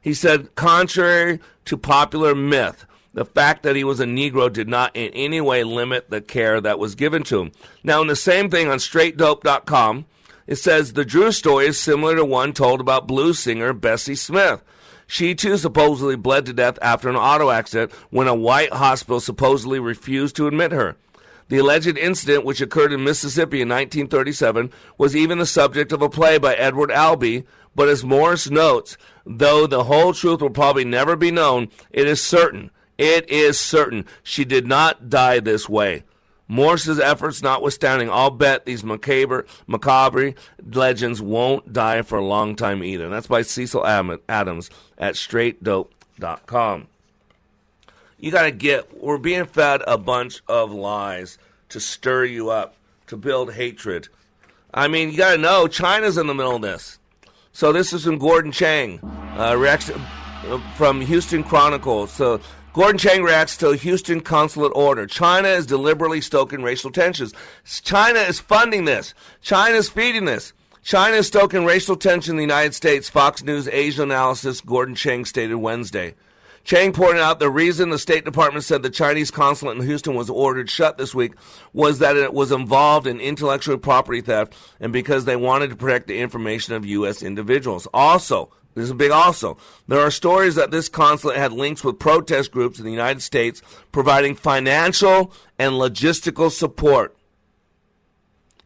He 0.02 0.14
said, 0.14 0.56
contrary 0.56 1.40
to 1.66 1.78
popular 1.78 2.34
myth, 2.34 2.86
the 3.14 3.26
fact 3.26 3.64
that 3.64 3.76
he 3.76 3.84
was 3.84 4.00
a 4.00 4.06
Negro 4.06 4.52
did 4.52 4.68
not 4.68 4.96
in 4.96 5.12
any 5.14 5.42
way 5.42 5.64
limit 5.64 6.10
the 6.10 6.22
care 6.22 6.62
that 6.62 6.80
was 6.80 6.96
given 6.96 7.24
to 7.24 7.42
him. 7.42 7.52
Now, 7.84 8.02
in 8.02 8.08
the 8.08 8.16
same 8.16 8.50
thing 8.50 8.68
on 8.68 8.78
straightdope.com, 8.78 10.06
it 10.48 10.56
says 10.56 10.94
the 10.94 11.06
Drew 11.06 11.32
story 11.32 11.68
is 11.68 11.80
similar 11.80 12.16
to 12.16 12.26
one 12.26 12.54
told 12.54 12.82
about 12.82 13.08
blues 13.08 13.40
singer 13.40 13.74
Bessie 13.74 14.16
Smith. 14.16 14.64
She 15.06 15.34
too 15.34 15.58
supposedly 15.58 16.16
bled 16.16 16.46
to 16.46 16.54
death 16.54 16.78
after 16.82 17.10
an 17.10 17.16
auto 17.16 17.50
accident 17.50 17.92
when 18.12 18.28
a 18.28 18.36
white 18.36 18.74
hospital 18.74 19.20
supposedly 19.20 19.80
refused 19.80 20.36
to 20.36 20.48
admit 20.48 20.72
her. 20.72 20.96
The 21.50 21.58
alleged 21.58 21.98
incident, 21.98 22.46
which 22.46 22.62
occurred 22.62 22.94
in 22.94 23.04
Mississippi 23.04 23.62
in 23.62 23.70
1937, 23.70 24.72
was 25.00 25.16
even 25.16 25.40
the 25.40 25.48
subject 25.48 25.92
of 25.92 26.04
a 26.04 26.10
play 26.10 26.38
by 26.38 26.54
Edward 26.54 26.92
Albee. 26.92 27.44
But 27.76 27.90
as 27.90 28.04
Morris 28.04 28.52
notes, 28.52 28.98
though 29.26 29.66
the 29.66 29.86
whole 29.86 30.14
truth 30.14 30.42
will 30.42 30.52
probably 30.52 30.86
never 30.86 31.16
be 31.16 31.32
known, 31.32 31.70
it 31.92 32.08
is 32.08 32.22
certain 32.22 32.70
it 33.00 33.30
is 33.30 33.58
certain 33.58 34.06
she 34.22 34.44
did 34.44 34.68
not 34.68 35.10
die 35.10 35.40
this 35.40 35.70
way. 35.70 36.04
Morse's 36.50 37.00
efforts 37.00 37.42
notwithstanding, 37.42 38.10
I'll 38.10 38.30
bet 38.30 38.66
these 38.66 38.84
macabre, 38.84 39.46
macabre 39.68 40.34
legends 40.70 41.22
won't 41.22 41.72
die 41.72 42.02
for 42.02 42.18
a 42.18 42.26
long 42.26 42.56
time 42.56 42.84
either. 42.84 43.06
And 43.06 43.14
that's 43.14 43.28
by 43.28 43.44
Cecil 43.44 43.86
Adams 44.28 44.70
at 44.98 45.14
straightdope.com. 45.16 46.88
You 48.18 48.32
got 48.32 48.44
to 48.44 48.52
get, 48.52 49.02
we're 49.02 49.18
being 49.18 49.46
fed 49.46 49.82
a 49.88 49.98
bunch 49.98 50.42
of 50.50 50.72
lies 50.72 51.38
to 51.70 51.80
stir 51.80 52.26
you 52.26 52.50
up, 52.50 52.76
to 53.08 53.16
build 53.16 53.54
hatred. 53.54 54.10
I 54.74 54.90
mean, 54.90 55.12
you 55.12 55.18
got 55.18 55.36
to 55.36 55.38
know 55.38 55.68
China's 55.68 56.18
in 56.18 56.28
the 56.28 56.34
middle 56.34 56.58
of 56.58 56.62
this. 56.62 57.00
So 57.54 57.72
this 57.72 57.94
is 57.94 58.04
from 58.04 58.18
Gordon 58.18 58.52
Chang, 58.52 59.00
uh, 59.38 59.56
reaction 59.58 60.02
uh, 60.48 60.60
from 60.76 61.00
Houston 61.00 61.44
Chronicle. 61.44 62.08
So 62.08 62.42
Gordon 62.72 63.00
Chang 63.00 63.24
reacts 63.24 63.58
to 63.58 63.72
Houston 63.72 64.22
consulate 64.22 64.72
order. 64.76 65.08
China 65.08 65.48
is 65.48 65.66
deliberately 65.66 66.22
stoking 66.22 66.62
racial 66.62 66.92
tensions. 66.92 67.34
China 67.66 68.20
is 68.20 68.40
funding 68.40 68.86
this. 68.86 69.16
China 69.42 69.76
is 69.76 69.90
feeding 69.90 70.26
this. 70.26 70.54
China 70.84 71.18
is 71.18 71.28
stoking 71.28 71.66
racial 71.66 71.96
tension 71.96 72.34
in 72.34 72.38
the 72.38 72.44
United 72.44 72.76
States, 72.76 73.10
Fox 73.10 73.44
News 73.44 73.68
Asia 73.68 74.04
analysis 74.04 74.62
Gordon 74.62 74.94
Chang 74.94 75.26
stated 75.26 75.56
Wednesday. 75.56 76.14
Chang 76.64 76.94
pointed 76.94 77.22
out 77.22 77.40
the 77.40 77.50
reason 77.50 77.90
the 77.90 77.98
State 77.98 78.24
Department 78.24 78.64
said 78.64 78.84
the 78.84 78.92
Chinese 78.92 79.32
consulate 79.32 79.78
in 79.78 79.84
Houston 79.84 80.14
was 80.14 80.30
ordered 80.30 80.70
shut 80.70 81.00
this 81.00 81.16
week 81.16 81.34
was 81.74 81.98
that 82.00 82.18
it 82.18 82.34
was 82.34 82.52
involved 82.52 83.08
in 83.08 83.20
intellectual 83.20 83.78
property 83.80 84.22
theft 84.22 84.54
and 84.80 84.94
because 84.94 85.26
they 85.26 85.36
wanted 85.36 85.72
to 85.72 85.76
protect 85.76 86.06
the 86.06 86.20
information 86.20 86.76
of 86.76 86.86
U.S. 86.86 87.24
individuals. 87.24 87.88
Also, 87.94 88.52
this 88.80 88.86
is 88.86 88.92
a 88.92 88.96
big 88.96 89.12
also. 89.12 89.58
There 89.88 90.00
are 90.00 90.12
stories 90.12 90.56
that 90.56 90.72
this 90.72 90.88
consulate 90.88 91.38
had 91.38 91.52
links 91.52 91.84
with 91.84 92.00
protest 92.00 92.52
groups 92.52 92.80
in 92.80 92.86
the 92.86 92.92
United 92.92 93.22
States 93.22 93.62
providing 93.92 94.36
financial 94.36 95.34
and 95.58 95.74
logistical 95.74 96.50
support. 96.50 97.16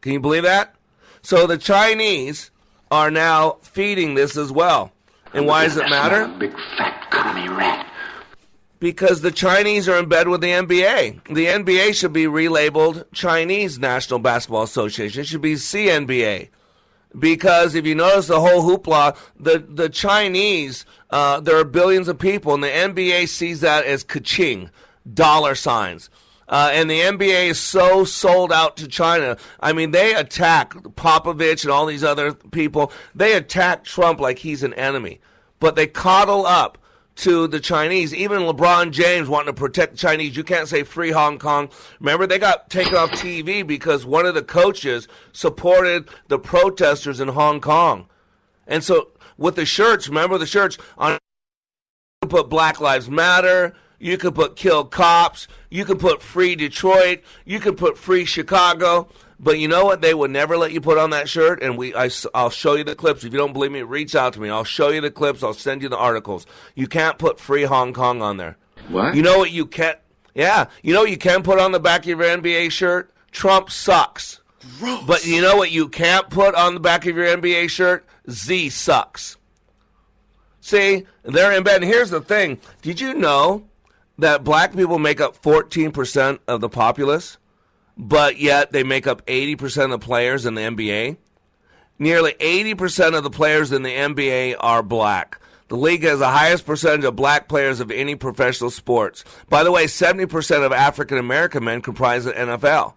Can 0.00 0.12
you 0.12 0.20
believe 0.20 0.44
that? 0.44 0.76
So 1.22 1.46
the 1.46 1.58
Chinese 1.58 2.50
are 2.90 3.10
now 3.10 3.58
feeding 3.62 4.14
this 4.14 4.36
as 4.36 4.52
well. 4.52 4.92
And 5.32 5.46
why 5.46 5.64
does 5.64 5.76
it 5.76 5.88
matter? 5.88 6.28
Big 6.38 6.52
fat 6.76 7.10
commie 7.10 7.48
rat. 7.48 7.90
Because 8.78 9.22
the 9.22 9.32
Chinese 9.32 9.88
are 9.88 9.98
in 9.98 10.08
bed 10.08 10.28
with 10.28 10.42
the 10.42 10.50
NBA. 10.50 11.24
The 11.34 11.46
NBA 11.46 11.94
should 11.94 12.12
be 12.12 12.26
relabeled 12.26 13.04
Chinese 13.12 13.78
National 13.78 14.20
Basketball 14.20 14.62
Association. 14.62 15.22
It 15.22 15.26
should 15.26 15.40
be 15.40 15.54
CNBA 15.54 16.50
because 17.18 17.74
if 17.74 17.86
you 17.86 17.94
notice 17.94 18.26
the 18.26 18.40
whole 18.40 18.62
hoopla, 18.62 19.16
the 19.38 19.58
the 19.58 19.88
Chinese, 19.88 20.84
uh, 21.10 21.40
there 21.40 21.56
are 21.58 21.64
billions 21.64 22.08
of 22.08 22.18
people, 22.18 22.54
and 22.54 22.62
the 22.62 22.68
NBA 22.68 23.28
sees 23.28 23.60
that 23.60 23.84
as 23.84 24.04
kaching, 24.04 24.70
dollar 25.12 25.54
signs. 25.54 26.10
Uh, 26.46 26.70
and 26.72 26.90
the 26.90 27.00
NBA 27.00 27.48
is 27.48 27.58
so 27.58 28.04
sold 28.04 28.52
out 28.52 28.76
to 28.76 28.86
China. 28.86 29.38
I 29.60 29.72
mean, 29.72 29.92
they 29.92 30.14
attack 30.14 30.74
Popovich 30.74 31.62
and 31.62 31.72
all 31.72 31.86
these 31.86 32.04
other 32.04 32.34
people. 32.34 32.92
They 33.14 33.32
attack 33.32 33.84
Trump 33.84 34.20
like 34.20 34.40
he's 34.40 34.62
an 34.62 34.74
enemy, 34.74 35.20
but 35.58 35.74
they 35.74 35.86
coddle 35.86 36.44
up 36.44 36.76
to 37.16 37.46
the 37.46 37.60
Chinese. 37.60 38.14
Even 38.14 38.42
LeBron 38.42 38.90
James 38.90 39.28
wanting 39.28 39.54
to 39.54 39.58
protect 39.58 39.92
the 39.92 39.98
Chinese. 39.98 40.36
You 40.36 40.44
can't 40.44 40.68
say 40.68 40.82
free 40.82 41.10
Hong 41.10 41.38
Kong. 41.38 41.68
Remember, 42.00 42.26
they 42.26 42.38
got 42.38 42.70
taken 42.70 42.94
off 42.94 43.10
TV 43.12 43.66
because 43.66 44.04
one 44.04 44.26
of 44.26 44.34
the 44.34 44.42
coaches 44.42 45.08
supported 45.32 46.08
the 46.28 46.38
protesters 46.38 47.20
in 47.20 47.28
Hong 47.28 47.60
Kong. 47.60 48.06
And 48.66 48.82
so 48.82 49.10
with 49.36 49.56
the 49.56 49.66
shirts, 49.66 50.08
remember 50.08 50.38
the 50.38 50.46
shirts 50.46 50.78
on 50.98 51.18
put 52.22 52.48
Black 52.48 52.80
Lives 52.80 53.08
Matter. 53.10 53.74
You 53.98 54.18
can 54.18 54.32
put 54.32 54.56
kill 54.56 54.84
cops. 54.84 55.48
You 55.70 55.84
can 55.84 55.98
put 55.98 56.22
free 56.22 56.56
Detroit. 56.56 57.22
You 57.44 57.60
can 57.60 57.74
put 57.74 57.96
free 57.96 58.24
Chicago. 58.24 59.08
But 59.38 59.58
you 59.58 59.68
know 59.68 59.84
what? 59.84 60.00
They 60.00 60.14
would 60.14 60.30
never 60.30 60.56
let 60.56 60.72
you 60.72 60.80
put 60.80 60.98
on 60.98 61.10
that 61.10 61.28
shirt. 61.28 61.62
And 61.62 61.76
we, 61.76 61.94
I, 61.94 62.10
will 62.34 62.50
show 62.50 62.74
you 62.74 62.84
the 62.84 62.94
clips. 62.94 63.24
If 63.24 63.32
you 63.32 63.38
don't 63.38 63.52
believe 63.52 63.72
me, 63.72 63.82
reach 63.82 64.14
out 64.14 64.32
to 64.34 64.40
me. 64.40 64.48
I'll 64.48 64.64
show 64.64 64.90
you 64.90 65.00
the 65.00 65.10
clips. 65.10 65.42
I'll 65.42 65.54
send 65.54 65.82
you 65.82 65.88
the 65.88 65.98
articles. 65.98 66.46
You 66.74 66.86
can't 66.86 67.18
put 67.18 67.40
free 67.40 67.64
Hong 67.64 67.92
Kong 67.92 68.22
on 68.22 68.36
there. 68.36 68.56
What? 68.88 69.14
You 69.14 69.22
know 69.22 69.38
what? 69.38 69.50
You 69.50 69.66
can't. 69.66 69.98
Yeah. 70.34 70.66
You 70.82 70.94
know 70.94 71.00
what 71.00 71.10
you 71.10 71.18
can 71.18 71.42
put 71.42 71.58
on 71.58 71.72
the 71.72 71.80
back 71.80 72.02
of 72.02 72.06
your 72.06 72.18
NBA 72.18 72.70
shirt? 72.70 73.12
Trump 73.30 73.70
sucks. 73.70 74.40
Gross. 74.78 75.04
But 75.06 75.26
you 75.26 75.42
know 75.42 75.56
what 75.56 75.70
you 75.70 75.88
can't 75.88 76.30
put 76.30 76.54
on 76.54 76.74
the 76.74 76.80
back 76.80 77.06
of 77.06 77.16
your 77.16 77.26
NBA 77.26 77.68
shirt? 77.70 78.06
Z 78.30 78.70
sucks. 78.70 79.36
See, 80.60 81.04
they're 81.22 81.52
in 81.52 81.62
bed. 81.62 81.82
And 81.82 81.92
here's 81.92 82.10
the 82.10 82.20
thing 82.20 82.58
Did 82.82 83.00
you 83.00 83.14
know 83.14 83.64
that 84.18 84.44
black 84.44 84.74
people 84.74 84.98
make 84.98 85.20
up 85.20 85.40
14% 85.42 86.38
of 86.46 86.60
the 86.60 86.68
populace, 86.68 87.38
but 87.96 88.38
yet 88.38 88.72
they 88.72 88.82
make 88.82 89.06
up 89.06 89.24
80% 89.26 89.84
of 89.84 89.90
the 89.90 89.98
players 89.98 90.46
in 90.46 90.54
the 90.54 90.62
NBA? 90.62 91.16
Nearly 91.98 92.32
80% 92.32 93.16
of 93.16 93.22
the 93.22 93.30
players 93.30 93.72
in 93.72 93.82
the 93.82 93.94
NBA 93.94 94.56
are 94.58 94.82
black. 94.82 95.40
The 95.68 95.76
league 95.76 96.02
has 96.02 96.18
the 96.18 96.28
highest 96.28 96.66
percentage 96.66 97.04
of 97.04 97.16
black 97.16 97.48
players 97.48 97.80
of 97.80 97.90
any 97.90 98.16
professional 98.16 98.70
sports. 98.70 99.24
By 99.48 99.64
the 99.64 99.72
way, 99.72 99.86
70% 99.86 100.64
of 100.64 100.72
African 100.72 101.18
American 101.18 101.64
men 101.64 101.80
comprise 101.80 102.24
the 102.24 102.32
NFL. 102.32 102.94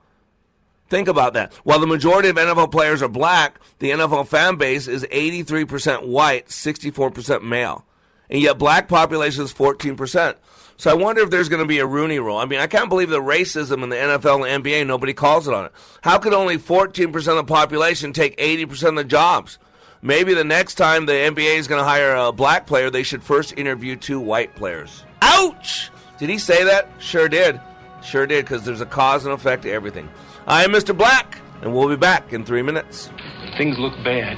Think 0.89 1.08
about 1.08 1.34
that. 1.34 1.54
While 1.64 1.80
the 1.80 1.88
majority 1.88 2.30
of 2.30 2.36
NFL 2.36 2.72
players 2.72 3.02
are 3.02 3.10
black, 3.10 3.60
the 3.80 3.91
NFL 3.91 4.28
fan 4.28 4.56
base 4.56 4.88
is 4.88 5.04
83% 5.04 6.08
white, 6.08 6.48
64% 6.48 7.43
male. 7.43 7.86
And 8.30 8.41
yet 8.41 8.58
black 8.58 8.88
population 8.88 9.43
is 9.43 9.54
14%. 9.54 10.36
So 10.80 10.92
I 10.92 10.94
wonder 10.94 11.22
if 11.24 11.32
there's 11.32 11.50
going 11.50 11.62
to 11.62 11.68
be 11.68 11.80
a 11.80 11.88
Rooney 11.88 12.20
rule. 12.20 12.38
I 12.38 12.46
mean, 12.46 12.60
I 12.60 12.68
can't 12.68 12.88
believe 12.88 13.10
the 13.10 13.20
racism 13.20 13.84
in 13.84 13.90
the 13.90 13.96
NFL 13.96 14.48
and 14.48 14.64
NBA, 14.64 14.86
nobody 14.86 15.14
calls 15.14 15.48
it 15.48 15.54
on 15.54 15.66
it. 15.66 15.72
How 16.02 16.20
could 16.20 16.34
only 16.34 16.58
14% 16.58 17.16
of 17.16 17.24
the 17.24 17.44
population 17.44 18.14
take 18.14 18.38
80% 18.38 18.90
of 18.90 18.96
the 18.96 19.04
jobs? 19.04 19.58
Maybe 20.04 20.36
the 20.36 20.44
next 20.44 20.76
time 20.76 21.08
the 21.08 21.14
NBA 21.14 21.58
is 21.58 21.68
going 21.68 21.82
to 21.82 21.88
hire 21.88 22.14
a 22.14 22.32
black 22.32 22.68
player, 22.68 22.92
they 22.92 23.02
should 23.02 23.24
first 23.24 23.58
interview 23.58 23.96
two 23.96 24.20
white 24.20 24.56
players. 24.56 25.04
Ouch! 25.24 25.90
Did 26.20 26.30
he 26.30 26.38
say 26.38 26.64
that? 26.64 26.88
Sure 27.00 27.28
did. 27.28 27.60
Sure 28.04 28.28
did, 28.28 28.46
because 28.46 28.64
there's 28.64 28.82
a 28.82 28.86
cause 28.86 29.26
and 29.26 29.34
effect 29.34 29.64
to 29.64 29.72
everything. 29.72 30.08
I 30.46 30.64
am 30.64 30.72
Mr. 30.72 30.96
Black, 30.96 31.40
and 31.62 31.74
we'll 31.74 31.90
be 31.90 31.96
back 31.96 32.32
in 32.34 32.46
three 32.46 32.62
minutes. 32.62 33.10
Things 33.58 33.80
look 33.80 33.94
bad. 34.04 34.38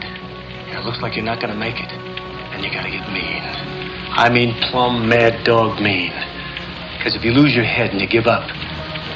It 0.70 0.86
looks 0.86 1.02
like 1.02 1.16
you're 1.16 1.26
not 1.26 1.42
gonna 1.42 1.56
make 1.56 1.76
it. 1.76 1.92
And 1.92 2.64
you 2.64 2.72
gotta 2.72 2.90
get 2.90 3.12
mean. 3.12 3.44
I 4.16 4.30
mean 4.30 4.56
plumb 4.72 5.08
mad 5.08 5.44
dog 5.44 5.82
mean. 5.82 6.12
Because 7.00 7.16
if 7.16 7.24
you 7.24 7.32
lose 7.32 7.56
your 7.56 7.64
head 7.64 7.92
and 7.92 8.02
you 8.02 8.08
give 8.08 8.28
up, 8.28 8.46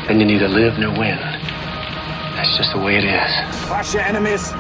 then 0.08 0.18
you 0.18 0.26
neither 0.26 0.48
live 0.48 0.80
nor 0.80 0.92
win. 0.98 1.18
That's 1.18 2.56
just 2.56 2.72
the 2.72 2.80
way 2.80 2.96
it 2.96 3.04
is. 3.04 3.66
Crush 3.66 3.94
your 3.94 4.04
enemies. 4.04 4.54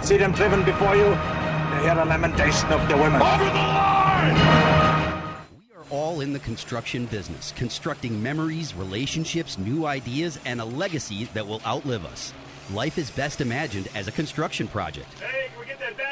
See 0.00 0.16
them 0.16 0.32
driven 0.32 0.64
before 0.64 0.96
you. 0.96 1.04
You 1.04 1.82
hear 1.82 1.94
the 1.94 2.06
lamentation 2.06 2.72
of 2.72 2.88
the 2.88 2.96
women. 2.96 3.20
Over 3.20 3.44
the 3.44 3.52
line! 3.52 4.34
We 5.68 5.76
are 5.76 5.84
all 5.90 6.22
in 6.22 6.32
the 6.32 6.38
construction 6.38 7.04
business, 7.04 7.52
constructing 7.56 8.22
memories, 8.22 8.74
relationships, 8.74 9.58
new 9.58 9.84
ideas, 9.84 10.38
and 10.46 10.58
a 10.58 10.64
legacy 10.64 11.24
that 11.34 11.46
will 11.46 11.60
outlive 11.66 12.06
us. 12.06 12.32
Life 12.72 12.96
is 12.96 13.10
best 13.10 13.42
imagined 13.42 13.90
as 13.94 14.08
a 14.08 14.12
construction 14.12 14.66
project. 14.66 15.12
Hey, 15.20 15.48
can 15.50 15.60
we 15.60 15.66
get 15.66 15.78
that 15.78 15.92
backhoe 15.98 16.00
over 16.00 16.00
here? 16.00 16.11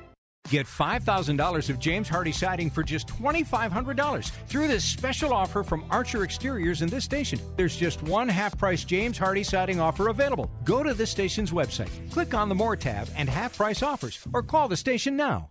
Get 0.49 0.65
$5,000 0.65 1.69
of 1.69 1.79
James 1.79 2.09
Hardie 2.09 2.33
siding 2.33 2.69
for 2.69 2.83
just 2.83 3.07
$2,500 3.07 4.31
through 4.47 4.67
this 4.67 4.83
special 4.83 5.31
offer 5.31 5.63
from 5.63 5.85
Archer 5.89 6.23
Exteriors 6.23 6.81
in 6.81 6.89
this 6.89 7.05
station. 7.05 7.39
There's 7.55 7.77
just 7.77 8.03
one 8.03 8.27
half 8.27 8.57
price 8.57 8.83
James 8.83 9.17
Hardie 9.17 9.45
siding 9.45 9.79
offer 9.79 10.09
available. 10.09 10.51
Go 10.65 10.83
to 10.83 10.93
this 10.93 11.09
station's 11.09 11.51
website, 11.51 12.11
click 12.11 12.33
on 12.33 12.49
the 12.49 12.55
More 12.55 12.75
tab, 12.75 13.07
and 13.15 13.29
half 13.29 13.55
price 13.55 13.81
offers, 13.81 14.19
or 14.33 14.43
call 14.43 14.67
the 14.67 14.75
station 14.75 15.15
now. 15.15 15.50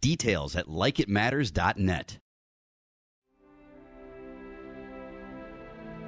Details 0.00 0.56
at 0.56 0.66
likeitmatters.net. 0.66 2.18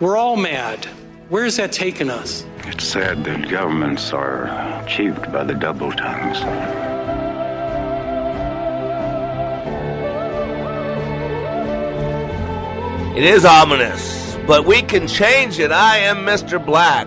We're 0.00 0.16
all 0.16 0.36
mad. 0.36 0.86
Where's 1.28 1.56
that 1.56 1.72
taken 1.72 2.08
us? 2.08 2.44
It's 2.64 2.84
sad 2.84 3.24
that 3.24 3.48
governments 3.50 4.12
are 4.12 4.46
achieved 4.82 5.30
by 5.32 5.44
the 5.44 5.54
double 5.54 5.92
tongues. 5.92 6.38
It 13.16 13.24
is 13.24 13.44
ominous, 13.44 14.36
but 14.46 14.64
we 14.64 14.82
can 14.82 15.06
change 15.06 15.58
it. 15.58 15.72
I 15.72 15.98
am 15.98 16.18
Mr. 16.18 16.64
Black. 16.64 17.06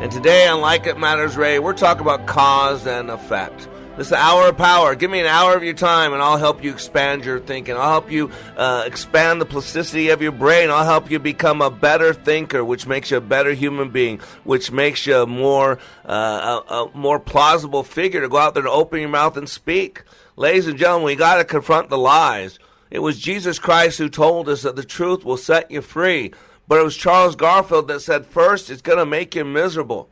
And 0.00 0.10
today 0.10 0.48
on 0.48 0.60
Like 0.60 0.86
It 0.86 0.98
Matters 0.98 1.36
Ray, 1.36 1.58
we're 1.58 1.74
talking 1.74 2.00
about 2.00 2.26
cause 2.26 2.86
and 2.86 3.10
effect. 3.10 3.68
This 3.94 4.06
is 4.06 4.14
hour 4.14 4.48
of 4.48 4.56
power. 4.56 4.94
Give 4.94 5.10
me 5.10 5.20
an 5.20 5.26
hour 5.26 5.54
of 5.54 5.62
your 5.62 5.74
time, 5.74 6.14
and 6.14 6.22
I'll 6.22 6.38
help 6.38 6.64
you 6.64 6.70
expand 6.70 7.26
your 7.26 7.38
thinking. 7.38 7.76
I'll 7.76 7.90
help 7.90 8.10
you 8.10 8.30
uh, 8.56 8.84
expand 8.86 9.38
the 9.38 9.44
plasticity 9.44 10.08
of 10.08 10.22
your 10.22 10.32
brain. 10.32 10.70
I'll 10.70 10.86
help 10.86 11.10
you 11.10 11.18
become 11.18 11.60
a 11.60 11.70
better 11.70 12.14
thinker, 12.14 12.64
which 12.64 12.86
makes 12.86 13.10
you 13.10 13.18
a 13.18 13.20
better 13.20 13.52
human 13.52 13.90
being, 13.90 14.20
which 14.44 14.72
makes 14.72 15.06
you 15.06 15.16
a 15.16 15.26
more 15.26 15.78
uh, 16.06 16.62
a, 16.70 16.74
a 16.74 16.90
more 16.94 17.20
plausible 17.20 17.82
figure 17.82 18.22
to 18.22 18.30
go 18.30 18.38
out 18.38 18.54
there 18.54 18.62
to 18.62 18.70
open 18.70 19.00
your 19.00 19.10
mouth 19.10 19.36
and 19.36 19.46
speak. 19.46 20.04
Ladies 20.36 20.66
and 20.66 20.78
gentlemen, 20.78 21.04
we 21.04 21.14
got 21.14 21.36
to 21.36 21.44
confront 21.44 21.90
the 21.90 21.98
lies. 21.98 22.58
It 22.90 23.00
was 23.00 23.20
Jesus 23.20 23.58
Christ 23.58 23.98
who 23.98 24.08
told 24.08 24.48
us 24.48 24.62
that 24.62 24.74
the 24.74 24.84
truth 24.84 25.22
will 25.22 25.36
set 25.36 25.70
you 25.70 25.82
free. 25.82 26.32
But 26.66 26.80
it 26.80 26.84
was 26.84 26.96
Charles 26.96 27.36
Garfield 27.36 27.88
that 27.88 28.00
said, 28.00 28.24
first, 28.24 28.70
it's 28.70 28.80
going 28.80 28.98
to 28.98 29.04
make 29.04 29.34
you 29.34 29.44
miserable. 29.44 30.08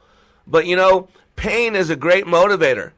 But 0.47 0.67
you 0.67 0.77
know, 0.77 1.09
pain 1.35 1.75
is 1.75 1.89
a 1.89 1.97
great 1.97 2.27
motivator. 2.27 2.93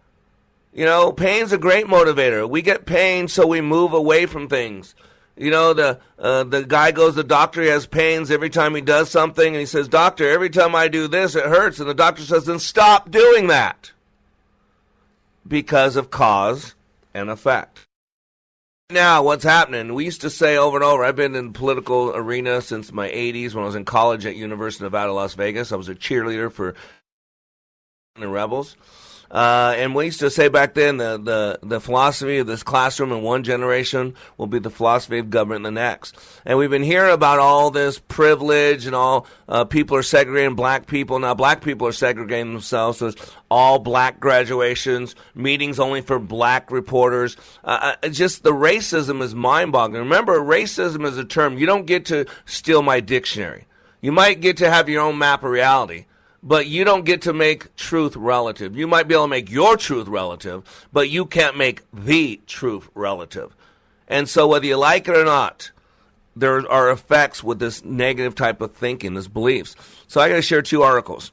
You 0.73 0.87
know, 0.87 1.13
pain's 1.13 1.53
a 1.53 1.59
great 1.59 1.87
motivator. 1.87 2.49
We 2.49 2.63
get 2.63 2.87
pain 2.87 3.29
so 3.29 3.47
we 3.47 3.61
move 3.61 3.93
away 3.93 4.27
from 4.27 4.49
things. 4.49 4.95
You 5.37 5.51
know, 5.51 5.73
the 5.73 5.99
uh, 6.19 6.45
the 6.45 6.65
guy 6.65 6.93
goes 6.93 7.13
to 7.13 7.17
the 7.17 7.25
doctor, 7.25 7.63
he 7.63 7.69
has 7.69 7.87
pains 7.87 8.31
every 8.31 8.51
time 8.51 8.75
he 8.75 8.81
does 8.81 9.11
something, 9.11 9.47
and 9.47 9.57
he 9.57 9.67
says, 9.67 9.89
Doctor, 9.89 10.29
every 10.29 10.51
time 10.51 10.75
I 10.75 10.89
do 10.89 11.09
this, 11.09 11.35
it 11.35 11.45
hurts. 11.45 11.81
And 11.81 11.89
the 11.89 11.95
doctor 11.95 12.23
says, 12.23 12.47
Then 12.47 12.59
stop 12.59 13.11
doing 13.11 13.47
that. 13.49 13.93
Because 15.47 15.97
of 15.97 16.11
cause 16.11 16.75
and 17.13 17.29
effect. 17.29 17.81
Now, 18.91 19.23
what's 19.23 19.45
happening? 19.45 19.95
We 19.95 20.05
used 20.05 20.21
to 20.21 20.31
say 20.31 20.57
over 20.57 20.77
and 20.77 20.85
over, 20.85 21.03
I've 21.03 21.17
been 21.17 21.35
in 21.35 21.49
the 21.49 21.59
political 21.59 22.15
arena 22.15 22.61
since 22.61 22.93
my 22.93 23.09
80s 23.09 23.55
when 23.55 23.65
I 23.65 23.67
was 23.67 23.75
in 23.75 23.87
college 23.87 24.27
at 24.27 24.37
University 24.37 24.85
of 24.85 24.93
Nevada, 24.93 25.13
Las 25.13 25.35
Vegas. 25.35 25.73
I 25.73 25.77
was 25.77 25.89
a 25.89 25.95
cheerleader 25.95 26.53
for 26.53 26.75
the 28.17 28.29
Rebels. 28.29 28.77
Uh, 29.33 29.73
and 29.79 29.95
we 29.95 30.05
used 30.05 30.21
to 30.21 30.29
say 30.29 30.49
back 30.49 30.75
then 30.75 30.99
the, 30.99 31.17
the, 31.17 31.59
the 31.67 31.81
philosophy 31.81 32.37
of 32.37 32.47
this 32.47 32.63
classroom 32.63 33.13
in 33.13 33.23
one 33.23 33.43
generation 33.43 34.15
will 34.37 34.47
be 34.47 34.59
the 34.59 34.71
philosophy 34.71 35.19
of 35.19 35.31
government 35.31 35.67
in 35.67 35.75
the 35.75 35.81
next. 35.81 36.19
And 36.45 36.59
we've 36.59 36.69
been 36.69 36.83
hearing 36.83 37.15
about 37.15 37.39
all 37.39 37.71
this 37.71 37.99
privilege 37.99 38.85
and 38.85 38.95
all 38.95 39.27
uh, 39.49 39.65
people 39.65 39.97
are 39.97 40.03
segregating 40.03 40.55
black 40.55 40.87
people. 40.87 41.19
Now 41.19 41.33
black 41.33 41.63
people 41.63 41.87
are 41.87 41.93
segregating 41.93 42.53
themselves. 42.53 42.99
So 42.99 43.07
it's 43.07 43.33
all 43.51 43.79
black 43.79 44.21
graduations, 44.21 45.15
meetings 45.35 45.81
only 45.81 46.03
for 46.03 46.19
black 46.19 46.71
reporters. 46.71 47.39
Uh, 47.65 47.95
uh 48.03 48.09
just 48.11 48.43
the 48.43 48.53
racism 48.53 49.23
is 49.23 49.35
mind 49.35 49.73
boggling. 49.73 50.03
Remember, 50.03 50.39
racism 50.41 51.07
is 51.07 51.17
a 51.17 51.25
term. 51.25 51.57
You 51.57 51.65
don't 51.65 51.87
get 51.87 52.05
to 52.07 52.27
steal 52.45 52.83
my 52.83 53.01
dictionary. 53.01 53.67
You 54.03 54.13
might 54.13 54.43
get 54.43 54.59
to 54.59 54.69
have 54.69 54.91
your 54.91 55.03
own 55.03 55.17
map 55.17 55.43
of 55.43 55.51
reality 55.51 56.05
but 56.43 56.67
you 56.67 56.85
don't 56.85 57.05
get 57.05 57.23
to 57.23 57.33
make 57.33 57.75
truth 57.77 58.17
relative. 58.17 58.77
You 58.77 58.87
might 58.87 59.07
be 59.07 59.15
able 59.15 59.25
to 59.25 59.29
make 59.29 59.51
your 59.51 59.77
truth 59.77 60.09
relative, 60.09 60.87
but 60.93 61.09
you 61.09 61.25
can't 61.25 61.57
make 61.57 61.83
the 61.93 62.41
truth 62.47 62.89
relative. 62.95 63.55
And 64.09 64.29
so, 64.29 64.49
whether 64.49 64.67
you 64.67 64.77
like 64.77 65.09
it 65.09 65.17
or 65.17 65.25
not, 65.25 65.71
there 66.35 66.69
are 66.71 66.91
effects 66.91 67.45
with 67.45 67.59
this 67.59 67.85
negative 67.85 68.35
type 68.35 68.61
of 68.61 68.73
thinking, 68.73 69.15
this 69.15 69.29
beliefs. 69.29 69.77
So, 70.09 70.21
I 70.21 70.29
got 70.29 70.37
to 70.37 70.43
share 70.43 70.63
two 70.63 70.83
articles. 70.83 71.31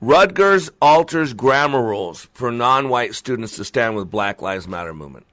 Rutgers 0.00 0.70
alters 0.80 1.34
grammar 1.34 1.82
rules 1.82 2.28
for 2.34 2.52
non 2.52 2.88
white 2.88 3.14
students 3.14 3.56
to 3.56 3.64
stand 3.64 3.96
with 3.96 4.10
Black 4.10 4.42
Lives 4.42 4.68
Matter 4.68 4.94
movement. 4.94 5.26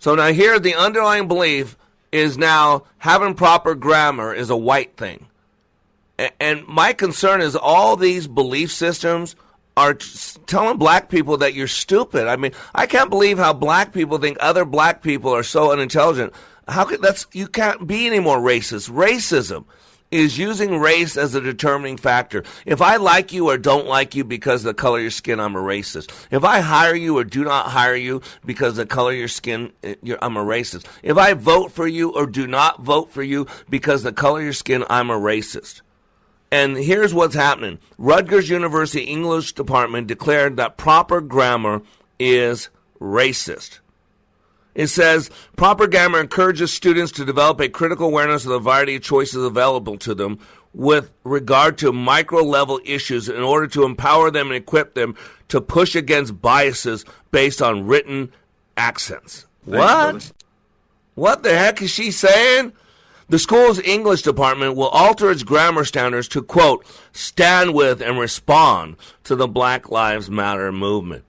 So, 0.00 0.14
now 0.14 0.32
here, 0.32 0.58
the 0.58 0.74
underlying 0.74 1.28
belief 1.28 1.76
is 2.10 2.36
now 2.36 2.82
having 2.98 3.34
proper 3.34 3.74
grammar 3.74 4.34
is 4.34 4.50
a 4.50 4.56
white 4.56 4.96
thing. 4.96 5.26
And 6.18 6.66
my 6.66 6.92
concern 6.92 7.40
is 7.40 7.56
all 7.56 7.96
these 7.96 8.26
belief 8.26 8.70
systems 8.70 9.34
are 9.76 9.94
telling 9.94 10.76
black 10.76 11.08
people 11.08 11.38
that 11.38 11.54
you're 11.54 11.66
stupid. 11.66 12.28
I 12.28 12.36
mean, 12.36 12.52
I 12.74 12.86
can't 12.86 13.10
believe 13.10 13.38
how 13.38 13.52
black 13.52 13.92
people 13.92 14.18
think 14.18 14.36
other 14.40 14.64
black 14.64 15.02
people 15.02 15.34
are 15.34 15.42
so 15.42 15.72
unintelligent. 15.72 16.32
How 16.68 16.84
could 16.84 17.02
that's 17.02 17.26
you 17.32 17.48
can't 17.48 17.86
be 17.86 18.06
any 18.06 18.20
more 18.20 18.38
racist. 18.38 18.90
Racism 18.90 19.64
is 20.10 20.38
using 20.38 20.78
race 20.78 21.16
as 21.16 21.34
a 21.34 21.40
determining 21.40 21.96
factor. 21.96 22.44
If 22.66 22.82
I 22.82 22.96
like 22.96 23.32
you 23.32 23.48
or 23.48 23.56
don't 23.56 23.86
like 23.86 24.14
you 24.14 24.24
because 24.24 24.60
of 24.60 24.66
the 24.66 24.74
color 24.74 24.98
of 24.98 25.02
your 25.02 25.10
skin, 25.10 25.40
I'm 25.40 25.56
a 25.56 25.60
racist. 25.60 26.12
If 26.30 26.44
I 26.44 26.60
hire 26.60 26.94
you 26.94 27.16
or 27.16 27.24
do 27.24 27.42
not 27.42 27.68
hire 27.68 27.96
you 27.96 28.20
because 28.44 28.72
of 28.72 28.88
the 28.88 28.94
color 28.94 29.12
of 29.12 29.18
your 29.18 29.28
skin, 29.28 29.72
eh, 29.82 29.94
I'm 30.20 30.36
a 30.36 30.44
racist. 30.44 30.86
If 31.02 31.16
I 31.16 31.32
vote 31.32 31.72
for 31.72 31.86
you 31.86 32.10
or 32.10 32.26
do 32.26 32.46
not 32.46 32.82
vote 32.82 33.10
for 33.10 33.22
you 33.22 33.46
because 33.70 34.04
of 34.04 34.14
the 34.14 34.20
color 34.20 34.40
of 34.40 34.44
your 34.44 34.52
skin, 34.52 34.84
I'm 34.90 35.08
a 35.08 35.18
racist. 35.18 35.80
And 36.52 36.76
here's 36.76 37.14
what's 37.14 37.34
happening 37.34 37.78
Rutgers 37.96 38.50
University 38.50 39.04
English 39.04 39.54
Department 39.54 40.06
declared 40.06 40.58
that 40.58 40.76
proper 40.76 41.22
grammar 41.22 41.80
is 42.18 42.68
racist. 43.00 43.78
It 44.74 44.88
says 44.88 45.30
proper 45.56 45.86
grammar 45.86 46.20
encourages 46.20 46.70
students 46.70 47.10
to 47.12 47.24
develop 47.24 47.58
a 47.60 47.70
critical 47.70 48.08
awareness 48.08 48.44
of 48.44 48.50
the 48.50 48.58
variety 48.58 48.96
of 48.96 49.02
choices 49.02 49.42
available 49.42 49.96
to 49.98 50.14
them 50.14 50.38
with 50.74 51.10
regard 51.24 51.78
to 51.78 51.90
micro 51.90 52.42
level 52.42 52.80
issues 52.84 53.30
in 53.30 53.42
order 53.42 53.66
to 53.68 53.84
empower 53.84 54.30
them 54.30 54.48
and 54.48 54.56
equip 54.56 54.92
them 54.92 55.16
to 55.48 55.58
push 55.58 55.94
against 55.94 56.42
biases 56.42 57.06
based 57.30 57.62
on 57.62 57.86
written 57.86 58.30
accents. 58.76 59.46
What? 59.64 60.32
What 61.14 61.42
the 61.44 61.56
heck 61.56 61.80
is 61.80 61.90
she 61.90 62.10
saying? 62.10 62.74
The 63.32 63.38
school's 63.38 63.80
English 63.80 64.20
department 64.20 64.76
will 64.76 64.88
alter 64.88 65.30
its 65.30 65.42
grammar 65.42 65.86
standards 65.86 66.28
to, 66.28 66.42
quote, 66.42 66.84
stand 67.12 67.72
with 67.72 68.02
and 68.02 68.18
respond 68.18 68.96
to 69.24 69.34
the 69.34 69.48
Black 69.48 69.90
Lives 69.90 70.28
Matter 70.28 70.70
movement. 70.70 71.24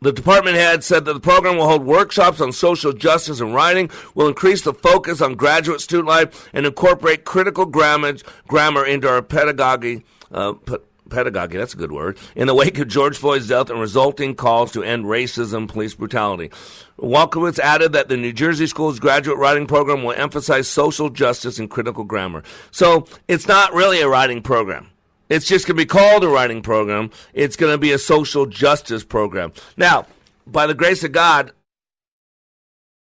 The 0.00 0.12
department 0.12 0.54
head 0.54 0.84
said 0.84 1.04
that 1.04 1.14
the 1.14 1.18
program 1.18 1.56
will 1.56 1.66
hold 1.66 1.84
workshops 1.84 2.40
on 2.40 2.52
social 2.52 2.92
justice 2.92 3.40
and 3.40 3.52
writing, 3.52 3.90
will 4.14 4.28
increase 4.28 4.62
the 4.62 4.72
focus 4.72 5.20
on 5.20 5.34
graduate 5.34 5.80
student 5.80 6.06
life, 6.06 6.48
and 6.52 6.64
incorporate 6.64 7.24
critical 7.24 7.66
grammar, 7.66 8.14
grammar 8.46 8.86
into 8.86 9.08
our 9.08 9.20
pedagogy, 9.20 10.04
uh, 10.30 10.54
pedagogy, 11.12 11.58
that's 11.58 11.74
a 11.74 11.76
good 11.76 11.92
word, 11.92 12.18
in 12.34 12.46
the 12.46 12.54
wake 12.54 12.78
of 12.78 12.88
George 12.88 13.16
Floyd's 13.16 13.48
death 13.48 13.70
and 13.70 13.80
resulting 13.80 14.34
calls 14.34 14.72
to 14.72 14.82
end 14.82 15.04
racism, 15.04 15.68
police 15.68 15.94
brutality. 15.94 16.50
Walkowitz 16.98 17.58
added 17.58 17.92
that 17.92 18.08
the 18.08 18.16
New 18.16 18.32
Jersey 18.32 18.66
School's 18.66 18.98
graduate 18.98 19.38
writing 19.38 19.66
program 19.66 20.02
will 20.02 20.14
emphasize 20.14 20.68
social 20.68 21.10
justice 21.10 21.58
and 21.58 21.70
critical 21.70 22.04
grammar. 22.04 22.42
So 22.70 23.06
it's 23.28 23.46
not 23.46 23.72
really 23.74 24.00
a 24.00 24.08
writing 24.08 24.42
program. 24.42 24.88
It's 25.28 25.46
just 25.46 25.66
going 25.66 25.76
to 25.76 25.82
be 25.82 25.86
called 25.86 26.24
a 26.24 26.28
writing 26.28 26.62
program. 26.62 27.10
It's 27.32 27.56
going 27.56 27.72
to 27.72 27.78
be 27.78 27.92
a 27.92 27.98
social 27.98 28.46
justice 28.46 29.04
program. 29.04 29.52
Now, 29.76 30.06
by 30.46 30.66
the 30.66 30.74
grace 30.74 31.04
of 31.04 31.12
God, 31.12 31.52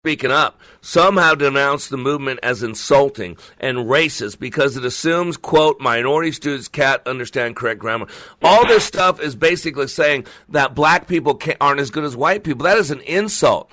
speaking 0.01 0.31
up. 0.31 0.57
somehow 0.79 1.31
have 1.31 1.39
denounced 1.39 1.89
the 1.89 1.97
movement 1.97 2.39
as 2.41 2.63
insulting 2.63 3.35
and 3.59 3.79
racist 3.79 4.39
because 4.39 4.77
it 4.77 4.85
assumes, 4.85 5.35
quote, 5.35 5.77
minority 5.81 6.31
students 6.31 6.69
can't 6.69 7.05
understand 7.05 7.53
correct 7.57 7.81
grammar. 7.81 8.07
All 8.41 8.65
this 8.65 8.85
stuff 8.85 9.19
is 9.19 9.35
basically 9.35 9.87
saying 9.87 10.25
that 10.47 10.73
black 10.73 11.05
people 11.05 11.37
aren't 11.59 11.81
as 11.81 11.91
good 11.91 12.05
as 12.05 12.15
white 12.15 12.45
people. 12.45 12.63
That 12.63 12.77
is 12.77 12.91
an 12.91 13.01
insult. 13.01 13.69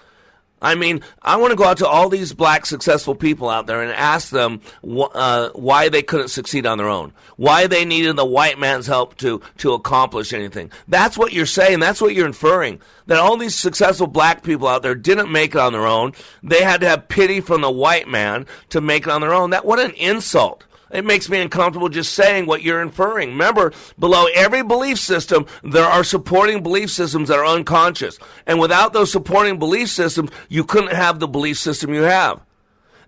I 0.62 0.74
mean, 0.74 1.02
I 1.20 1.36
want 1.36 1.50
to 1.50 1.56
go 1.56 1.64
out 1.64 1.76
to 1.78 1.86
all 1.86 2.08
these 2.08 2.32
black 2.32 2.64
successful 2.64 3.14
people 3.14 3.50
out 3.50 3.66
there 3.66 3.82
and 3.82 3.92
ask 3.92 4.30
them 4.30 4.62
wh- 4.82 5.14
uh, 5.14 5.50
why 5.50 5.90
they 5.90 6.02
couldn't 6.02 6.28
succeed 6.28 6.64
on 6.64 6.78
their 6.78 6.88
own, 6.88 7.12
why 7.36 7.66
they 7.66 7.84
needed 7.84 8.16
the 8.16 8.24
white 8.24 8.58
man's 8.58 8.86
help 8.86 9.16
to 9.18 9.42
to 9.58 9.74
accomplish 9.74 10.32
anything. 10.32 10.70
That's 10.88 11.18
what 11.18 11.34
you're 11.34 11.44
saying. 11.44 11.80
That's 11.80 12.00
what 12.00 12.14
you're 12.14 12.26
inferring. 12.26 12.80
That 13.06 13.18
all 13.18 13.36
these 13.36 13.54
successful 13.54 14.06
black 14.06 14.42
people 14.42 14.66
out 14.66 14.82
there 14.82 14.94
didn't 14.94 15.30
make 15.30 15.54
it 15.54 15.60
on 15.60 15.72
their 15.74 15.86
own. 15.86 16.12
They 16.42 16.62
had 16.62 16.80
to 16.80 16.88
have 16.88 17.08
pity 17.08 17.40
from 17.40 17.60
the 17.60 17.70
white 17.70 18.08
man 18.08 18.46
to 18.70 18.80
make 18.80 19.02
it 19.06 19.10
on 19.10 19.20
their 19.20 19.34
own. 19.34 19.50
That 19.50 19.66
what 19.66 19.78
an 19.78 19.92
insult. 19.92 20.64
It 20.90 21.04
makes 21.04 21.28
me 21.28 21.40
uncomfortable 21.40 21.88
just 21.88 22.14
saying 22.14 22.46
what 22.46 22.62
you're 22.62 22.80
inferring. 22.80 23.30
Remember, 23.30 23.72
below 23.98 24.26
every 24.34 24.62
belief 24.62 24.98
system, 24.98 25.46
there 25.64 25.84
are 25.84 26.04
supporting 26.04 26.62
belief 26.62 26.90
systems 26.90 27.28
that 27.28 27.38
are 27.38 27.46
unconscious. 27.46 28.18
And 28.46 28.60
without 28.60 28.92
those 28.92 29.10
supporting 29.10 29.58
belief 29.58 29.88
systems, 29.88 30.30
you 30.48 30.62
couldn't 30.62 30.94
have 30.94 31.18
the 31.18 31.26
belief 31.28 31.58
system 31.58 31.92
you 31.92 32.02
have. 32.02 32.40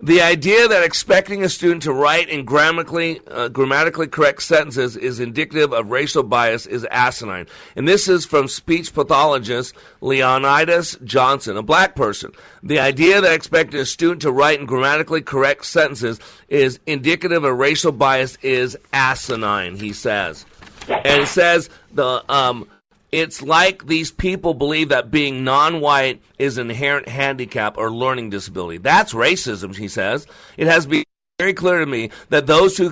The 0.01 0.23
idea 0.23 0.69
that 0.69 0.85
expecting 0.85 1.43
a 1.43 1.49
student 1.49 1.83
to 1.83 1.93
write 1.93 2.29
in 2.29 2.45
grammatically, 2.45 3.21
uh, 3.27 3.49
grammatically 3.49 4.07
correct 4.07 4.45
sentences 4.45 4.97
is 4.97 5.19
indicative 5.19 5.73
of 5.73 5.91
racial 5.91 6.23
bias 6.23 6.67
is 6.67 6.85
asinine. 6.85 7.49
And 7.75 7.89
this 7.89 8.07
is 8.07 8.25
from 8.25 8.47
speech 8.47 8.95
pathologist 8.95 9.75
Leonidas 10.01 10.97
Johnson, 11.03 11.57
a 11.57 11.63
black 11.63 11.97
person. 11.97 12.31
The 12.63 12.79
idea 12.79 13.21
that 13.21 13.35
expecting 13.35 13.81
a 13.81 13.85
student 13.85 14.23
to 14.23 14.31
write 14.31 14.61
in 14.61 14.67
grammatically 14.67 15.21
correct 15.21 15.67
sentences 15.67 16.21
is 16.49 16.79
indicative 16.87 17.43
of 17.43 17.59
racial 17.59 17.91
bias 17.91 18.39
is 18.41 18.79
asinine, 18.93 19.75
he 19.75 19.93
says. 19.93 20.47
And 20.89 21.23
it 21.23 21.29
says 21.29 21.71
the 21.93 22.25
um, 22.33 22.69
it's 23.11 23.43
like 23.43 23.87
these 23.87 24.11
people 24.11 24.55
believe 24.55 24.91
that 24.91 25.11
being 25.11 25.45
non 25.45 25.81
white 25.81 26.23
is 26.39 26.59
an 26.59 26.71
inherent 26.71 27.09
handicap 27.09 27.79
or 27.79 27.91
learning 27.91 28.31
disability. 28.31 28.79
That's 28.79 29.15
racism, 29.15 29.77
he 29.77 29.89
says. 29.89 30.27
It 30.57 30.67
has 30.67 30.87
been 30.87 31.05
very 31.39 31.55
clear 31.55 31.79
to 31.79 31.87
me 31.87 32.11
that 32.31 32.49
those 32.49 32.77
who 32.77 32.91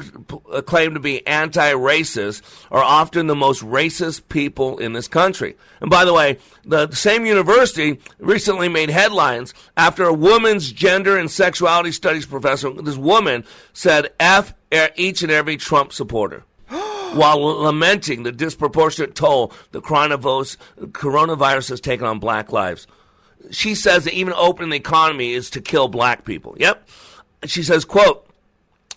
claim 0.63 0.95
to 0.95 1.01
be 1.01 1.27
anti-racist 1.27 2.43
are 2.71 2.83
often 2.83 3.27
the 3.27 3.35
most 3.35 3.61
racist 3.65 4.29
people 4.29 4.79
in 4.79 4.93
this 4.93 5.09
country. 5.09 5.57
And 5.81 5.91
by 5.91 6.05
the 6.05 6.15
way, 6.15 6.39
the 6.65 6.89
same 6.93 7.27
university 7.27 7.99
recently 8.19 8.69
made 8.69 8.89
headlines 8.89 9.53
after 9.77 10.05
a 10.05 10.13
woman's 10.13 10.71
gender 10.71 11.19
and 11.19 11.29
sexuality 11.29 11.91
studies 11.91 12.25
professor, 12.25 12.71
this 12.71 12.97
woman 12.97 13.45
said 13.73 14.13
F 14.21 14.55
er, 14.73 14.91
each 14.95 15.25
and 15.25 15.33
every 15.33 15.57
Trump 15.57 15.93
supporter. 15.93 16.45
while 17.15 17.41
lamenting 17.41 18.23
the 18.23 18.33
disproportionate 18.33 19.15
toll 19.15 19.53
the 19.73 19.81
coronavirus, 19.81 21.69
has 21.69 21.81
taken 21.81 22.07
on 22.07 22.19
black 22.19 22.53
lives. 22.53 22.87
She 23.51 23.75
says 23.75 24.05
that 24.05 24.15
even 24.15 24.33
opening 24.35 24.71
the 24.71 24.77
economy 24.77 25.33
is 25.33 25.51
to 25.51 25.61
kill 25.61 25.89
black 25.89 26.25
people. 26.25 26.57
Yep. 26.59 26.89
She 27.45 27.63
says, 27.63 27.85
quote, 27.85 28.27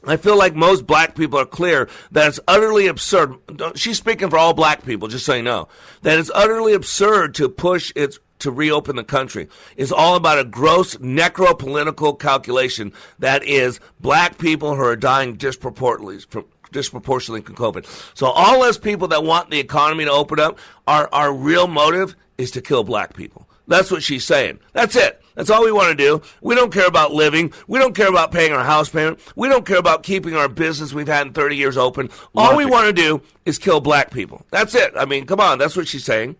I 0.06 0.18
feel 0.18 0.38
like 0.38 0.56
most 0.56 0.88
black 0.88 1.16
people 1.16 1.40
are 1.40 1.46
clear 1.46 1.90
that 2.12 2.30
it's 2.30 2.40
utterly 2.48 2.88
absurd. 2.88 3.36
She's 3.76 3.98
speaking 3.98 4.30
for 4.30 4.38
all 4.38 4.54
black 4.54 4.86
people, 4.86 5.10
just 5.10 5.26
so 5.26 5.36
you 5.36 5.44
know. 5.44 5.68
That 6.04 6.18
it's 6.20 6.32
utterly 6.34 6.74
absurd 6.74 7.36
to 7.36 7.50
push 7.50 7.92
it 7.96 8.18
to 8.40 8.52
reopen 8.52 8.96
the 8.96 9.04
country. 9.04 9.48
is 9.78 9.92
all 9.92 10.16
about 10.16 10.40
a 10.40 10.44
gross 10.44 10.96
necro-political 10.96 12.16
calculation 12.16 12.92
that 13.20 13.44
is 13.44 13.80
black 14.00 14.38
people 14.38 14.76
who 14.76 14.82
are 14.82 14.96
dying 14.96 15.36
disproportionately 15.36 16.20
from 16.20 16.46
disproportionately 16.72 17.42
from 17.42 17.56
COVID. 17.56 17.86
So 18.16 18.28
all 18.28 18.62
those 18.62 18.78
people 18.78 19.08
that 19.08 19.24
want 19.24 19.50
the 19.50 19.60
economy 19.60 20.06
to 20.06 20.12
open 20.12 20.40
up, 20.40 20.60
our, 20.88 21.10
our 21.12 21.34
real 21.34 21.68
motive 21.68 22.16
is 22.38 22.52
to 22.52 22.62
kill 22.62 22.84
black 22.84 23.16
people. 23.16 23.48
That's 23.68 23.90
what 23.92 24.04
she's 24.04 24.24
saying. 24.24 24.60
That's 24.74 24.96
it. 24.96 25.22
That's 25.36 25.50
all 25.50 25.64
we 25.64 25.72
want 25.72 25.90
to 25.90 25.96
do. 25.96 26.22
We 26.42 26.56
don't 26.56 26.74
care 26.74 26.88
about 26.88 27.14
living. 27.14 27.54
We 27.68 27.80
don't 27.80 27.96
care 27.96 28.10
about 28.10 28.32
paying 28.32 28.52
our 28.52 28.64
house 28.64 28.90
payment. 28.90 29.20
We 29.36 29.48
don't 29.48 29.66
care 29.66 29.78
about 29.78 30.04
keeping 30.04 30.36
our 30.36 30.50
business 30.50 30.92
we've 30.94 31.08
had 31.08 31.28
in 31.28 31.34
30 31.34 31.56
years 31.56 31.78
open. 31.78 32.10
All 32.36 32.58
we 32.58 32.66
want 32.66 32.88
to 32.88 32.94
do 32.94 33.22
is 33.46 33.58
kill 33.58 33.80
black 33.80 34.12
people. 34.12 34.46
That's 34.52 34.76
it. 34.76 34.94
I 34.98 35.06
mean, 35.06 35.26
come 35.26 35.40
on. 35.40 35.58
That's 35.58 35.78
what 35.78 35.88
she's 35.88 36.04
saying. 36.04 36.36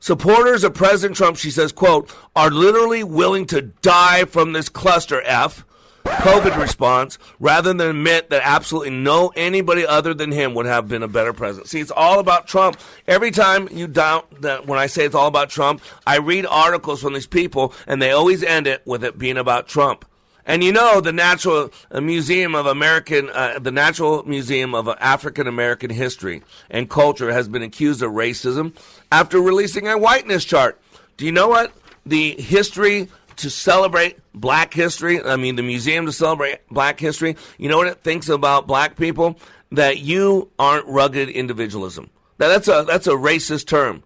Supporters 0.00 0.64
of 0.64 0.74
President 0.74 1.16
Trump, 1.16 1.36
she 1.36 1.50
says, 1.50 1.72
quote, 1.72 2.10
are 2.34 2.50
literally 2.50 3.04
willing 3.04 3.46
to 3.46 3.60
die 3.62 4.24
from 4.24 4.52
this 4.52 4.68
cluster 4.68 5.22
F 5.22 5.64
COVID 6.04 6.56
response 6.58 7.18
rather 7.38 7.72
than 7.72 7.80
admit 7.88 8.30
that 8.30 8.42
absolutely 8.44 8.90
no 8.90 9.32
anybody 9.36 9.86
other 9.86 10.14
than 10.14 10.32
him 10.32 10.54
would 10.54 10.66
have 10.66 10.88
been 10.88 11.02
a 11.02 11.08
better 11.08 11.32
president. 11.32 11.68
See, 11.68 11.80
it's 11.80 11.90
all 11.90 12.18
about 12.18 12.46
Trump. 12.46 12.80
Every 13.06 13.30
time 13.30 13.68
you 13.70 13.86
doubt 13.86 14.40
that 14.40 14.66
when 14.66 14.78
I 14.78 14.86
say 14.86 15.04
it's 15.04 15.14
all 15.14 15.28
about 15.28 15.50
Trump, 15.50 15.82
I 16.06 16.16
read 16.16 16.46
articles 16.46 17.00
from 17.02 17.12
these 17.12 17.26
people 17.26 17.74
and 17.86 18.00
they 18.00 18.10
always 18.12 18.42
end 18.42 18.66
it 18.66 18.82
with 18.86 19.04
it 19.04 19.18
being 19.18 19.36
about 19.36 19.68
Trump. 19.68 20.04
And 20.46 20.64
you 20.64 20.72
know, 20.72 21.00
the 21.00 21.12
Natural 21.12 21.70
Museum 21.92 22.54
of 22.54 22.66
American, 22.66 23.30
uh, 23.30 23.58
the 23.60 23.70
Natural 23.70 24.22
Museum 24.24 24.74
of 24.74 24.88
African 24.88 25.46
American 25.46 25.90
History 25.90 26.42
and 26.70 26.88
Culture 26.88 27.32
has 27.32 27.48
been 27.48 27.62
accused 27.62 28.02
of 28.02 28.12
racism 28.12 28.74
after 29.12 29.40
releasing 29.40 29.86
a 29.86 29.98
whiteness 29.98 30.44
chart. 30.44 30.80
Do 31.16 31.26
you 31.26 31.32
know 31.32 31.48
what? 31.48 31.72
The 32.06 32.40
history 32.40 33.08
to 33.36 33.50
celebrate 33.50 34.18
black 34.34 34.74
history, 34.74 35.22
I 35.22 35.36
mean, 35.36 35.56
the 35.56 35.62
museum 35.62 36.06
to 36.06 36.12
celebrate 36.12 36.66
black 36.68 37.00
history, 37.00 37.36
you 37.58 37.68
know 37.68 37.78
what 37.78 37.86
it 37.86 38.02
thinks 38.02 38.28
about 38.28 38.66
black 38.66 38.96
people? 38.96 39.38
That 39.72 39.98
you 39.98 40.50
aren't 40.58 40.86
rugged 40.86 41.28
individualism. 41.28 42.10
Now, 42.38 42.48
that's 42.48 42.68
a, 42.68 42.84
that's 42.86 43.06
a 43.06 43.12
racist 43.12 43.66
term. 43.66 44.02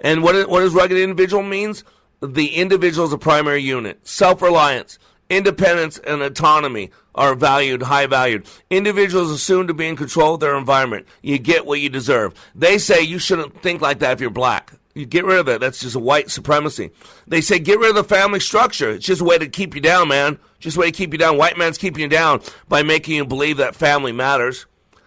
And 0.00 0.22
what, 0.22 0.48
what 0.48 0.60
does 0.60 0.74
rugged 0.74 0.98
individual 0.98 1.42
means? 1.42 1.84
The 2.20 2.54
individual 2.56 3.06
is 3.06 3.12
a 3.12 3.18
primary 3.18 3.62
unit. 3.62 4.06
Self-reliance, 4.06 4.98
independence, 5.30 5.98
and 5.98 6.22
autonomy 6.22 6.90
are 7.14 7.34
valued, 7.34 7.82
high 7.82 8.06
valued. 8.06 8.46
Individuals 8.70 9.30
assume 9.30 9.66
to 9.66 9.74
be 9.74 9.86
in 9.86 9.96
control 9.96 10.34
of 10.34 10.40
their 10.40 10.56
environment. 10.56 11.06
You 11.22 11.38
get 11.38 11.66
what 11.66 11.80
you 11.80 11.88
deserve. 11.88 12.34
They 12.54 12.78
say 12.78 13.02
you 13.02 13.18
shouldn't 13.18 13.60
think 13.62 13.80
like 13.80 13.98
that 14.00 14.12
if 14.12 14.20
you're 14.20 14.30
black. 14.30 14.72
You 14.94 15.06
get 15.06 15.24
rid 15.24 15.38
of 15.38 15.48
it. 15.48 15.60
That's 15.60 15.80
just 15.80 15.94
a 15.94 16.00
white 16.00 16.30
supremacy. 16.30 16.90
They 17.26 17.40
say 17.40 17.58
get 17.58 17.78
rid 17.78 17.90
of 17.90 17.96
the 17.96 18.04
family 18.04 18.40
structure. 18.40 18.90
It's 18.90 19.06
just 19.06 19.20
a 19.20 19.24
way 19.24 19.38
to 19.38 19.48
keep 19.48 19.74
you 19.74 19.80
down, 19.80 20.08
man. 20.08 20.38
Just 20.58 20.76
a 20.76 20.80
way 20.80 20.90
to 20.90 20.96
keep 20.96 21.12
you 21.12 21.18
down. 21.18 21.36
White 21.36 21.56
man's 21.56 21.78
keeping 21.78 22.02
you 22.02 22.08
down 22.08 22.40
by 22.68 22.82
making 22.82 23.14
you 23.14 23.24
believe 23.24 23.58
that 23.58 23.76
family 23.76 24.12
matters. 24.12 24.66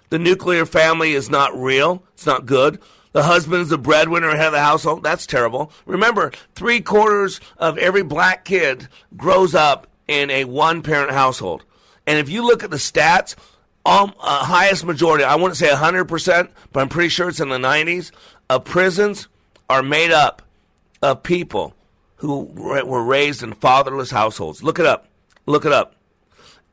The 0.09 0.19
nuclear 0.19 0.65
family 0.65 1.13
is 1.13 1.29
not 1.29 1.57
real. 1.57 2.03
It's 2.13 2.25
not 2.25 2.45
good. 2.45 2.79
The 3.11 3.23
husband's 3.23 3.69
the 3.69 3.77
breadwinner 3.77 4.33
head 4.35 4.47
of 4.47 4.53
the 4.53 4.61
household. 4.61 5.03
That's 5.03 5.27
terrible. 5.27 5.73
Remember, 5.85 6.31
three 6.55 6.79
quarters 6.79 7.41
of 7.57 7.77
every 7.77 8.03
black 8.03 8.45
kid 8.45 8.87
grows 9.17 9.53
up 9.53 9.87
in 10.11 10.29
a 10.29 10.45
one 10.45 10.81
parent 10.81 11.11
household. 11.11 11.63
And 12.05 12.19
if 12.19 12.29
you 12.29 12.45
look 12.45 12.63
at 12.63 12.71
the 12.71 12.77
stats, 12.77 13.35
um, 13.85 14.13
uh, 14.19 14.43
highest 14.45 14.85
majority, 14.85 15.23
I 15.23 15.35
wouldn't 15.35 15.57
say 15.57 15.69
100%, 15.69 16.49
but 16.71 16.79
I'm 16.79 16.89
pretty 16.89 17.09
sure 17.09 17.29
it's 17.29 17.39
in 17.39 17.49
the 17.49 17.57
90s, 17.57 18.11
of 18.49 18.65
prisons 18.65 19.27
are 19.69 19.81
made 19.81 20.11
up 20.11 20.41
of 21.01 21.23
people 21.23 21.73
who 22.17 22.43
were 22.43 23.03
raised 23.03 23.41
in 23.41 23.53
fatherless 23.53 24.11
households. 24.11 24.61
Look 24.61 24.77
it 24.77 24.85
up. 24.85 25.07
Look 25.45 25.65
it 25.65 25.71
up. 25.71 25.95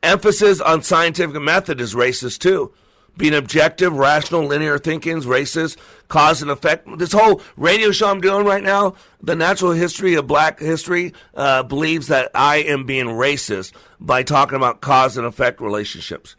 Emphasis 0.03 0.61
on 0.61 0.83
scientific 0.83 1.41
method 1.41 1.81
is 1.81 1.95
racist 1.95 2.39
too. 2.39 2.71
Being 3.17 3.33
objective, 3.33 3.93
rational, 3.93 4.45
linear 4.45 4.77
thinking 4.77 5.17
is 5.17 5.25
racist. 5.25 5.77
Cause 6.07 6.41
and 6.41 6.49
effect. 6.49 6.87
This 6.97 7.11
whole 7.11 7.41
radio 7.55 7.91
show 7.91 8.09
I'm 8.09 8.21
doing 8.21 8.45
right 8.45 8.63
now, 8.63 8.95
the 9.21 9.35
natural 9.35 9.71
history 9.73 10.15
of 10.15 10.25
black 10.25 10.59
history, 10.59 11.13
uh, 11.35 11.63
believes 11.63 12.07
that 12.07 12.31
I 12.33 12.57
am 12.57 12.85
being 12.85 13.05
racist 13.05 13.73
by 13.99 14.23
talking 14.23 14.55
about 14.55 14.81
cause 14.81 15.17
and 15.17 15.27
effect 15.27 15.61
relationships. 15.61 16.35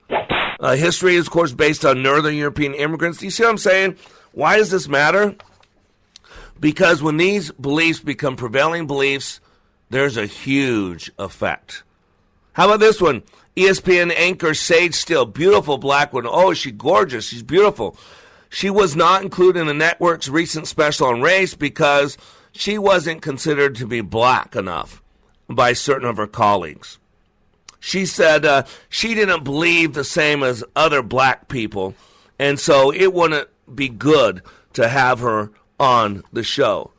Uh, 0.59 0.75
history 0.75 1.15
is, 1.15 1.27
of 1.27 1.33
course, 1.33 1.53
based 1.53 1.85
on 1.85 2.03
Northern 2.03 2.35
European 2.35 2.75
immigrants. 2.75 3.19
Do 3.19 3.27
you 3.27 3.31
see 3.31 3.45
what 3.45 3.51
I'm 3.51 3.59
saying? 3.59 3.97
Why 4.33 4.57
does 4.57 4.71
this 4.71 4.89
matter? 4.89 5.37
Because 6.59 7.03
when 7.03 7.17
these 7.17 7.51
beliefs 7.53 8.01
become 8.01 8.37
prevailing 8.37 8.87
beliefs, 8.87 9.41
there's 9.89 10.17
a 10.17 10.27
huge 10.27 11.11
effect. 11.19 11.83
How 12.53 12.67
about 12.67 12.81
this 12.81 13.01
one? 13.01 13.23
ESPN 13.61 14.13
anchor 14.17 14.55
Sage 14.55 14.95
Steele, 14.95 15.27
beautiful 15.27 15.79
black 15.79 16.13
woman. 16.13 16.31
Oh, 16.33 16.55
she's 16.55 16.73
gorgeous. 16.73 17.29
She's 17.29 17.43
beautiful. 17.43 17.97
She 18.49 18.71
was 18.71 18.97
not 18.97 19.23
included 19.23 19.61
in 19.61 19.67
the 19.67 19.75
network's 19.75 20.29
recent 20.29 20.67
special 20.67 21.07
on 21.07 21.21
race 21.21 21.55
because 21.55 22.19
she 22.53 22.79
wasn't 22.79 23.23
considered 23.23 23.77
to 23.77 23.87
be 23.87 24.01
black 24.01 24.57
enough 24.57 25.03
by 25.49 25.73
certain 25.73 26.09
of 26.09 26.17
her 26.17 26.27
colleagues. 26.27 26.99
She 27.79 28.07
said 28.07 28.45
uh, 28.45 28.65
she 28.89 29.15
didn't 29.15 29.45
believe 29.45 29.95
the 29.95 30.05
same 30.05 30.43
as 30.43 30.65
other 30.75 31.03
black 31.03 31.49
people, 31.49 31.95
and 32.39 32.59
so 32.59 32.93
it 32.93 33.15
wouldn't 33.15 33.49
be 33.75 33.89
good 33.89 34.43
to 34.75 34.89
have 34.89 35.21
her 35.21 35.51
on 35.79 36.23
the 36.33 36.43
show. 36.43 36.91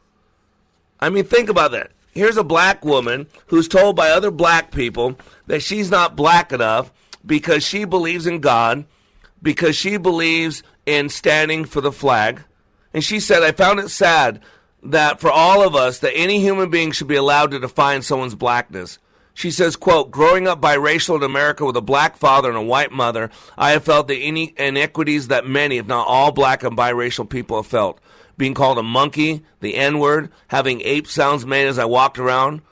I 1.00 1.10
mean, 1.10 1.26
think 1.26 1.50
about 1.50 1.72
that. 1.72 1.92
Here's 2.12 2.38
a 2.38 2.44
black 2.44 2.84
woman 2.84 3.28
who's 3.48 3.68
told 3.68 3.96
by 3.96 4.10
other 4.10 4.32
black 4.32 4.72
people 4.72 5.18
that 5.48 5.64
she's 5.64 5.90
not 5.90 6.16
black 6.16 6.52
enough 6.52 6.92
because 7.26 7.64
she 7.64 7.86
believes 7.86 8.28
in 8.28 8.40
God, 8.40 8.86
because 9.42 9.76
she 9.76 9.98
believes 9.98 10.62
in 10.86 11.10
standing 11.10 11.66
for 11.66 11.80
the 11.80 11.92
flag. 11.92 12.44
And 12.94 13.04
she 13.04 13.20
said, 13.20 13.44
I 13.44 13.54
found 13.54 13.80
it 13.80 13.90
sad 13.90 14.42
that 14.84 15.20
for 15.22 15.32
all 15.32 15.66
of 15.66 15.76
us, 15.76 16.00
that 16.00 16.16
any 16.16 16.40
human 16.40 16.70
being 16.70 16.92
should 16.92 17.08
be 17.08 17.16
allowed 17.16 17.52
to 17.52 17.60
define 17.60 18.02
someone's 18.02 18.36
blackness. 18.36 19.00
She 19.34 19.50
says, 19.50 19.78
quote, 19.78 20.12
growing 20.12 20.48
up 20.48 20.60
biracial 20.60 21.16
in 21.16 21.24
America 21.24 21.66
with 21.66 21.78
a 21.78 21.82
black 21.82 22.18
father 22.18 22.50
and 22.50 22.58
a 22.58 22.62
white 22.62 22.92
mother, 22.92 23.30
I 23.58 23.72
have 23.72 23.86
felt 23.86 24.10
the 24.10 24.52
inequities 24.58 25.30
that 25.30 25.48
many, 25.48 25.78
if 25.78 25.88
not 25.88 26.08
all 26.08 26.34
black 26.34 26.64
and 26.64 26.76
biracial 26.76 27.30
people 27.30 27.58
have 27.58 27.68
felt 27.68 28.00
being 28.42 28.56
called 28.56 28.80
a 28.80 28.84
monkey, 28.84 29.44
the 29.60 29.76
N 29.76 30.00
word, 30.00 30.32
having 30.48 30.82
ape 30.82 31.06
sounds 31.06 31.46
made 31.46 31.68
as 31.68 31.78
I 31.78 31.86
walked 31.86 32.18
around, 32.18 32.64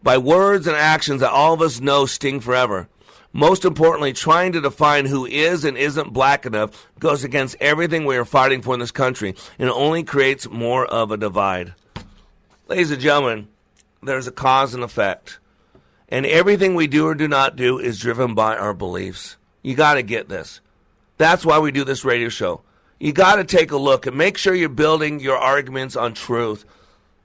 by 0.00 0.16
words 0.16 0.68
and 0.68 0.76
actions 0.76 1.22
that 1.22 1.32
all 1.32 1.52
of 1.52 1.60
us 1.60 1.80
know 1.80 2.06
sting 2.06 2.38
forever. 2.38 2.88
Most 3.32 3.64
importantly, 3.64 4.12
trying 4.12 4.52
to 4.52 4.60
define 4.60 5.06
who 5.06 5.26
is 5.26 5.64
and 5.64 5.76
isn't 5.76 6.12
black 6.12 6.46
enough 6.46 6.88
goes 7.00 7.24
against 7.24 7.56
everything 7.58 8.04
we 8.04 8.16
are 8.16 8.24
fighting 8.24 8.62
for 8.62 8.74
in 8.74 8.78
this 8.78 8.92
country 8.92 9.34
and 9.58 9.68
only 9.68 10.04
creates 10.04 10.48
more 10.48 10.86
of 10.86 11.10
a 11.10 11.16
divide. 11.16 11.74
Ladies 12.68 12.92
and 12.92 13.02
gentlemen, 13.02 13.48
there's 14.00 14.28
a 14.28 14.32
cause 14.32 14.72
and 14.72 14.84
effect. 14.84 15.40
And 16.08 16.26
everything 16.26 16.76
we 16.76 16.86
do 16.86 17.08
or 17.08 17.16
do 17.16 17.26
not 17.26 17.56
do 17.56 17.80
is 17.80 17.98
driven 17.98 18.36
by 18.36 18.56
our 18.56 18.72
beliefs. 18.72 19.36
You 19.62 19.74
got 19.74 19.94
to 19.94 20.02
get 20.04 20.28
this. 20.28 20.60
That's 21.16 21.44
why 21.44 21.58
we 21.58 21.72
do 21.72 21.82
this 21.82 22.04
radio 22.04 22.28
show 22.28 22.62
you 22.98 23.12
got 23.12 23.36
to 23.36 23.44
take 23.44 23.70
a 23.70 23.76
look 23.76 24.06
and 24.06 24.16
make 24.16 24.36
sure 24.36 24.54
you're 24.54 24.68
building 24.68 25.20
your 25.20 25.36
arguments 25.36 25.96
on 25.96 26.14
truth 26.14 26.64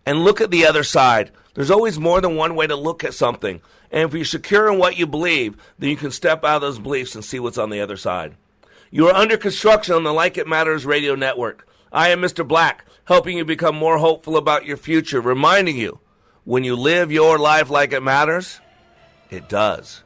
and 0.05 0.23
look 0.23 0.41
at 0.41 0.51
the 0.51 0.65
other 0.65 0.83
side. 0.83 1.31
There's 1.53 1.71
always 1.71 1.99
more 1.99 2.21
than 2.21 2.35
one 2.35 2.55
way 2.55 2.67
to 2.67 2.75
look 2.75 3.03
at 3.03 3.13
something. 3.13 3.61
And 3.91 4.03
if 4.03 4.13
you're 4.13 4.25
secure 4.25 4.71
in 4.71 4.79
what 4.79 4.97
you 4.97 5.05
believe, 5.05 5.55
then 5.77 5.89
you 5.89 5.95
can 5.95 6.11
step 6.11 6.43
out 6.43 6.57
of 6.57 6.61
those 6.61 6.79
beliefs 6.79 7.15
and 7.15 7.23
see 7.23 7.39
what's 7.39 7.57
on 7.57 7.69
the 7.69 7.81
other 7.81 7.97
side. 7.97 8.35
You 8.91 9.07
are 9.07 9.15
under 9.15 9.37
construction 9.37 9.95
on 9.95 10.03
the 10.03 10.13
Like 10.13 10.37
It 10.37 10.47
Matters 10.47 10.85
radio 10.85 11.15
network. 11.15 11.67
I 11.91 12.09
am 12.09 12.21
Mr. 12.21 12.47
Black, 12.47 12.85
helping 13.05 13.37
you 13.37 13.45
become 13.45 13.75
more 13.75 13.97
hopeful 13.97 14.37
about 14.37 14.65
your 14.65 14.77
future, 14.77 15.21
reminding 15.21 15.77
you 15.77 15.99
when 16.43 16.63
you 16.63 16.75
live 16.75 17.11
your 17.11 17.39
life 17.39 17.69
like 17.69 17.93
it 17.93 18.01
matters, 18.01 18.59
it 19.29 19.47
does. 19.47 20.03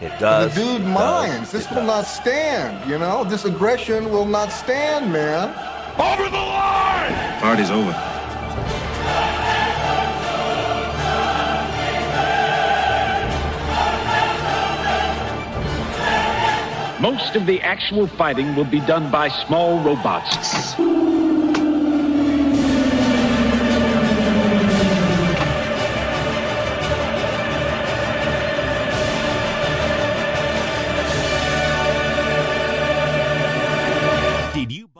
It 0.00 0.16
does. 0.20 0.54
The 0.54 0.60
dude 0.60 0.82
does, 0.82 0.94
minds. 0.94 1.50
This 1.50 1.64
it 1.64 1.70
will 1.70 1.78
does. 1.78 1.86
not 1.86 2.06
stand, 2.06 2.88
you 2.88 2.98
know? 2.98 3.24
This 3.24 3.44
aggression 3.44 4.10
will 4.10 4.26
not 4.26 4.52
stand, 4.52 5.12
man. 5.12 5.48
Over 5.98 6.30
the 6.30 6.36
line! 6.36 7.40
Party's 7.40 7.70
over. 7.70 7.92
Most 17.00 17.36
of 17.36 17.46
the 17.46 17.60
actual 17.62 18.06
fighting 18.06 18.54
will 18.54 18.64
be 18.64 18.80
done 18.80 19.10
by 19.10 19.28
small 19.28 19.80
robots. 19.80 20.74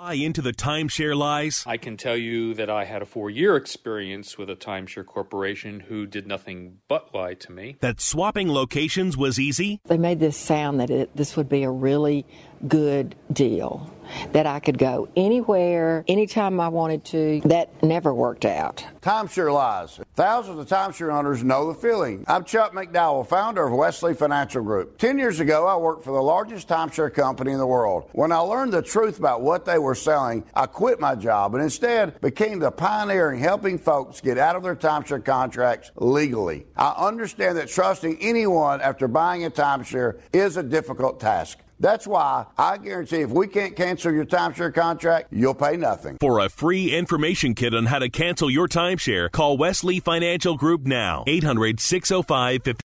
Buy 0.09 0.15
into 0.15 0.41
the 0.41 0.55
timeshare 0.55 1.15
lies? 1.15 1.65
I 1.67 1.77
can 1.77 1.99
tell 1.99 2.17
you 2.17 2.55
that 2.55 2.71
I 2.71 2.87
had 2.87 3.03
a 3.03 3.07
four 3.07 3.29
year 3.29 3.57
experience 3.57 4.39
with 4.39 4.49
a 4.49 4.57
timeshare 4.57 5.05
corporation 5.05 5.81
who 5.81 6.07
did 6.07 6.27
nothing 6.27 6.79
but 6.89 7.15
lie 7.15 7.35
to 7.35 7.53
me. 7.53 7.77
That 7.81 8.01
swapping 8.01 8.51
locations 8.51 9.19
was 9.19 9.39
easy? 9.39 9.81
They 9.85 9.99
made 9.99 10.19
this 10.19 10.39
sound 10.39 10.81
that 10.81 10.89
it, 10.89 11.15
this 11.15 11.37
would 11.37 11.51
be 11.51 11.63
a 11.63 11.71
really 11.71 12.25
good 12.67 13.15
deal, 13.33 13.93
that 14.33 14.47
I 14.47 14.59
could 14.59 14.79
go 14.79 15.09
anywhere, 15.17 16.05
anytime 16.09 16.59
I 16.61 16.69
wanted 16.69 17.05
to. 17.07 17.41
That 17.45 17.83
never 17.83 18.13
worked 18.15 18.45
out. 18.45 18.85
Timeshare 19.03 19.53
lies. 19.53 20.01
Thousands 20.15 20.59
of 20.59 20.67
timeshare 20.67 21.13
owners 21.13 21.45
know 21.45 21.73
the 21.73 21.79
feeling. 21.79 22.25
I'm 22.27 22.45
Chuck 22.45 22.73
McDowell, 22.73 23.27
founder 23.27 23.67
of 23.67 23.73
Wesley 23.73 24.15
Financial 24.15 24.63
Group. 24.63 24.99
Ten 24.99 25.19
years 25.19 25.41
ago, 25.41 25.67
I 25.67 25.77
worked 25.77 26.05
for 26.05 26.13
the 26.13 26.23
largest 26.23 26.69
timeshare 26.69 27.13
company 27.13 27.53
in 27.53 27.59
the 27.59 27.67
world. 27.67 28.09
When 28.13 28.33
I 28.33 28.39
learned 28.39 28.73
the 28.73 28.83
truth 28.83 29.19
about 29.19 29.43
what 29.43 29.65
they 29.65 29.79
were 29.79 29.95
selling, 29.95 30.45
I 30.55 30.67
quit 30.67 31.01
my 31.01 31.15
job 31.15 31.55
and 31.55 31.63
instead 31.63 32.21
became 32.21 32.59
the 32.59 32.71
pioneer 32.71 33.33
in 33.33 33.39
helping 33.39 33.79
folks 33.79 34.21
get 34.21 34.39
out 34.39 34.57
of 34.57 34.63
their 34.63 34.77
timeshare 34.77 35.25
contracts 35.25 35.91
legally. 35.97 36.67
I 36.77 36.95
understand 36.97 37.59
that 37.59 37.69
trusting 37.69 38.19
anyone 38.21 38.81
after 38.81 39.07
buying 39.07 39.45
a 39.45 39.51
timeshare 39.51 40.21
is 40.33 40.57
a 40.57 40.63
difficult 40.63 41.21
task. 41.21 41.59
That's 41.81 42.07
why 42.07 42.47
I 42.57 42.77
guarantee 42.79 43.21
if 43.21 43.31
we 43.31 43.47
can't 43.47 43.77
cancel 43.77 44.13
your 44.13 44.25
timeshare 44.25 44.75
contract, 44.75 45.29
you'll 45.33 45.55
pay 45.55 45.77
nothing. 45.77 46.17
For 46.21 46.41
a 46.41 46.49
free 46.49 46.95
information 46.95 47.55
kit 47.55 47.75
on 47.75 47.87
how 47.87 48.01
to 48.01 48.09
cancel 48.09 48.51
your 48.51 48.67
timeshare, 48.67 49.31
call 49.31 49.57
Wesley 49.57 50.01
Financial 50.01 50.57
Group 50.57 50.87
now. 50.87 51.25
800 51.27 51.79
605 51.81 52.63